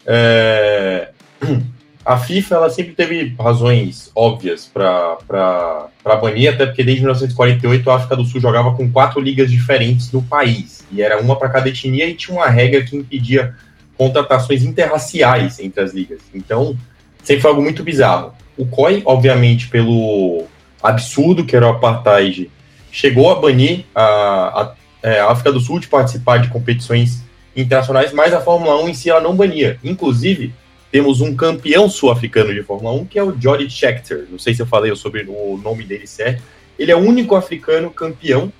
É, 0.05 1.09
a 2.05 2.17
FIFA 2.17 2.55
ela 2.55 2.69
sempre 2.69 2.93
teve 2.93 3.33
razões 3.39 4.11
óbvias 4.13 4.69
para 4.73 5.89
banir, 6.21 6.53
até 6.53 6.65
porque 6.65 6.83
desde 6.83 7.01
1948 7.01 7.89
a 7.89 7.95
África 7.95 8.15
do 8.15 8.25
Sul 8.25 8.41
jogava 8.41 8.73
com 8.73 8.91
quatro 8.91 9.21
ligas 9.21 9.49
diferentes 9.49 10.11
no 10.11 10.21
país, 10.21 10.85
e 10.91 11.01
era 11.01 11.19
uma 11.21 11.37
para 11.37 11.49
cada 11.49 11.69
etnia 11.69 12.05
e 12.05 12.13
tinha 12.13 12.35
uma 12.35 12.49
regra 12.49 12.83
que 12.83 12.97
impedia 12.97 13.55
contratações 13.97 14.63
interraciais 14.63 15.59
entre 15.59 15.81
as 15.81 15.93
ligas. 15.93 16.19
Então, 16.33 16.77
sempre 17.23 17.41
foi 17.41 17.51
algo 17.51 17.61
muito 17.61 17.83
bizarro. 17.83 18.33
O 18.57 18.65
COI, 18.65 19.01
obviamente, 19.05 19.69
pelo 19.69 20.45
absurdo 20.81 21.45
que 21.45 21.55
era 21.55 21.67
o 21.67 21.69
apartheid, 21.69 22.51
chegou 22.91 23.31
a 23.31 23.35
banir 23.35 23.85
a, 23.95 24.03
a, 24.03 24.73
é, 25.01 25.19
a 25.19 25.31
África 25.31 25.51
do 25.51 25.59
Sul 25.59 25.79
de 25.79 25.87
participar 25.87 26.37
de 26.37 26.49
competições 26.49 27.23
internacionais, 27.55 28.11
mas 28.11 28.33
a 28.33 28.41
Fórmula 28.41 28.83
1 28.83 28.89
em 28.89 28.93
si 28.93 29.09
ela 29.09 29.21
não 29.21 29.35
bania. 29.35 29.79
Inclusive, 29.83 30.53
temos 30.93 31.21
um 31.21 31.35
campeão 31.35 31.89
sul-africano 31.89 32.53
de 32.53 32.61
Fórmula 32.61 32.93
1, 32.93 33.05
que 33.05 33.17
é 33.17 33.23
o 33.23 33.35
Jody 33.35 33.67
Scheckter. 33.67 34.27
Não 34.29 34.37
sei 34.37 34.53
se 34.53 34.61
eu 34.61 34.67
falei 34.67 34.95
sobre 34.95 35.25
o 35.27 35.57
nome 35.57 35.83
dele 35.83 36.05
certo. 36.05 36.43
Ele 36.77 36.91
é 36.91 36.95
o 36.95 36.99
único 36.99 37.35
africano 37.35 37.89
campeão 37.89 38.53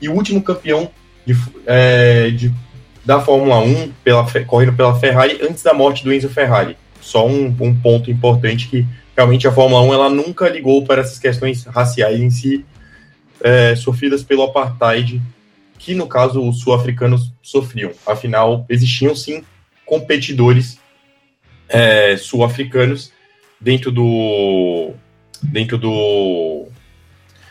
e 0.00 0.08
o 0.08 0.12
último 0.12 0.40
campeão 0.40 0.88
de, 1.26 1.34
é, 1.66 2.30
de, 2.30 2.52
da 3.04 3.20
Fórmula 3.20 3.58
1 3.58 3.90
pela, 4.04 4.24
correndo 4.46 4.72
pela 4.74 4.96
Ferrari 5.00 5.40
antes 5.42 5.64
da 5.64 5.74
morte 5.74 6.04
do 6.04 6.12
Enzo 6.12 6.28
Ferrari. 6.28 6.76
Só 7.00 7.26
um, 7.26 7.46
um 7.58 7.74
ponto 7.74 8.08
importante 8.08 8.68
que 8.68 8.86
realmente 9.16 9.48
a 9.48 9.52
Fórmula 9.52 9.82
1 9.82 9.92
ela 9.92 10.08
nunca 10.08 10.48
ligou 10.48 10.84
para 10.84 11.00
essas 11.00 11.18
questões 11.18 11.64
raciais 11.64 12.20
em 12.20 12.30
si, 12.30 12.64
é, 13.42 13.74
sofridas 13.74 14.22
pelo 14.22 14.44
apartheid, 14.44 15.20
que 15.76 15.92
no 15.94 16.06
caso 16.06 16.40
os 16.48 16.60
sul-africanos 16.60 17.32
sofriam. 17.42 17.90
Afinal, 18.06 18.64
existiam 18.68 19.16
sim 19.16 19.42
competidores 19.84 20.78
é, 21.70 22.16
sul-africanos 22.16 23.12
dentro 23.60 23.90
do 23.90 24.92
dentro 25.42 25.78
do 25.78 26.66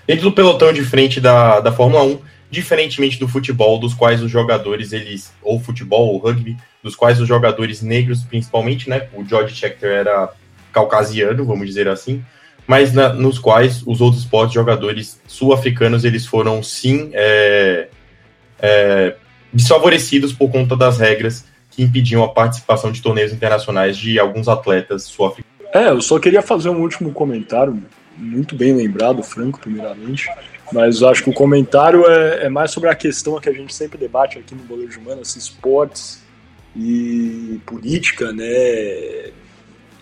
dentro 0.05 0.23
do 0.23 0.31
pelotão 0.31 0.73
de 0.73 0.83
frente 0.83 1.21
da, 1.21 1.59
da 1.59 1.71
Fórmula 1.71 2.03
1, 2.03 2.19
diferentemente 2.49 3.19
do 3.19 3.27
futebol, 3.27 3.79
dos 3.79 3.93
quais 3.93 4.21
os 4.21 4.29
jogadores 4.29 4.91
eles 4.91 5.31
ou 5.41 5.59
futebol 5.59 6.13
ou 6.13 6.17
rugby, 6.17 6.57
dos 6.83 6.95
quais 6.95 7.21
os 7.21 7.27
jogadores 7.27 7.81
negros 7.81 8.23
principalmente, 8.23 8.89
né? 8.89 9.07
O 9.13 9.23
George 9.23 9.55
Scheckter 9.55 9.91
era 9.91 10.31
caucasiano, 10.73 11.45
vamos 11.45 11.67
dizer 11.67 11.87
assim, 11.87 12.23
mas 12.67 12.93
na, 12.93 13.13
nos 13.13 13.39
quais 13.39 13.83
os 13.85 14.01
outros 14.01 14.23
esportes 14.23 14.53
jogadores 14.53 15.21
sul-africanos 15.27 16.03
eles 16.03 16.25
foram 16.25 16.61
sim 16.61 17.11
é, 17.13 17.87
é, 18.59 19.15
desfavorecidos 19.53 20.33
por 20.33 20.49
conta 20.49 20.75
das 20.75 20.97
regras 20.97 21.45
que 21.79 21.83
impediam 21.83 22.21
a 22.21 22.27
participação 22.27 22.91
de 22.91 23.01
torneios 23.01 23.31
internacionais 23.31 23.97
de 23.97 24.19
alguns 24.19 24.49
atletas 24.49 25.03
sul-africanos. 25.03 25.49
É, 25.73 25.89
eu 25.89 26.01
só 26.01 26.19
queria 26.19 26.41
fazer 26.41 26.67
um 26.67 26.81
último 26.81 27.13
comentário, 27.13 27.81
muito 28.17 28.53
bem 28.53 28.75
lembrado, 28.75 29.23
Franco, 29.23 29.59
primeiramente, 29.59 30.29
mas 30.73 31.01
acho 31.01 31.23
que 31.23 31.29
o 31.29 31.33
comentário 31.33 32.05
é, 32.05 32.45
é 32.45 32.49
mais 32.49 32.71
sobre 32.71 32.89
a 32.89 32.95
questão 32.95 33.39
que 33.39 33.47
a 33.47 33.53
gente 33.53 33.73
sempre 33.73 33.97
debate 33.97 34.37
aqui 34.37 34.53
no 34.53 34.63
Boleiro 34.63 34.91
de 34.91 34.97
Humanas, 34.97 35.37
esportes 35.37 36.21
e 36.75 37.61
política, 37.65 38.33
né, 38.33 39.31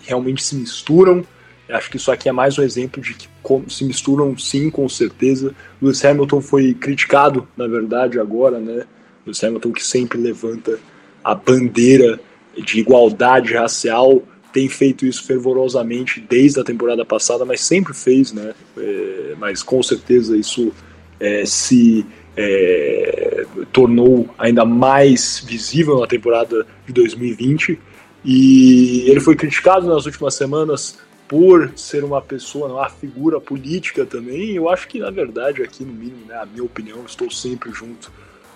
realmente 0.03 0.43
se 0.43 0.55
misturam, 0.55 1.23
Acho 1.69 1.89
que 1.89 1.97
isso 1.97 2.09
aqui 2.09 2.29
é 2.29 2.31
mais 2.31 2.57
um 2.57 2.63
exemplo 2.63 3.01
de 3.01 3.13
que 3.13 3.27
se 3.67 3.83
misturam 3.83 4.37
sim, 4.37 4.69
com 4.69 4.87
certeza. 4.87 5.53
Lewis 5.81 6.03
Hamilton 6.05 6.39
foi 6.39 6.73
criticado, 6.73 7.45
na 7.57 7.67
verdade, 7.67 8.17
agora, 8.17 8.57
né? 8.57 8.85
Lewis 9.25 9.43
Hamilton 9.43 9.73
que 9.73 9.85
sempre 9.85 10.17
levanta 10.17 10.79
a 11.27 11.35
bandeira 11.35 12.17
de 12.57 12.79
igualdade 12.79 13.53
racial, 13.53 14.23
tem 14.53 14.69
feito 14.69 15.05
isso 15.05 15.25
fervorosamente 15.25 16.21
desde 16.21 16.61
a 16.61 16.63
temporada 16.63 17.03
passada, 17.03 17.43
mas 17.43 17.59
sempre 17.59 17.93
fez, 17.93 18.31
né? 18.31 18.53
É, 18.77 19.35
mas 19.37 19.61
com 19.61 19.83
certeza 19.83 20.37
isso 20.37 20.71
é, 21.19 21.45
se 21.45 22.05
é, 22.37 23.45
tornou 23.73 24.29
ainda 24.39 24.63
mais 24.63 25.43
visível 25.45 25.99
na 25.99 26.07
temporada 26.07 26.65
de 26.85 26.93
2020. 26.93 27.77
E 28.23 29.03
ele 29.09 29.19
foi 29.19 29.35
criticado 29.35 29.85
nas 29.85 30.05
últimas 30.05 30.33
semanas 30.33 30.97
por 31.27 31.73
ser 31.75 32.05
uma 32.05 32.21
pessoa, 32.21 32.71
uma 32.71 32.89
figura 32.89 33.41
política 33.41 34.05
também. 34.05 34.55
Eu 34.55 34.69
acho 34.69 34.87
que, 34.87 34.99
na 34.99 35.11
verdade, 35.11 35.61
aqui 35.61 35.83
no 35.83 35.91
mínimo, 35.91 36.25
né, 36.25 36.35
a 36.35 36.45
minha 36.45 36.63
opinião, 36.63 37.03
estou 37.05 37.29
sempre 37.29 37.69
junto 37.73 38.09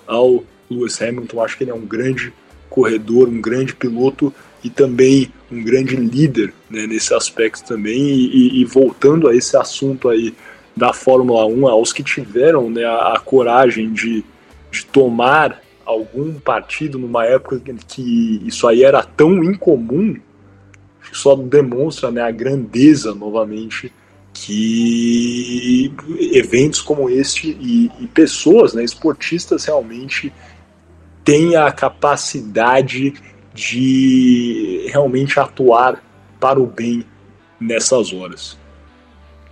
ao 0.08 0.46
Lewis 0.70 1.02
Hamilton. 1.02 1.44
Acho 1.44 1.58
que 1.58 1.66
ele 1.66 1.72
é 1.72 1.76
um 1.76 1.86
grande 1.86 2.34
corredor, 2.72 3.28
um 3.28 3.42
grande 3.42 3.76
piloto 3.76 4.34
e 4.64 4.70
também 4.70 5.32
um 5.52 5.62
grande 5.62 5.96
líder 5.96 6.54
né, 6.70 6.88
nesse 6.88 7.14
aspecto 7.14 7.68
também. 7.68 8.02
E, 8.02 8.62
e, 8.62 8.66
voltando 8.66 9.28
a 9.28 9.36
esse 9.36 9.56
assunto 9.58 10.08
aí 10.10 10.34
da 10.76 10.94
Fórmula 10.94 11.46
1, 11.46 11.68
aos 11.68 11.92
que 11.92 12.02
tiveram 12.02 12.70
né, 12.70 12.86
a, 12.86 13.14
a 13.16 13.20
coragem 13.20 13.92
de, 13.92 14.24
de 14.72 14.86
tomar 14.86 15.62
algum 15.86 16.34
partido 16.36 16.98
numa 16.98 17.26
época 17.26 17.62
que 17.88 18.42
isso 18.46 18.66
aí 18.68 18.84
era 18.84 19.04
tão 19.04 19.44
incomum, 19.44 20.16
só 21.12 21.36
demonstra 21.36 22.10
né, 22.10 22.22
a 22.22 22.32
grandeza 22.32 23.14
novamente 23.14 23.92
que 24.34 25.94
eventos 26.34 26.82
como 26.82 27.10
este 27.10 27.50
e, 27.60 27.92
e 28.00 28.08
pessoas, 28.08 28.74
né, 28.74 28.82
esportistas 28.82 29.66
realmente 29.66 30.32
têm 31.24 31.56
a 31.56 31.72
capacidade 31.72 33.14
de 33.54 34.88
realmente 34.92 35.40
atuar 35.40 36.04
para 36.40 36.60
o 36.60 36.66
bem 36.66 37.06
nessas 37.60 38.12
horas. 38.14 38.58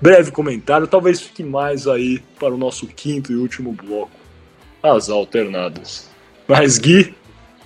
Breve 0.01 0.31
comentário, 0.31 0.87
talvez 0.87 1.21
fique 1.21 1.43
mais 1.43 1.87
aí 1.87 2.19
para 2.39 2.53
o 2.53 2.57
nosso 2.57 2.87
quinto 2.87 3.31
e 3.31 3.35
último 3.35 3.73
bloco, 3.73 4.11
as 4.81 5.09
alternadas. 5.09 6.09
Mas 6.47 6.77
Gui, 6.77 7.13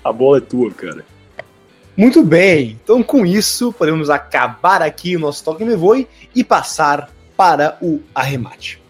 a 0.03 0.11
bola 0.11 0.39
é 0.39 0.41
tua, 0.41 0.71
cara. 0.71 1.05
Muito 1.95 2.23
bem, 2.23 2.79
então 2.83 3.03
com 3.03 3.23
isso 3.23 3.71
podemos 3.71 4.09
acabar 4.09 4.81
aqui 4.81 5.15
o 5.15 5.19
nosso 5.19 5.43
Toque 5.43 5.63
Me 5.63 5.75
Voe 5.75 6.07
e 6.33 6.43
passar 6.43 7.11
para 7.37 7.77
o 7.79 8.01
arremate. 8.15 8.82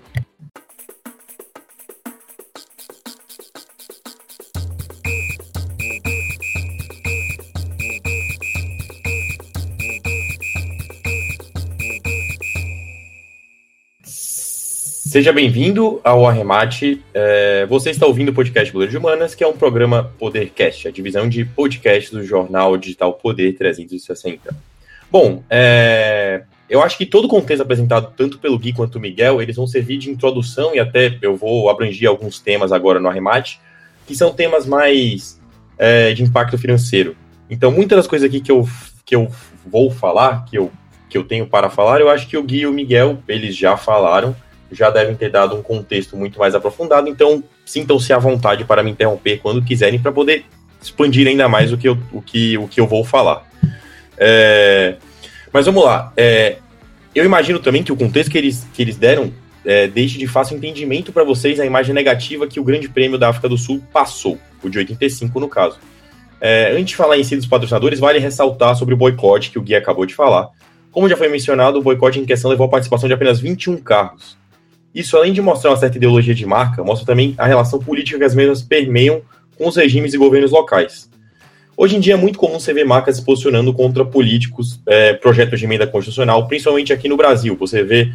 Seja 15.13 15.31
bem-vindo 15.31 16.01
ao 16.03 16.27
Arremate. 16.27 16.99
É, 17.13 17.67
você 17.67 17.91
está 17.91 18.03
ouvindo 18.03 18.29
o 18.29 18.33
podcast 18.33 18.73
Poder 18.73 18.89
de 18.89 18.97
Humanas, 18.97 19.35
que 19.35 19.43
é 19.43 19.47
um 19.47 19.55
programa 19.55 20.11
Podercast, 20.17 20.87
a 20.87 20.91
divisão 20.91 21.29
de 21.29 21.45
podcast 21.45 22.11
do 22.11 22.23
jornal 22.23 22.75
digital 22.77 23.13
Poder 23.13 23.55
360. 23.55 24.55
Bom, 25.11 25.43
é, 25.47 26.45
eu 26.67 26.81
acho 26.81 26.97
que 26.97 27.05
todo 27.05 27.25
o 27.25 27.27
contexto 27.27 27.61
apresentado 27.61 28.11
tanto 28.17 28.39
pelo 28.39 28.57
Gui 28.57 28.73
quanto 28.73 28.95
o 28.95 28.99
Miguel, 28.99 29.39
eles 29.39 29.55
vão 29.55 29.67
servir 29.67 29.99
de 29.99 30.09
introdução 30.09 30.73
e 30.73 30.79
até 30.79 31.15
eu 31.21 31.35
vou 31.35 31.69
abranger 31.69 32.09
alguns 32.09 32.39
temas 32.39 32.71
agora 32.71 32.99
no 32.99 33.07
Arremate, 33.07 33.61
que 34.07 34.15
são 34.15 34.33
temas 34.33 34.65
mais 34.65 35.39
é, 35.77 36.11
de 36.15 36.23
impacto 36.23 36.57
financeiro. 36.57 37.15
Então, 37.51 37.69
muitas 37.69 37.97
das 37.97 38.07
coisas 38.07 38.27
aqui 38.27 38.41
que 38.41 38.51
eu, 38.51 38.67
que 39.05 39.15
eu 39.15 39.29
vou 39.63 39.91
falar, 39.91 40.43
que 40.45 40.57
eu, 40.57 40.71
que 41.07 41.15
eu 41.15 41.23
tenho 41.23 41.45
para 41.45 41.69
falar, 41.69 42.01
eu 42.01 42.09
acho 42.09 42.27
que 42.27 42.35
o 42.35 42.41
Gui 42.41 42.61
e 42.61 42.65
o 42.65 42.73
Miguel, 42.73 43.19
eles 43.27 43.55
já 43.55 43.77
falaram, 43.77 44.35
já 44.73 44.89
devem 44.89 45.15
ter 45.15 45.29
dado 45.29 45.55
um 45.55 45.61
contexto 45.61 46.17
muito 46.17 46.39
mais 46.39 46.55
aprofundado, 46.55 47.09
então 47.09 47.43
sintam-se 47.65 48.11
à 48.13 48.17
vontade 48.17 48.63
para 48.65 48.83
me 48.83 48.91
interromper 48.91 49.39
quando 49.39 49.63
quiserem 49.63 49.99
para 49.99 50.11
poder 50.11 50.45
expandir 50.81 51.27
ainda 51.27 51.47
mais 51.47 51.71
o 51.71 51.77
que 51.77 51.87
eu, 51.87 51.97
o 52.11 52.21
que, 52.21 52.57
o 52.57 52.67
que 52.67 52.79
eu 52.79 52.87
vou 52.87 53.03
falar. 53.03 53.47
É, 54.17 54.95
mas 55.51 55.65
vamos 55.65 55.83
lá. 55.83 56.11
É, 56.17 56.57
eu 57.15 57.23
imagino 57.23 57.59
também 57.59 57.83
que 57.83 57.91
o 57.91 57.95
contexto 57.95 58.31
que 58.31 58.37
eles, 58.37 58.67
que 58.73 58.81
eles 58.81 58.97
deram 58.97 59.31
é, 59.65 59.87
deixe 59.87 60.17
de 60.17 60.27
fácil 60.27 60.57
entendimento 60.57 61.11
para 61.11 61.23
vocês 61.23 61.59
a 61.59 61.65
imagem 61.65 61.93
negativa 61.93 62.47
que 62.47 62.59
o 62.59 62.63
Grande 62.63 62.89
Prêmio 62.89 63.17
da 63.17 63.29
África 63.29 63.47
do 63.47 63.57
Sul 63.57 63.81
passou, 63.91 64.37
o 64.61 64.69
de 64.69 64.77
85 64.79 65.39
no 65.39 65.47
caso. 65.47 65.79
É, 66.41 66.71
antes 66.71 66.87
de 66.87 66.95
falar 66.95 67.17
em 67.17 67.23
si 67.23 67.37
dos 67.37 67.45
patrocinadores, 67.45 67.99
vale 67.99 68.19
ressaltar 68.19 68.75
sobre 68.75 68.93
o 68.93 68.97
boicote 68.97 69.49
que 69.49 69.57
o 69.57 69.61
Gui 69.61 69.75
acabou 69.75 70.05
de 70.05 70.13
falar. 70.13 70.49
Como 70.91 71.07
já 71.07 71.15
foi 71.15 71.29
mencionado, 71.29 71.79
o 71.79 71.81
boicote 71.81 72.19
em 72.19 72.25
questão 72.25 72.51
levou 72.51 72.67
a 72.67 72.69
participação 72.69 73.07
de 73.07 73.13
apenas 73.13 73.39
21 73.39 73.77
carros. 73.77 74.37
Isso, 74.93 75.17
além 75.17 75.33
de 75.33 75.41
mostrar 75.41 75.71
uma 75.71 75.77
certa 75.77 75.97
ideologia 75.97 76.35
de 76.35 76.45
marca, 76.45 76.83
mostra 76.83 77.05
também 77.05 77.33
a 77.37 77.47
relação 77.47 77.79
política 77.79 78.17
que 78.17 78.23
as 78.23 78.35
mesmas 78.35 78.61
permeiam 78.61 79.21
com 79.57 79.67
os 79.67 79.75
regimes 79.75 80.13
e 80.13 80.17
governos 80.17 80.51
locais. 80.51 81.09
Hoje 81.75 81.95
em 81.95 81.99
dia 81.99 82.13
é 82.13 82.17
muito 82.17 82.37
comum 82.37 82.59
você 82.59 82.71
ver 82.71 82.85
marcas 82.85 83.15
se 83.15 83.25
posicionando 83.25 83.73
contra 83.73 84.05
políticos, 84.05 84.79
é, 84.85 85.13
projetos 85.13 85.59
de 85.59 85.65
emenda 85.65 85.87
constitucional, 85.87 86.47
principalmente 86.47 86.93
aqui 86.93 87.09
no 87.09 87.17
Brasil. 87.17 87.55
Você 87.59 87.83
vê 87.83 88.11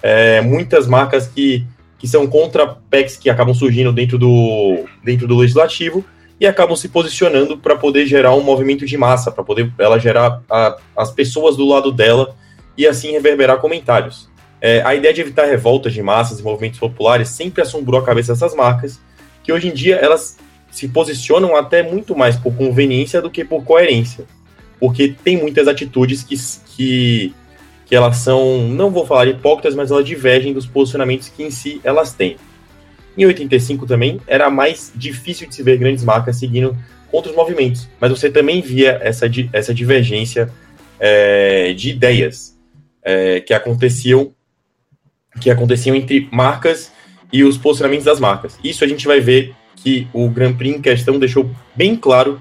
é, 0.00 0.40
muitas 0.40 0.86
marcas 0.86 1.26
que, 1.26 1.66
que 1.98 2.06
são 2.06 2.26
contra 2.28 2.66
PECs 2.66 3.16
que 3.16 3.28
acabam 3.28 3.52
surgindo 3.52 3.92
dentro 3.92 4.16
do, 4.16 4.84
dentro 5.02 5.26
do 5.26 5.36
legislativo 5.36 6.04
e 6.38 6.46
acabam 6.46 6.76
se 6.76 6.88
posicionando 6.88 7.58
para 7.58 7.74
poder 7.74 8.06
gerar 8.06 8.34
um 8.34 8.42
movimento 8.42 8.86
de 8.86 8.96
massa, 8.96 9.32
para 9.32 9.42
poder 9.42 9.72
ela 9.76 9.98
gerar 9.98 10.40
a, 10.48 10.76
as 10.96 11.10
pessoas 11.10 11.56
do 11.56 11.66
lado 11.66 11.90
dela 11.90 12.36
e 12.78 12.86
assim 12.86 13.10
reverberar 13.10 13.58
comentários. 13.58 14.29
É, 14.60 14.82
a 14.82 14.94
ideia 14.94 15.14
de 15.14 15.20
evitar 15.20 15.46
revoltas 15.46 15.92
de 15.92 16.02
massas 16.02 16.40
e 16.40 16.42
movimentos 16.42 16.78
populares 16.78 17.28
sempre 17.30 17.62
assombrou 17.62 18.00
a 18.00 18.04
cabeça 18.04 18.32
dessas 18.32 18.54
marcas, 18.54 19.00
que 19.42 19.52
hoje 19.52 19.68
em 19.68 19.72
dia 19.72 19.96
elas 19.96 20.36
se 20.70 20.88
posicionam 20.88 21.56
até 21.56 21.82
muito 21.82 22.16
mais 22.16 22.36
por 22.36 22.54
conveniência 22.54 23.22
do 23.22 23.30
que 23.30 23.44
por 23.44 23.64
coerência. 23.64 24.24
Porque 24.78 25.14
tem 25.24 25.36
muitas 25.36 25.66
atitudes 25.66 26.22
que, 26.22 26.36
que, 26.74 27.34
que 27.86 27.94
elas 27.94 28.18
são, 28.18 28.68
não 28.68 28.90
vou 28.90 29.06
falar 29.06 29.26
hipócritas, 29.26 29.74
mas 29.74 29.90
elas 29.90 30.04
divergem 30.04 30.52
dos 30.52 30.66
posicionamentos 30.66 31.28
que 31.28 31.42
em 31.42 31.50
si 31.50 31.80
elas 31.82 32.12
têm. 32.12 32.36
Em 33.16 33.26
85 33.26 33.86
também 33.86 34.20
era 34.26 34.48
mais 34.48 34.92
difícil 34.94 35.48
de 35.48 35.54
se 35.54 35.62
ver 35.62 35.76
grandes 35.78 36.04
marcas 36.04 36.36
seguindo 36.36 36.76
contra 37.10 37.30
os 37.30 37.36
movimentos, 37.36 37.88
mas 38.00 38.10
você 38.10 38.30
também 38.30 38.62
via 38.62 39.00
essa, 39.02 39.26
essa 39.52 39.74
divergência 39.74 40.48
é, 40.98 41.72
de 41.72 41.90
ideias 41.90 42.56
é, 43.02 43.40
que 43.40 43.52
aconteciam 43.52 44.32
que 45.40 45.50
aconteciam 45.50 45.96
entre 45.96 46.28
marcas 46.30 46.92
e 47.32 47.42
os 47.42 47.56
posicionamentos 47.56 48.04
das 48.04 48.20
marcas. 48.20 48.58
Isso 48.62 48.84
a 48.84 48.86
gente 48.86 49.06
vai 49.06 49.20
ver 49.20 49.54
que 49.76 50.06
o 50.12 50.28
Grand 50.28 50.54
Prix 50.54 50.76
em 50.76 50.80
questão 50.80 51.18
deixou 51.18 51.50
bem 51.74 51.96
claro 51.96 52.40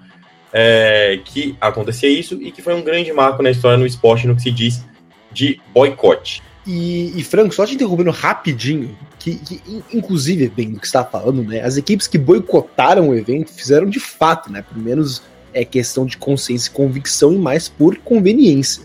é, 0.52 1.20
que 1.24 1.56
acontecia 1.62 2.10
isso 2.10 2.36
e 2.42 2.52
que 2.52 2.62
foi 2.62 2.74
um 2.74 2.84
grande 2.84 3.12
marco 3.14 3.42
na 3.42 3.52
história 3.52 3.78
no 3.78 3.86
esporte 3.86 4.28
no 4.28 4.36
que 4.36 4.42
se 4.42 4.52
diz 4.52 4.84
de 5.32 5.60
boicote. 5.74 6.42
E, 6.66 7.20
e 7.20 7.24
Franco, 7.24 7.54
só 7.54 7.66
te 7.66 7.76
interrompendo 7.76 8.12
rapidinho, 8.12 8.96
que, 9.18 9.36
que, 9.36 9.84
inclusive, 9.92 10.50
bem 10.50 10.72
do 10.72 10.80
que 10.80 10.86
está 10.86 11.04
falando, 11.04 11.44
né? 11.44 11.62
As 11.62 11.78
equipes 11.78 12.08
que 12.08 12.18
boicotaram 12.18 13.10
o 13.10 13.16
evento 13.16 13.52
fizeram 13.52 13.88
de 13.88 14.00
fato, 14.00 14.52
né? 14.52 14.62
Pelo 14.62 14.84
menos 14.84 15.24
é 15.54 15.64
questão 15.66 16.06
de 16.06 16.18
consciência 16.18 16.70
e 16.70 16.74
convicção 16.74 17.34
e 17.34 17.38
mais 17.38 17.68
por 17.70 17.98
conveniência. 17.98 18.84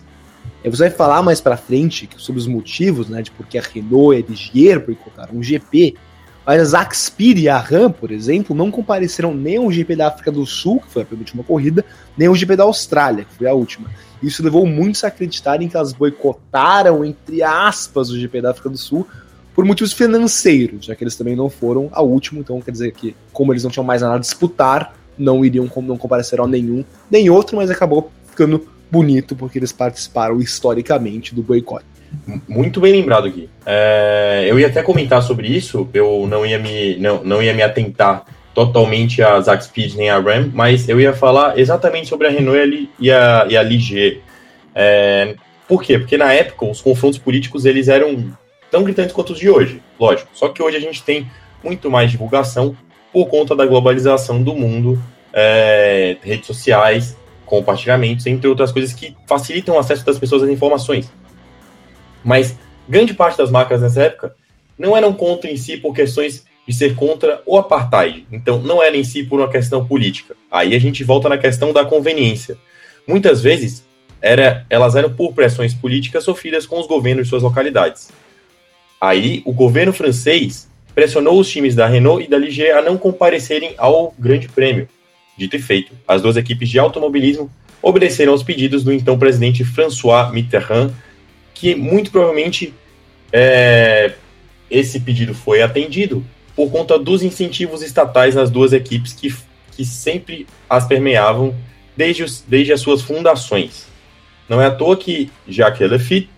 Você 0.71 0.89
vai 0.89 0.91
falar 0.91 1.23
mais 1.23 1.41
para 1.41 1.57
frente 1.57 2.09
sobre 2.17 2.41
os 2.41 2.47
motivos, 2.47 3.09
né, 3.09 3.21
de 3.21 3.31
porque 3.31 3.59
a 3.59 3.62
Renault 3.62 4.19
e 4.19 4.23
a 4.23 4.27
Ligier 4.27 4.85
boicotaram 4.85 5.37
o 5.37 5.43
GP, 5.43 5.95
mas 6.47 6.75
a 6.75 6.89
Speed 6.91 7.39
e 7.39 7.49
a 7.49 7.59
Ram, 7.59 7.91
por 7.91 8.11
exemplo, 8.11 8.55
não 8.55 8.71
compareceram 8.71 9.35
nem 9.35 9.57
ao 9.57 9.71
GP 9.71 9.97
da 9.97 10.09
África 10.09 10.31
do 10.31 10.45
Sul, 10.45 10.81
que 10.81 10.91
foi 10.91 11.03
a 11.03 11.05
penúltima 11.07 11.43
corrida, 11.43 11.85
nem 12.17 12.29
ao 12.29 12.35
GP 12.35 12.57
da 12.57 12.65
Austrália, 12.65 13.25
que 13.25 13.35
foi 13.35 13.47
a 13.47 13.55
última. 13.55 13.91
Isso 14.23 14.43
levou 14.43 14.67
muitos 14.67 15.05
a 15.05 15.09
acreditarem 15.09 15.69
que 15.69 15.77
elas 15.77 15.93
boicotaram, 15.93 17.05
entre 17.05 17.43
aspas, 17.43 18.11
o 18.11 18.19
GP 18.19 18.43
da 18.43 18.51
África 18.51 18.69
do 18.69 18.77
Sul 18.77 19.07
por 19.55 19.65
motivos 19.65 19.93
financeiros, 19.93 20.87
já 20.87 20.95
que 20.95 21.05
eles 21.05 21.15
também 21.15 21.37
não 21.37 21.49
foram 21.49 21.89
ao 21.93 22.09
último, 22.09 22.41
então 22.41 22.61
quer 22.61 22.73
dizer 22.73 22.93
que, 22.93 23.15
como 23.33 23.53
eles 23.53 23.62
não 23.62 23.71
tinham 23.71 23.85
mais 23.85 24.03
nada 24.03 24.17
a 24.17 24.19
disputar, 24.19 24.95
não 25.17 25.45
iriam, 25.45 25.71
não 25.77 25.97
compareceram 25.97 26.45
a 26.45 26.49
nenhum 26.49 26.85
nem 27.11 27.31
outro, 27.31 27.57
mas 27.57 27.71
acabou 27.71 28.11
ficando 28.27 28.67
bonito 28.91 29.35
porque 29.35 29.59
eles 29.59 29.72
participaram 29.72 30.41
historicamente 30.41 31.35
do 31.35 31.43
boicote. 31.43 31.85
Muito 32.49 32.80
bem 32.80 32.93
lembrado, 32.93 33.30
Gui. 33.30 33.49
É, 33.66 34.47
eu 34.47 34.59
ia 34.59 34.68
até 34.68 34.82
comentar 34.82 35.22
sobre 35.22 35.49
isso, 35.49 35.89
eu 35.93 36.26
não 36.28 36.47
ia 36.47 36.59
me, 36.59 36.97
não, 36.97 37.24
não 37.24 37.43
ia 37.43 37.53
me 37.53 37.62
atentar 37.62 38.24
totalmente 38.55 39.20
a 39.20 39.41
Zack 39.41 39.64
Speed 39.64 39.95
nem 39.95 40.11
a 40.11 40.18
Ram, 40.18 40.51
mas 40.53 40.89
eu 40.89 41.01
ia 41.01 41.12
falar 41.12 41.59
exatamente 41.59 42.09
sobre 42.09 42.28
a 42.28 42.30
Renault 42.30 42.89
e 43.01 43.11
a, 43.11 43.47
e 43.51 43.57
a 43.57 43.62
Ligier. 43.62 44.20
É, 44.74 45.35
Por 45.66 45.82
quê? 45.82 45.99
Porque 45.99 46.16
na 46.16 46.32
época 46.32 46.64
os 46.66 46.80
confrontos 46.80 47.18
políticos 47.18 47.64
eles 47.64 47.89
eram 47.89 48.32
tão 48.70 48.85
gritantes 48.85 49.12
quanto 49.12 49.32
os 49.32 49.39
de 49.39 49.51
hoje, 49.51 49.82
lógico. 49.99 50.30
Só 50.35 50.49
que 50.49 50.62
hoje 50.62 50.76
a 50.76 50.80
gente 50.80 51.03
tem 51.03 51.28
muito 51.62 51.91
mais 51.91 52.11
divulgação 52.11 52.76
por 53.12 53.26
conta 53.26 53.57
da 53.57 53.66
globalização 53.66 54.43
do 54.43 54.55
mundo, 54.55 55.01
é, 55.32 56.16
redes 56.22 56.47
sociais, 56.47 57.16
compartilhamentos, 57.47 58.26
entre 58.26 58.49
outras 58.49 58.72
coisas 58.72 58.92
que 58.92 59.16
facilitam 59.26 59.76
o 59.76 59.78
acesso 59.78 60.05
das 60.05 60.18
pessoas 60.18 60.42
às 60.42 60.51
informações. 60.51 61.11
Mas 62.24 62.57
grande 62.88 63.14
parte 63.14 63.38
das 63.38 63.51
marcas 63.51 63.82
nessa 63.82 64.03
época 64.03 64.34
não 64.78 64.97
eram 64.97 65.12
contra 65.12 65.51
em 65.51 65.57
si 65.57 65.76
por 65.76 65.95
questões 65.95 66.45
de 66.66 66.74
ser 66.74 66.95
contra 66.95 67.42
o 67.47 67.59
apartheid. 67.59 68.26
Então, 68.32 68.59
não 68.59 68.82
era 68.82 68.97
em 68.97 69.05
si 69.05 69.22
por 69.22 69.38
uma 69.38 69.51
questão 69.51 69.86
política. 69.86 70.34
Aí 70.51 70.74
a 70.74 70.78
gente 70.78 71.05
volta 71.05 71.28
na 71.28 71.38
questão 71.38 71.72
da 71.72 71.84
conveniência. 71.84 72.57
Muitas 73.07 73.42
vezes, 73.42 73.84
era, 74.20 74.64
elas 74.70 74.97
eram 74.97 75.12
por 75.12 75.34
pressões 75.34 75.74
políticas 75.74 76.24
sofridas 76.24 76.64
com 76.64 76.80
os 76.80 76.86
governos 76.86 77.24
de 77.24 77.30
suas 77.30 77.42
localidades. 77.42 78.11
Aí, 79.01 79.42
o 79.45 79.53
governo 79.53 79.92
francês 79.92 80.68
pressionou 80.95 81.38
os 81.38 81.51
times 81.51 81.74
da 81.74 81.86
Renault 81.86 82.24
e 82.24 82.28
da 82.28 82.38
Ligier 82.38 82.76
a 82.76 82.82
não 82.82 82.97
comparecerem 82.97 83.74
ao 83.76 84.14
Grande 84.18 84.49
Prêmio. 84.49 84.88
Dito 85.37 85.57
e 85.57 85.59
feito, 85.59 85.93
as 86.07 86.22
duas 86.22 86.37
equipes 86.37 86.68
de 86.68 86.78
automobilismo 86.78 87.51
obedeceram 87.82 88.32
aos 88.32 88.43
pedidos 88.43 88.82
do 88.85 88.93
então 88.93 89.18
presidente 89.18 89.64
François 89.64 90.32
Mitterrand, 90.32 90.93
que 91.53 91.74
muito 91.74 92.11
provavelmente 92.11 92.72
é, 93.32 94.12
esse 94.70 95.01
pedido 95.01 95.35
foi 95.35 95.61
atendido 95.61 96.24
por 96.55 96.70
conta 96.70 96.99
dos 96.99 97.22
incentivos 97.22 97.82
estatais 97.82 98.35
nas 98.35 98.51
duas 98.51 98.72
equipes 98.72 99.12
que, 99.12 99.35
que 99.72 99.85
sempre 99.85 100.47
as 100.70 100.87
permeavam 100.87 101.55
desde, 101.97 102.22
os, 102.22 102.45
desde 102.47 102.72
as 102.72 102.80
suas 102.80 103.03
fundações. 103.03 103.87
Não 104.49 104.61
é 104.61 104.66
à 104.66 104.70
toa 104.70 104.97
que 104.97 105.30
Jacques 105.49 105.91
Lafitte 105.91 106.28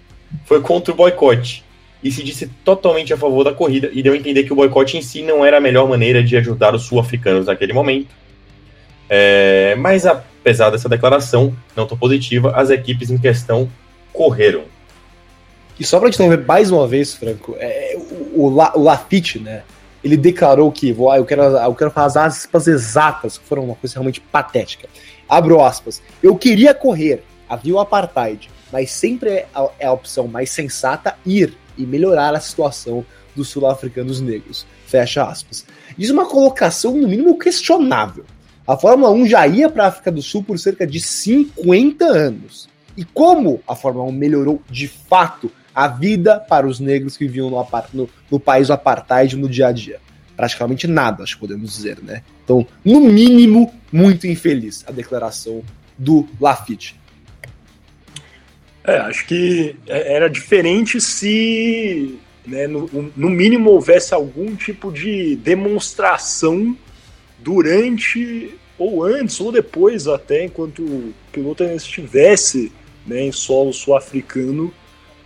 foi 0.44 0.60
contra 0.60 0.92
o 0.92 0.96
boicote 0.96 1.64
e 2.02 2.10
se 2.10 2.22
disse 2.22 2.46
totalmente 2.64 3.12
a 3.12 3.16
favor 3.16 3.44
da 3.44 3.52
corrida 3.52 3.90
e 3.92 4.02
deu 4.02 4.12
a 4.12 4.16
entender 4.16 4.44
que 4.44 4.52
o 4.52 4.56
boicote 4.56 4.96
em 4.96 5.02
si 5.02 5.22
não 5.22 5.44
era 5.44 5.58
a 5.58 5.60
melhor 5.60 5.88
maneira 5.88 6.22
de 6.22 6.36
ajudar 6.36 6.74
os 6.74 6.82
sul-africanos 6.82 7.46
naquele 7.46 7.72
momento. 7.72 8.08
É, 9.08 9.74
mas 9.76 10.04
apesar 10.06 10.70
dessa 10.70 10.88
declaração 10.88 11.56
não 11.74 11.86
tão 11.86 11.96
positiva, 11.96 12.52
as 12.56 12.70
equipes 12.70 13.10
em 13.10 13.18
questão 13.18 13.68
correram. 14.12 14.64
E 15.78 15.84
só 15.84 16.00
para 16.00 16.10
te 16.10 16.14
interromper 16.14 16.46
mais 16.46 16.70
uma 16.70 16.88
vez, 16.88 17.14
Franco, 17.14 17.54
é, 17.58 17.96
o, 18.34 18.46
o, 18.46 18.60
o 18.74 18.82
Lafitte, 18.82 19.38
né? 19.38 19.62
Ele 20.02 20.16
declarou 20.16 20.70
que 20.70 20.92
vou, 20.92 21.14
eu, 21.14 21.24
quero, 21.24 21.42
eu 21.42 21.74
quero 21.74 21.90
fazer 21.90 22.20
as 22.20 22.36
aspas 22.38 22.66
exatas, 22.66 23.38
que 23.38 23.44
foram 23.44 23.64
uma 23.64 23.74
coisa 23.74 23.94
realmente 23.94 24.20
patética. 24.20 24.88
Abro 25.28 25.62
aspas. 25.62 26.00
Eu 26.22 26.36
queria 26.36 26.72
correr, 26.72 27.22
havia 27.48 27.74
o 27.74 27.80
apartheid, 27.80 28.48
mas 28.72 28.90
sempre 28.90 29.30
é 29.30 29.48
a, 29.54 29.68
é 29.80 29.86
a 29.86 29.92
opção 29.92 30.28
mais 30.28 30.50
sensata 30.50 31.16
ir 31.26 31.56
e 31.76 31.84
melhorar 31.84 32.34
a 32.34 32.40
situação 32.40 33.04
dos 33.34 33.48
sul-africanos 33.48 34.20
negros. 34.20 34.66
Fecha 34.86 35.24
aspas. 35.24 35.66
Diz 35.98 36.10
uma 36.10 36.26
colocação, 36.26 36.96
no 36.96 37.08
mínimo, 37.08 37.38
questionável. 37.38 38.24
A 38.66 38.76
Fórmula 38.76 39.12
1 39.12 39.26
já 39.28 39.46
ia 39.46 39.68
para 39.68 39.84
a 39.84 39.88
África 39.88 40.10
do 40.10 40.20
Sul 40.20 40.42
por 40.42 40.58
cerca 40.58 40.86
de 40.86 41.00
50 41.00 42.04
anos. 42.04 42.68
E 42.96 43.04
como 43.04 43.62
a 43.68 43.76
Fórmula 43.76 44.06
1 44.06 44.12
melhorou 44.12 44.60
de 44.68 44.88
fato 44.88 45.50
a 45.74 45.86
vida 45.86 46.40
para 46.40 46.66
os 46.66 46.80
negros 46.80 47.16
que 47.16 47.26
viviam 47.26 47.50
no, 47.50 47.66
no, 47.92 48.08
no 48.30 48.40
país 48.40 48.68
do 48.68 48.72
apartheid 48.72 49.36
no 49.36 49.48
dia 49.48 49.68
a 49.68 49.72
dia? 49.72 50.00
Praticamente 50.36 50.86
nada, 50.86 51.22
acho 51.22 51.34
que 51.34 51.40
podemos 51.40 51.76
dizer, 51.76 51.98
né? 52.02 52.22
Então, 52.44 52.66
no 52.84 53.00
mínimo, 53.00 53.72
muito 53.92 54.26
infeliz 54.26 54.84
a 54.86 54.92
declaração 54.92 55.62
do 55.96 56.26
Lafitte. 56.40 56.98
É, 58.84 58.98
acho 58.98 59.26
que 59.26 59.76
é, 59.86 60.14
era 60.14 60.28
diferente 60.28 61.00
se, 61.00 62.18
né, 62.46 62.66
no, 62.66 63.12
no, 63.16 63.28
mínimo, 63.28 63.70
houvesse 63.70 64.14
algum 64.14 64.54
tipo 64.54 64.92
de 64.92 65.36
demonstração 65.36 66.76
durante, 67.46 68.52
ou 68.76 69.04
antes, 69.04 69.40
ou 69.40 69.52
depois 69.52 70.08
até, 70.08 70.44
enquanto 70.44 70.82
o 70.82 71.14
piloto 71.30 71.62
estivesse 71.62 72.72
né, 73.06 73.22
em 73.22 73.30
solo 73.30 73.72
sul-africano 73.72 74.74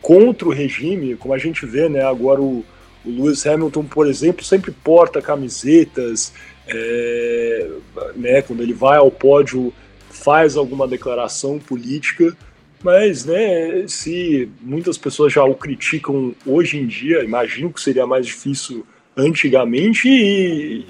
contra 0.03 0.47
o 0.47 0.53
regime, 0.53 1.17
como 1.17 1.33
a 1.33 1.39
gente 1.39 1.65
vê 1.65 1.89
né, 1.89 2.05
agora 2.05 2.43
o, 2.43 2.63
o 3.07 3.11
Lewis 3.11 3.47
Hamilton, 3.47 3.85
por 3.85 4.07
exemplo, 4.07 4.45
sempre 4.45 4.71
porta 4.71 5.23
camisetas, 5.23 6.35
é, 6.69 7.71
né, 8.15 8.43
quando 8.43 8.63
ele 8.63 8.75
vai 8.75 8.99
ao 8.99 9.11
pódio 9.11 9.73
faz 10.11 10.59
alguma 10.59 10.87
declaração 10.87 11.59
política, 11.59 12.37
mas, 12.83 13.25
né, 13.25 13.87
se 13.89 14.47
muitas 14.61 14.99
pessoas 14.99 15.33
já 15.33 15.43
o 15.43 15.55
criticam 15.55 16.35
hoje 16.45 16.77
em 16.77 16.87
dia, 16.87 17.25
imagino 17.25 17.73
que 17.73 17.81
seria 17.81 18.07
mais 18.07 18.27
difícil 18.27 18.85
antigamente 19.17 20.09
e, 20.09 20.85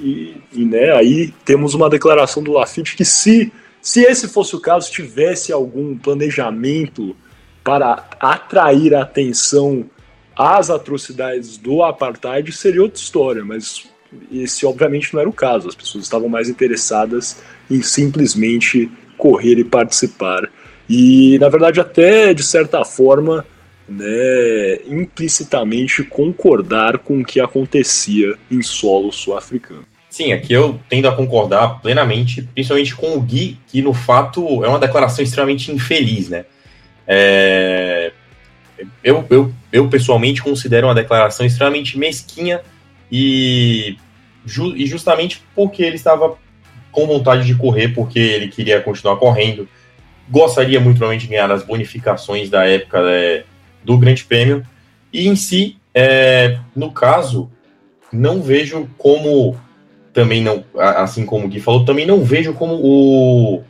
e, 0.53 0.61
e 0.61 0.65
né, 0.65 0.93
aí 0.93 1.33
temos 1.45 1.75
uma 1.75 1.89
declaração 1.89 2.43
do 2.43 2.53
Lafitte 2.53 2.97
que 2.97 3.05
se, 3.05 3.53
se 3.81 4.03
esse 4.03 4.29
fosse 4.29 4.55
o 4.55 4.61
caso, 4.61 4.91
tivesse 4.91 5.53
algum 5.53 5.97
planejamento 5.97 7.17
para 7.65 8.09
atrair 8.21 8.95
a 8.95 9.03
atenção 9.03 9.89
às 10.37 10.71
atrocidades 10.71 11.57
do 11.57 11.83
apartheid, 11.83 12.51
seria 12.53 12.83
outra 12.83 13.01
história, 13.01 13.45
mas 13.45 13.89
esse 14.33 14.67
obviamente 14.67 15.13
não 15.13 15.21
era 15.21 15.29
o 15.29 15.33
caso, 15.33 15.69
as 15.69 15.75
pessoas 15.75 16.05
estavam 16.05 16.29
mais 16.29 16.49
interessadas 16.49 17.43
em 17.71 17.83
simplesmente 17.83 18.91
correr 19.17 19.59
e 19.59 19.65
participar. 19.65 20.49
E, 20.89 21.39
na 21.39 21.49
verdade, 21.49 21.81
até 21.81 22.35
de 22.35 22.43
certa 22.43 22.85
forma, 22.85 23.47
né, 23.91 24.79
implicitamente 24.87 26.05
concordar 26.05 26.99
com 26.99 27.21
o 27.21 27.25
que 27.25 27.41
acontecia 27.41 28.37
em 28.49 28.63
solo 28.63 29.11
sul-africano. 29.11 29.85
Sim, 30.09 30.33
aqui 30.33 30.53
eu 30.53 30.79
tendo 30.89 31.09
a 31.09 31.13
concordar 31.15 31.81
plenamente, 31.81 32.43
principalmente 32.43 32.95
com 32.95 33.17
o 33.17 33.21
Gui, 33.21 33.59
que 33.67 33.83
no 33.83 33.93
fato 33.93 34.65
é 34.65 34.69
uma 34.69 34.79
declaração 34.79 35.25
extremamente 35.25 35.73
infeliz, 35.73 36.29
né? 36.29 36.45
É... 37.07 38.13
Eu, 39.05 39.27
eu, 39.29 39.53
eu 39.71 39.89
pessoalmente 39.89 40.43
considero 40.43 40.87
uma 40.87 40.95
declaração 40.95 41.45
extremamente 41.45 41.99
mesquinha 41.99 42.63
e, 43.13 43.97
ju 44.47 44.75
e 44.75 44.87
justamente 44.87 45.43
porque 45.55 45.83
ele 45.83 45.97
estava 45.97 46.39
com 46.91 47.07
vontade 47.07 47.45
de 47.45 47.55
correr, 47.55 47.89
porque 47.89 48.19
ele 48.19 48.49
queria 48.49 48.81
continuar 48.81 49.17
correndo, 49.17 49.69
gostaria 50.31 50.81
muito 50.81 50.97
provavelmente 50.97 51.27
de 51.27 51.35
ganhar 51.35 51.51
as 51.51 51.63
bonificações 51.63 52.49
da 52.49 52.65
época 52.65 53.01
é, 53.01 53.45
do 53.85 53.99
Grande 53.99 54.25
Prêmio. 54.25 54.65
E 55.13 55.29
em 55.29 55.37
si, 55.37 55.77
é, 55.95 56.59
no 56.75 56.91
caso, 56.93 57.51
não 58.13 58.43
vejo 58.43 58.89
como 58.97 59.57
também 60.13 60.43
não, 60.43 60.65
assim 60.77 61.25
como 61.25 61.47
o 61.47 61.49
Gui 61.49 61.61
falou, 61.61 61.85
também 61.85 62.07
não 62.07 62.23
vejo 62.25 62.53
como 62.53 62.75
o, 62.75 63.63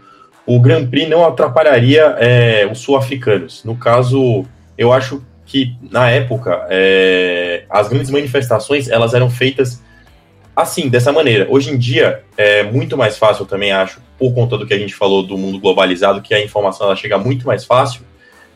o 0.47 0.61
Grand 0.61 0.87
Prix 0.87 1.09
não 1.09 1.25
atrapalharia 1.25 2.17
é, 2.19 2.69
os 2.71 2.79
sul-africanos. 2.79 3.63
No 3.65 3.77
caso, 3.77 4.45
eu 4.77 4.93
acho 4.93 5.23
que 5.45 5.77
na 5.91 6.09
época 6.09 6.67
é, 6.71 7.65
as 7.69 7.89
grandes 7.89 8.11
manifestações 8.11 8.89
elas 8.89 9.15
eram 9.15 9.29
feitas 9.29 9.83
assim, 10.55 10.89
dessa 10.89 11.13
maneira. 11.13 11.47
Hoje 11.51 11.71
em 11.71 11.79
dia 11.79 12.23
é 12.37 12.63
muito 12.63 12.97
mais 12.97 13.17
fácil, 13.19 13.43
eu 13.43 13.47
também 13.47 13.73
acho, 13.73 14.01
por 14.19 14.33
conta 14.35 14.57
do 14.57 14.67
que 14.67 14.75
a 14.75 14.79
gente 14.79 14.95
falou 14.95 15.23
do 15.23 15.37
mundo 15.37 15.59
globalizado, 15.59 16.23
que 16.23 16.35
a 16.35 16.43
informação 16.43 16.87
ela 16.87 16.97
chega 16.97 17.19
muito 17.19 17.47
mais 17.47 17.65
fácil, 17.65 18.03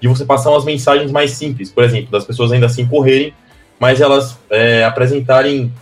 de 0.01 0.09
você 0.09 0.25
passar 0.25 0.51
umas 0.51 0.65
mensagens 0.65 1.11
mais 1.11 1.33
simples, 1.33 1.71
por 1.71 1.85
exemplo, 1.85 2.11
das 2.11 2.25
pessoas 2.25 2.53
ainda 2.53 2.67
assim 2.67 2.87
correrem, 2.87 3.33
mas 3.79 4.01
elas 4.01 4.39
é, 4.51 4.85
apresentarem 4.85 5.73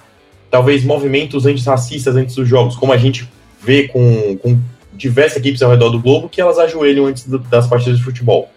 talvez 0.50 0.84
movimentos 0.84 1.46
antirracistas 1.46 2.14
antes 2.14 2.34
dos 2.34 2.48
jogos, 2.48 2.76
como 2.76 2.92
a 2.92 2.96
gente 2.96 3.28
vê 3.60 3.88
com, 3.88 4.36
com 4.36 4.60
diversas 4.92 5.38
equipes 5.38 5.62
ao 5.62 5.70
redor 5.70 5.90
do 5.90 6.00
globo 6.00 6.28
que 6.28 6.40
elas 6.40 6.58
ajoelham 6.58 7.06
antes 7.06 7.26
do, 7.26 7.38
das 7.38 7.66
partidas 7.66 7.98
de 7.98 8.04
futebol. 8.04 8.50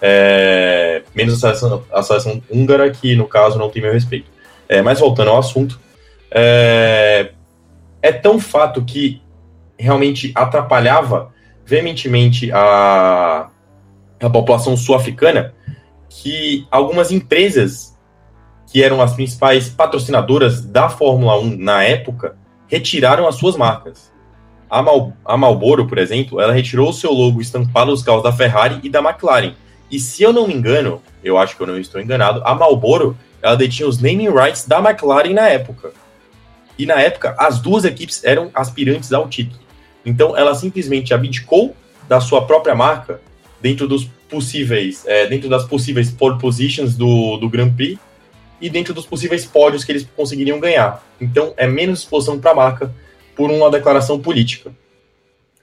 É, 0.00 1.02
menos 1.14 1.34
a 1.44 1.54
seleção, 1.54 1.84
a 1.92 2.02
seleção 2.02 2.42
húngara, 2.50 2.90
que 2.90 3.14
no 3.14 3.28
caso 3.28 3.58
não 3.58 3.68
tem 3.68 3.82
meu 3.82 3.92
respeito. 3.92 4.26
É, 4.68 4.82
mas 4.82 4.98
voltando 4.98 5.30
ao 5.30 5.38
assunto, 5.38 5.78
é, 6.30 7.30
é 8.00 8.10
tão 8.10 8.40
fato 8.40 8.82
que 8.82 9.20
realmente 9.78 10.32
atrapalhava 10.34 11.32
veementemente 11.64 12.50
a, 12.52 13.48
a 14.26 14.30
população 14.30 14.76
sul-africana 14.76 15.54
que 16.08 16.66
algumas 16.70 17.10
empresas 17.10 17.96
que 18.66 18.82
eram 18.82 19.02
as 19.02 19.14
principais 19.14 19.68
patrocinadoras 19.68 20.64
da 20.64 20.88
Fórmula 20.88 21.38
1 21.38 21.56
na 21.58 21.82
época 21.82 22.36
retiraram 22.68 23.26
as 23.28 23.34
suas 23.34 23.56
marcas. 23.56 24.10
A, 24.70 24.82
Mal, 24.82 25.12
a 25.24 25.36
Marlboro, 25.36 25.86
por 25.86 25.98
exemplo, 25.98 26.40
ela 26.40 26.52
retirou 26.52 26.88
o 26.88 26.92
seu 26.92 27.12
logo 27.12 27.40
estampado 27.40 27.90
nos 27.90 28.02
carros 28.02 28.22
da 28.22 28.32
Ferrari 28.32 28.80
e 28.82 28.88
da 28.88 29.00
McLaren. 29.00 29.52
E 29.90 30.00
se 30.00 30.22
eu 30.22 30.32
não 30.32 30.46
me 30.46 30.54
engano, 30.54 31.02
eu 31.22 31.36
acho 31.36 31.54
que 31.54 31.62
eu 31.62 31.66
não 31.66 31.78
estou 31.78 32.00
enganado, 32.00 32.40
a 32.44 32.54
Marlboro 32.54 33.16
ela 33.42 33.56
detinha 33.56 33.88
os 33.88 34.00
naming 34.00 34.30
rights 34.30 34.66
da 34.66 34.78
McLaren 34.78 35.34
na 35.34 35.48
época. 35.48 35.92
E 36.78 36.86
na 36.86 36.94
época, 37.00 37.34
as 37.38 37.60
duas 37.60 37.84
equipes 37.84 38.24
eram 38.24 38.50
aspirantes 38.54 39.12
ao 39.12 39.28
título. 39.28 39.60
Então, 40.06 40.34
ela 40.36 40.54
simplesmente 40.54 41.12
abdicou 41.12 41.76
da 42.08 42.20
sua 42.20 42.46
própria 42.46 42.74
marca 42.74 43.20
dentro 43.62 43.86
dos 43.86 44.04
possíveis, 44.28 45.04
é, 45.06 45.26
dentro 45.26 45.48
das 45.48 45.64
possíveis 45.64 46.10
pole 46.10 46.38
positions 46.38 46.96
do, 46.96 47.36
do 47.36 47.48
Grand 47.48 47.72
Prix 47.72 47.98
e 48.60 48.68
dentro 48.68 48.92
dos 48.92 49.06
possíveis 49.06 49.46
pódios 49.46 49.84
que 49.84 49.92
eles 49.92 50.06
conseguiriam 50.16 50.60
ganhar. 50.60 51.02
Então 51.20 51.54
é 51.56 51.66
menos 51.66 52.00
exposição 52.00 52.38
para 52.38 52.50
a 52.50 52.54
marca 52.54 52.94
por 53.36 53.50
uma 53.50 53.70
declaração 53.70 54.18
política. 54.18 54.72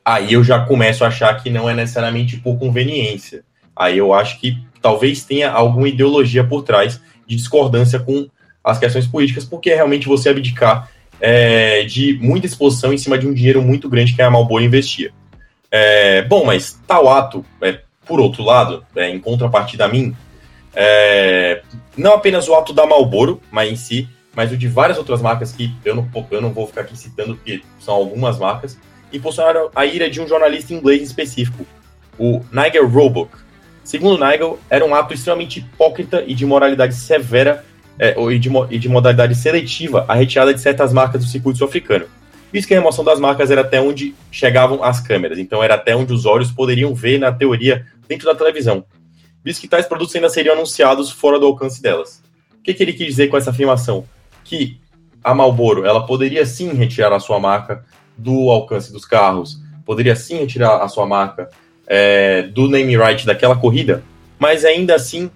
Aí 0.03 0.33
eu 0.33 0.43
já 0.43 0.65
começo 0.65 1.03
a 1.03 1.07
achar 1.07 1.33
que 1.41 1.49
não 1.49 1.69
é 1.69 1.73
necessariamente 1.73 2.37
por 2.37 2.57
conveniência. 2.57 3.43
Aí 3.75 3.97
eu 3.97 4.13
acho 4.13 4.39
que 4.39 4.57
talvez 4.81 5.23
tenha 5.23 5.51
alguma 5.51 5.87
ideologia 5.87 6.43
por 6.43 6.63
trás 6.63 6.99
de 7.27 7.35
discordância 7.35 7.99
com 7.99 8.27
as 8.63 8.79
questões 8.79 9.07
políticas, 9.07 9.45
porque 9.45 9.69
é 9.69 9.75
realmente 9.75 10.07
você 10.07 10.29
abdicar 10.29 10.89
é, 11.19 11.83
de 11.83 12.17
muita 12.21 12.47
exposição 12.47 12.93
em 12.93 12.97
cima 12.97 13.17
de 13.17 13.27
um 13.27 13.33
dinheiro 13.33 13.61
muito 13.61 13.89
grande 13.89 14.13
que 14.13 14.21
a 14.21 14.29
Malboro 14.29 14.63
investia. 14.63 15.11
É, 15.71 16.23
bom, 16.23 16.45
mas 16.45 16.79
tal 16.87 17.09
ato, 17.09 17.45
é, 17.61 17.79
por 18.09 18.19
outro 18.19 18.43
lado, 18.43 18.83
é, 18.95 19.07
em 19.07 19.19
contrapartida 19.19 19.85
a 19.85 19.87
mim, 19.87 20.15
é, 20.73 21.61
não 21.95 22.13
apenas 22.13 22.47
o 22.47 22.55
ato 22.55 22.73
da 22.73 22.83
Malboro, 22.83 23.39
mas 23.51 23.71
em 23.71 23.75
si, 23.75 24.09
mas 24.33 24.51
o 24.51 24.57
de 24.57 24.67
várias 24.67 24.97
outras 24.97 25.21
marcas 25.21 25.51
que 25.51 25.71
eu 25.85 25.95
não, 25.95 26.09
eu 26.31 26.41
não 26.41 26.51
vou 26.51 26.65
ficar 26.65 26.81
aqui 26.81 26.97
citando, 26.97 27.35
porque 27.35 27.61
são 27.79 27.93
algumas 27.93 28.39
marcas, 28.39 28.79
impulsionaram 29.13 29.69
a 29.75 29.85
ira 29.85 30.09
de 30.09 30.19
um 30.19 30.27
jornalista 30.27 30.73
inglês 30.73 31.03
específico, 31.03 31.67
o 32.17 32.41
Nigel 32.51 32.89
Roebuck. 32.89 33.29
Segundo 33.83 34.23
Nigel, 34.23 34.59
era 34.71 34.83
um 34.83 34.95
ato 34.95 35.13
extremamente 35.13 35.59
hipócrita 35.59 36.23
e 36.25 36.33
de 36.33 36.47
moralidade 36.47 36.95
severa 36.95 37.63
é, 37.99 38.19
e, 38.19 38.39
de, 38.39 38.49
e 38.71 38.79
de 38.79 38.89
modalidade 38.89 39.35
seletiva 39.35 40.05
a 40.07 40.15
retirada 40.15 40.51
de 40.51 40.61
certas 40.61 40.91
marcas 40.91 41.23
do 41.23 41.29
circuito 41.29 41.59
sul-africano. 41.59 42.07
Visto 42.51 42.67
que 42.67 42.73
a 42.73 42.77
remoção 42.77 43.03
das 43.03 43.19
marcas 43.19 43.51
era 43.51 43.61
até 43.61 43.79
onde 43.79 44.15
chegavam 44.31 44.83
as 44.83 44.99
câmeras, 44.99 45.37
então 45.37 45.63
era 45.63 45.75
até 45.75 45.95
onde 45.95 46.13
os 46.13 46.25
olhos 46.25 46.51
poderiam 46.51 46.93
ver, 46.95 47.19
na 47.19 47.31
teoria, 47.31 47.85
dentro 48.07 48.25
da 48.25 48.33
televisão. 48.33 48.83
Visto 49.43 49.61
que 49.61 49.67
tais 49.67 49.85
produtos 49.85 50.15
ainda 50.15 50.29
seriam 50.29 50.55
anunciados 50.55 51.11
fora 51.11 51.39
do 51.39 51.45
alcance 51.45 51.81
delas. 51.81 52.21
O 52.59 52.63
que, 52.63 52.73
que 52.73 52.83
ele 52.83 52.93
quis 52.93 53.07
dizer 53.07 53.27
com 53.27 53.37
essa 53.37 53.51
afirmação? 53.51 54.03
Que 54.43 54.79
a 55.23 55.33
Marlboro 55.33 55.85
ela 55.85 56.05
poderia 56.05 56.45
sim 56.45 56.73
retirar 56.73 57.13
a 57.13 57.19
sua 57.19 57.39
marca 57.39 57.85
do 58.17 58.49
alcance 58.49 58.91
dos 58.91 59.05
carros, 59.05 59.61
poderia 59.85 60.15
sim 60.15 60.37
retirar 60.37 60.81
a 60.81 60.87
sua 60.87 61.05
marca 61.05 61.49
é, 61.87 62.43
do 62.43 62.67
name 62.67 62.97
right 62.97 63.25
daquela 63.25 63.55
corrida, 63.55 64.03
mas 64.37 64.65
ainda 64.65 64.95
assim 64.95 65.29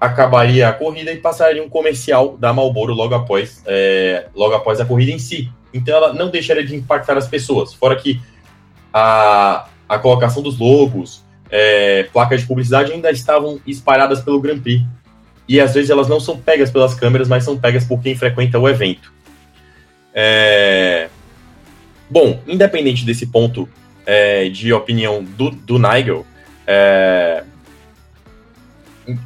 acabaria 0.00 0.68
a 0.68 0.72
corrida 0.72 1.12
e 1.12 1.18
passaria 1.18 1.62
um 1.62 1.68
comercial 1.68 2.36
da 2.36 2.52
Marlboro 2.52 2.92
logo 2.92 3.14
após, 3.14 3.62
é, 3.66 4.26
logo 4.34 4.54
após 4.54 4.80
a 4.80 4.84
corrida 4.84 5.12
em 5.12 5.18
si. 5.18 5.48
Então 5.72 5.96
ela 5.96 6.12
não 6.12 6.30
deixaria 6.30 6.64
de 6.64 6.74
impactar 6.74 7.16
as 7.16 7.26
pessoas. 7.26 7.72
Fora 7.72 7.96
que 7.96 8.20
a, 8.92 9.66
a 9.88 9.98
colocação 9.98 10.42
dos 10.42 10.58
logos, 10.58 11.24
é, 11.50 12.04
placas 12.12 12.42
de 12.42 12.46
publicidade 12.46 12.92
ainda 12.92 13.10
estavam 13.10 13.60
espalhadas 13.66 14.20
pelo 14.20 14.40
Grand 14.40 14.58
Prix. 14.58 14.84
E 15.48 15.60
às 15.60 15.74
vezes 15.74 15.90
elas 15.90 16.08
não 16.08 16.20
são 16.20 16.38
pegas 16.38 16.70
pelas 16.70 16.94
câmeras, 16.94 17.28
mas 17.28 17.44
são 17.44 17.58
pegas 17.58 17.84
por 17.84 18.00
quem 18.00 18.16
frequenta 18.16 18.58
o 18.58 18.68
evento. 18.68 19.12
É... 20.14 21.08
Bom, 22.08 22.40
independente 22.46 23.04
desse 23.04 23.26
ponto 23.26 23.68
é, 24.06 24.48
de 24.48 24.72
opinião 24.72 25.24
do, 25.24 25.50
do 25.50 25.78
Nigel, 25.78 26.26
é, 26.66 27.44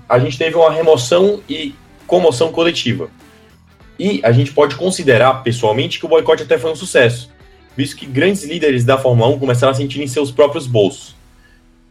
a 0.08 0.18
gente 0.18 0.38
teve 0.38 0.56
uma 0.56 0.70
remoção 0.70 1.42
e 1.48 1.74
comoção 2.06 2.52
coletiva. 2.52 3.10
E 3.98 4.20
a 4.22 4.32
gente 4.32 4.52
pode 4.52 4.76
considerar, 4.76 5.42
pessoalmente, 5.42 5.98
que 5.98 6.06
o 6.06 6.08
boicote 6.08 6.42
até 6.42 6.58
foi 6.58 6.70
um 6.70 6.76
sucesso, 6.76 7.30
visto 7.76 7.96
que 7.96 8.06
grandes 8.06 8.44
líderes 8.44 8.84
da 8.84 8.98
Fórmula 8.98 9.34
1 9.34 9.38
começaram 9.38 9.72
a 9.72 9.74
sentir 9.74 10.02
em 10.02 10.06
seus 10.06 10.30
próprios 10.30 10.66
bolsos. 10.66 11.14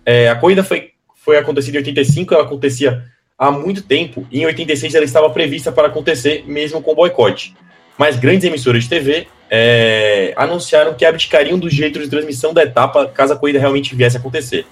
É, 0.06 0.30
a 0.30 0.36
corrida 0.36 0.64
foi, 0.64 0.91
foi 1.16 1.38
acontecida 1.38 1.78
em 1.78 1.82
85, 1.82 2.34
ela 2.34 2.43
acontecia 2.43 3.03
há 3.38 3.51
muito 3.51 3.82
tempo, 3.82 4.26
e 4.32 4.41
em 4.41 4.45
86 4.45 4.93
ela 4.95 5.06
estava 5.06 5.30
prevista 5.30 5.72
para 5.72 5.88
acontecer 5.88 6.43
mesmo 6.47 6.82
com 6.82 6.91
o 6.91 6.95
boicote. 6.95 7.56
Mas 7.97 8.18
grandes 8.18 8.45
emissoras 8.45 8.84
de 8.84 8.89
TV 8.89 9.28
é, 9.49 10.34
anunciaram 10.36 10.93
que 10.93 11.06
abdicariam 11.06 11.58
do 11.58 11.70
jeito 11.70 11.99
de 11.99 12.10
transmissão 12.10 12.53
da 12.53 12.64
etapa 12.64 13.08
caso 13.08 13.34
a 13.34 13.36
corrida 13.38 13.60
realmente 13.60 13.95
viesse 13.95 14.18
a 14.18 14.20
acontecer. 14.20 14.66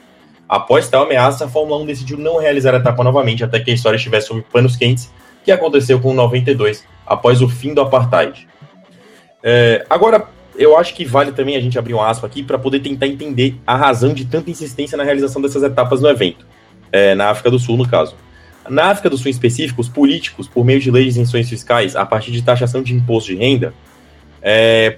Após 0.48 0.90
tal 0.90 1.04
ameaça, 1.04 1.46
a 1.46 1.48
Fórmula 1.48 1.82
1 1.82 1.86
decidiu 1.86 2.18
não 2.18 2.38
realizar 2.38 2.74
a 2.74 2.78
etapa 2.78 3.04
novamente 3.04 3.44
até 3.44 3.60
que 3.60 3.72
a 3.72 3.74
história 3.74 3.98
estivesse 3.98 4.28
sob 4.28 4.44
panos 4.52 4.76
quentes, 4.76 5.10
que 5.44 5.52
aconteceu 5.52 6.00
com 6.00 6.12
o 6.12 6.14
92, 6.14 6.86
após 7.06 7.42
o 7.42 7.50
fim 7.50 7.74
do 7.74 7.82
apartheid. 7.82 8.48
É, 9.44 9.86
agora, 9.90 10.28
eu 10.56 10.78
acho 10.78 10.94
que 10.94 11.04
vale 11.04 11.32
também 11.32 11.56
a 11.56 11.60
gente 11.60 11.78
abrir 11.78 11.94
um 11.94 12.02
aspa 12.02 12.28
aqui 12.28 12.44
para 12.44 12.58
poder 12.58 12.80
tentar 12.80 13.08
entender 13.08 13.56
a 13.66 13.76
razão 13.76 14.14
de 14.14 14.26
tanta 14.26 14.50
insistência 14.50 14.98
na 14.98 15.04
realização 15.04 15.42
dessas 15.42 15.64
etapas 15.64 16.02
no 16.02 16.10
evento, 16.10 16.46
é, 16.92 17.16
na 17.16 17.30
África 17.30 17.52
do 17.52 17.60
Sul, 17.60 17.78
no 17.78 17.88
caso. 17.88 18.16
Na 18.70 18.86
África 18.86 19.10
do 19.10 19.18
Sul, 19.18 19.28
em 19.28 19.32
específico, 19.32 19.82
os 19.82 19.90
políticos, 19.90 20.48
por 20.48 20.64
meio 20.64 20.80
de 20.80 20.90
leis 20.90 21.06
de 21.06 21.20
isenções 21.20 21.50
fiscais, 21.50 21.96
a 21.96 22.06
partir 22.06 22.32
de 22.32 22.42
taxação 22.42 22.82
de 22.82 22.94
imposto 22.94 23.32
de 23.32 23.38
renda, 23.38 23.74
é, 24.42 24.98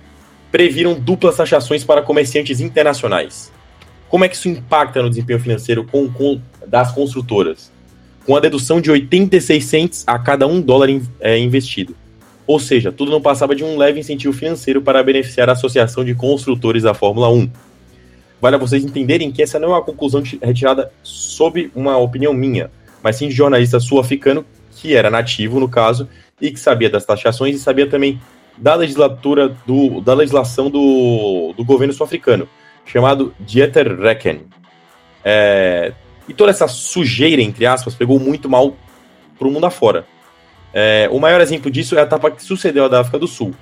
previram 0.52 0.94
duplas 0.94 1.36
taxações 1.36 1.84
para 1.84 2.02
comerciantes 2.02 2.62
internacionais. 2.62 3.52
Como 4.08 4.24
é 4.24 4.30
que 4.30 4.36
isso 4.36 4.48
impacta 4.48 5.02
no 5.02 5.10
desempenho 5.10 5.40
financeiro 5.40 5.84
com, 5.84 6.10
com, 6.12 6.40
das 6.68 6.92
construtoras? 6.92 7.72
Com 8.26 8.36
a 8.36 8.40
dedução 8.40 8.82
de 8.82 8.90
86 8.90 9.66
cents 9.66 10.04
a 10.08 10.18
cada 10.18 10.48
um 10.48 10.60
dólar 10.60 10.90
in, 10.90 11.02
é, 11.20 11.38
investido. 11.38 11.96
Ou 12.48 12.60
seja, 12.60 12.92
tudo 12.92 13.12
não 13.12 13.22
passava 13.22 13.56
de 13.56 13.64
um 13.64 13.78
leve 13.78 14.00
incentivo 14.00 14.34
financeiro 14.34 14.82
para 14.82 15.02
beneficiar 15.04 15.50
a 15.50 15.54
Associação 15.54 16.04
de 16.04 16.14
Construtores 16.14 16.84
da 16.84 16.94
Fórmula 16.94 17.30
1. 17.30 17.50
Vale 18.42 18.56
a 18.56 18.60
vocês 18.60 18.84
entenderem 18.84 19.32
que 19.32 19.42
essa 19.42 19.60
não 19.60 19.70
é 19.70 19.72
uma 19.72 19.82
conclusão 19.82 20.22
retirada 20.42 20.92
sob 21.02 21.72
uma 21.76 21.98
opinião 21.98 22.34
minha, 22.34 22.70
mas 23.02 23.16
sim 23.16 23.28
de 23.28 23.34
jornalista 23.34 23.80
sul-africano, 23.80 24.46
que 24.72 24.96
era 24.96 25.10
nativo 25.10 25.60
no 25.60 25.70
caso, 25.70 26.08
e 26.40 26.52
que 26.52 26.60
sabia 26.60 26.90
das 26.90 27.06
taxações 27.06 27.56
e 27.56 27.60
sabia 27.60 27.88
também 27.88 28.20
da 28.58 28.76
legislatura, 28.76 29.56
do, 29.66 30.02
da 30.02 30.14
legislação 30.14 30.70
do, 30.70 31.54
do 31.58 31.64
governo 31.64 31.94
sul-africano 31.94 32.48
chamado 32.86 33.34
Dieter 33.40 34.00
Recken. 34.00 34.42
É, 35.24 35.94
e 36.28 36.34
toda 36.34 36.52
essa 36.52 36.68
sujeira, 36.68 37.42
entre 37.42 37.66
aspas, 37.66 37.96
pegou 37.96 38.20
muito 38.20 38.50
mal 38.50 38.76
para 39.38 39.48
o 39.48 39.52
mundo 39.52 39.66
afora. 39.66 40.06
É, 40.74 41.08
o 41.12 41.20
maior 41.20 41.40
exemplo 41.40 41.72
disso 41.72 41.96
é 41.96 42.00
a 42.02 42.04
etapa 42.04 42.32
que 42.32 42.44
sucedeu 42.44 42.86
a 42.86 42.88
da 42.88 43.00
África 43.02 43.20
do 43.20 43.28
Sul, 43.28 43.54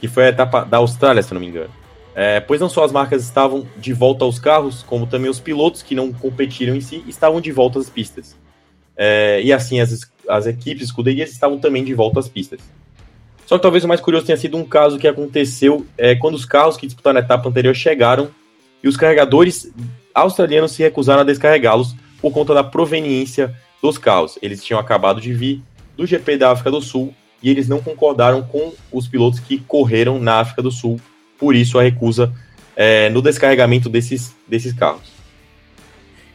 que 0.00 0.06
foi 0.06 0.26
a 0.26 0.28
etapa 0.28 0.64
da 0.64 0.76
Austrália, 0.76 1.22
se 1.22 1.32
não 1.34 1.40
me 1.40 1.48
engano. 1.48 1.70
É, 2.14 2.40
pois 2.40 2.60
não 2.60 2.68
só 2.68 2.84
as 2.84 2.92
marcas 2.92 3.22
estavam 3.22 3.66
de 3.76 3.92
volta 3.92 4.24
aos 4.24 4.38
carros, 4.38 4.82
como 4.82 5.06
também 5.06 5.30
os 5.30 5.40
pilotos 5.40 5.82
que 5.82 5.94
não 5.94 6.12
competiram 6.12 6.74
em 6.74 6.80
si 6.80 7.04
estavam 7.06 7.40
de 7.40 7.52
volta 7.52 7.78
às 7.78 7.88
pistas. 7.88 8.36
É, 8.96 9.40
e 9.42 9.52
assim, 9.52 9.80
as, 9.80 10.10
as 10.28 10.46
equipes, 10.46 10.84
escuderias 10.86 11.30
estavam 11.30 11.58
também 11.58 11.84
de 11.84 11.94
volta 11.94 12.18
às 12.18 12.28
pistas. 12.28 12.60
Só 13.46 13.56
que 13.56 13.62
talvez 13.62 13.84
o 13.84 13.88
mais 13.88 14.00
curioso 14.00 14.26
tenha 14.26 14.36
sido 14.36 14.56
um 14.56 14.64
caso 14.64 14.98
que 14.98 15.08
aconteceu 15.08 15.86
é, 15.96 16.14
quando 16.16 16.34
os 16.34 16.44
carros 16.44 16.76
que 16.76 16.86
disputaram 16.86 17.18
a 17.18 17.22
etapa 17.22 17.48
anterior 17.48 17.74
chegaram 17.74 18.30
e 18.82 18.88
os 18.88 18.96
carregadores 18.96 19.72
australianos 20.18 20.72
se 20.72 20.82
recusaram 20.82 21.22
a 21.22 21.24
descarregá-los 21.24 21.94
por 22.20 22.32
conta 22.32 22.54
da 22.54 22.64
proveniência 22.64 23.54
dos 23.82 23.98
carros. 23.98 24.38
Eles 24.42 24.62
tinham 24.64 24.80
acabado 24.80 25.20
de 25.20 25.32
vir 25.32 25.62
do 25.96 26.06
GP 26.06 26.36
da 26.36 26.50
África 26.50 26.70
do 26.70 26.80
Sul 26.80 27.14
e 27.42 27.50
eles 27.50 27.68
não 27.68 27.80
concordaram 27.80 28.42
com 28.42 28.72
os 28.90 29.06
pilotos 29.06 29.40
que 29.40 29.58
correram 29.58 30.18
na 30.18 30.40
África 30.40 30.62
do 30.62 30.70
Sul, 30.70 31.00
por 31.38 31.54
isso 31.54 31.78
a 31.78 31.82
recusa 31.82 32.32
é, 32.76 33.08
no 33.10 33.22
descarregamento 33.22 33.88
desses, 33.88 34.34
desses 34.46 34.72
carros. 34.72 35.16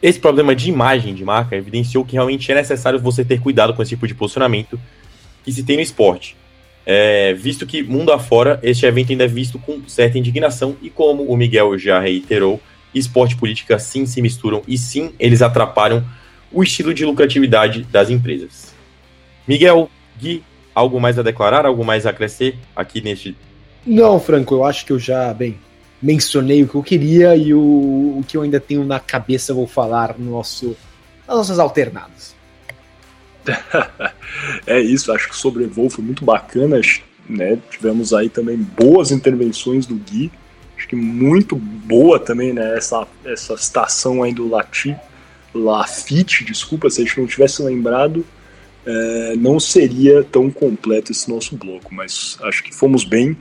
Esse 0.02 0.18
problema 0.18 0.54
de 0.54 0.68
imagem 0.68 1.14
de 1.14 1.24
marca 1.24 1.56
evidenciou 1.56 2.04
que 2.04 2.12
realmente 2.14 2.50
é 2.50 2.54
necessário 2.54 2.98
você 2.98 3.24
ter 3.24 3.40
cuidado 3.40 3.74
com 3.74 3.82
esse 3.82 3.90
tipo 3.90 4.06
de 4.06 4.14
posicionamento 4.14 4.78
que 5.42 5.52
se 5.52 5.62
tem 5.62 5.76
no 5.76 5.82
esporte 5.82 6.36
é, 6.86 7.32
visto 7.32 7.66
que, 7.66 7.82
mundo 7.82 8.12
afora, 8.12 8.60
este 8.62 8.84
evento 8.86 9.10
ainda 9.10 9.24
é 9.24 9.28
visto 9.28 9.58
com 9.58 9.80
certa 9.88 10.18
indignação 10.18 10.76
e, 10.82 10.90
como 10.90 11.24
o 11.24 11.36
Miguel 11.36 11.78
já 11.78 11.98
reiterou, 11.98 12.60
esporte 12.94 13.32
e 13.32 13.36
política 13.36 13.78
sim 13.78 14.06
se 14.06 14.22
misturam 14.22 14.62
e 14.66 14.78
sim 14.78 15.12
eles 15.18 15.42
atrapalham 15.42 16.04
o 16.52 16.62
estilo 16.62 16.94
de 16.94 17.04
lucratividade 17.04 17.82
das 17.84 18.10
empresas. 18.10 18.72
Miguel, 19.46 19.90
Gui, 20.18 20.42
algo 20.74 21.00
mais 21.00 21.18
a 21.18 21.22
declarar, 21.22 21.66
algo 21.66 21.84
mais 21.84 22.06
a 22.06 22.12
crescer 22.12 22.56
aqui 22.74 23.00
neste. 23.00 23.36
Não, 23.86 24.18
Franco, 24.18 24.54
eu 24.54 24.64
acho 24.64 24.86
que 24.86 24.92
eu 24.92 24.98
já, 24.98 25.32
bem, 25.34 25.58
mencionei 26.00 26.62
o 26.62 26.68
que 26.68 26.74
eu 26.74 26.82
queria 26.82 27.36
e 27.36 27.52
o, 27.52 27.58
o 27.60 28.24
que 28.26 28.36
eu 28.36 28.42
ainda 28.42 28.60
tenho 28.60 28.84
na 28.84 29.00
cabeça 29.00 29.52
eu 29.52 29.56
vou 29.56 29.66
falar 29.66 30.16
no 30.18 30.30
nosso, 30.30 30.76
nas 31.26 31.36
nossas 31.36 31.58
alternadas. 31.58 32.34
é 34.66 34.80
isso, 34.80 35.12
acho 35.12 35.28
que 35.28 35.34
o 35.34 35.38
sobrevoo 35.38 35.90
foi 35.90 36.04
muito 36.04 36.24
bacana, 36.24 36.80
né? 37.28 37.58
Tivemos 37.70 38.14
aí 38.14 38.28
também 38.28 38.56
boas 38.56 39.10
intervenções 39.10 39.86
do 39.86 39.96
Gui, 39.96 40.30
acho 40.84 40.88
que 40.88 40.96
muito 40.96 41.56
boa 41.56 42.20
também, 42.20 42.52
né? 42.52 42.76
Essa, 42.76 43.06
essa 43.24 43.56
citação 43.56 44.22
aí 44.22 44.34
do 44.34 44.48
Lati, 44.48 44.94
Lafite, 45.54 46.44
desculpa, 46.44 46.90
se 46.90 47.00
a 47.00 47.04
gente 47.04 47.18
não 47.18 47.26
tivesse 47.26 47.62
lembrado, 47.62 48.24
é, 48.84 49.34
não 49.36 49.58
seria 49.58 50.22
tão 50.22 50.50
completo 50.50 51.10
esse 51.10 51.30
nosso 51.30 51.56
bloco, 51.56 51.94
mas 51.94 52.36
acho 52.42 52.62
que 52.62 52.74
fomos 52.74 53.04
bem. 53.04 53.36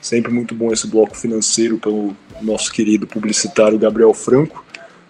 Sempre 0.00 0.32
muito 0.32 0.54
bom 0.54 0.72
esse 0.72 0.86
bloco 0.86 1.16
financeiro 1.16 1.78
pelo 1.78 2.14
nosso 2.42 2.72
querido 2.72 3.06
publicitário 3.06 3.78
Gabriel 3.78 4.12
Franco. 4.12 4.64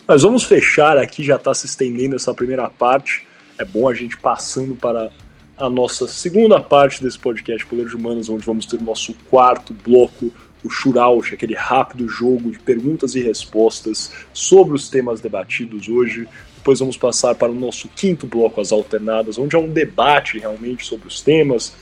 Mas 0.06 0.22
vamos 0.22 0.44
fechar 0.44 0.98
aqui, 0.98 1.24
já 1.24 1.36
está 1.36 1.54
se 1.54 1.64
estendendo 1.66 2.14
essa 2.14 2.34
primeira 2.34 2.68
parte. 2.68 3.26
É 3.58 3.64
bom 3.64 3.88
a 3.88 3.94
gente 3.94 4.18
passando 4.18 4.74
para 4.76 5.10
a 5.56 5.70
nossa 5.70 6.06
segunda 6.06 6.60
parte 6.60 7.02
desse 7.02 7.18
podcast 7.18 7.64
Poder 7.64 7.88
de 7.88 7.96
Humanos, 7.96 8.28
onde 8.28 8.44
vamos 8.44 8.66
ter 8.66 8.76
o 8.76 8.84
nosso 8.84 9.14
quarto 9.30 9.72
bloco, 9.72 10.30
o 10.64 10.70
Shurauch, 10.70 11.34
aquele 11.34 11.54
rápido 11.54 12.08
jogo 12.08 12.50
de 12.50 12.58
perguntas 12.58 13.14
e 13.14 13.20
respostas 13.20 14.12
sobre 14.32 14.74
os 14.74 14.88
temas 14.88 15.20
debatidos 15.20 15.88
hoje. 15.88 16.28
Depois 16.56 16.78
vamos 16.78 16.96
passar 16.96 17.34
para 17.34 17.50
o 17.50 17.54
nosso 17.54 17.88
quinto 17.88 18.26
bloco, 18.26 18.60
as 18.60 18.70
alternadas, 18.70 19.38
onde 19.38 19.56
é 19.56 19.58
um 19.58 19.68
debate 19.68 20.38
realmente 20.38 20.86
sobre 20.86 21.08
os 21.08 21.20
temas, 21.20 21.74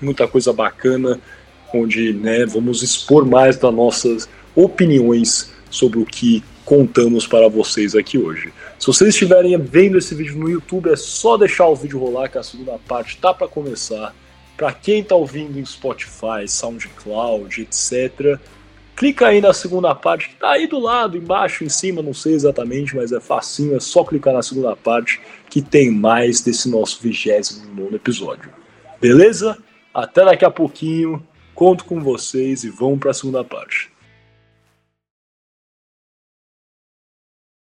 muita 0.00 0.28
coisa 0.28 0.52
bacana, 0.52 1.20
onde 1.74 2.12
né, 2.12 2.46
vamos 2.46 2.82
expor 2.82 3.26
mais 3.26 3.56
das 3.56 3.74
nossas 3.74 4.28
opiniões 4.54 5.52
sobre 5.70 5.98
o 5.98 6.04
que 6.04 6.42
contamos 6.64 7.26
para 7.26 7.48
vocês 7.48 7.96
aqui 7.96 8.16
hoje. 8.16 8.52
Se 8.78 8.86
vocês 8.86 9.10
estiverem 9.10 9.58
vendo 9.58 9.98
esse 9.98 10.14
vídeo 10.14 10.36
no 10.38 10.48
YouTube, 10.48 10.90
é 10.90 10.96
só 10.96 11.36
deixar 11.36 11.66
o 11.66 11.74
vídeo 11.74 11.98
rolar 11.98 12.28
que 12.28 12.38
a 12.38 12.42
segunda 12.42 12.78
parte 12.86 13.16
tá 13.16 13.34
para 13.34 13.48
começar. 13.48 14.14
Para 14.60 14.74
quem 14.74 15.00
está 15.00 15.14
ouvindo 15.14 15.58
em 15.58 15.64
Spotify, 15.64 16.46
SoundCloud, 16.46 17.62
etc., 17.62 18.38
clica 18.94 19.28
aí 19.28 19.40
na 19.40 19.54
segunda 19.54 19.94
parte 19.94 20.28
que 20.28 20.34
tá 20.36 20.50
aí 20.50 20.66
do 20.66 20.78
lado, 20.78 21.16
embaixo, 21.16 21.64
em 21.64 21.70
cima, 21.70 22.02
não 22.02 22.12
sei 22.12 22.34
exatamente, 22.34 22.94
mas 22.94 23.10
é 23.10 23.18
facinho, 23.20 23.74
é 23.74 23.80
só 23.80 24.04
clicar 24.04 24.34
na 24.34 24.42
segunda 24.42 24.76
parte 24.76 25.18
que 25.48 25.62
tem 25.62 25.90
mais 25.90 26.42
desse 26.42 26.68
nosso 26.68 27.00
29 27.02 27.96
episódio. 27.96 28.52
Beleza? 29.00 29.56
Até 29.94 30.26
daqui 30.26 30.44
a 30.44 30.50
pouquinho, 30.50 31.26
conto 31.54 31.86
com 31.86 31.98
vocês 31.98 32.62
e 32.62 32.68
vamos 32.68 32.98
para 32.98 33.12
a 33.12 33.14
segunda 33.14 33.42
parte. 33.42 33.90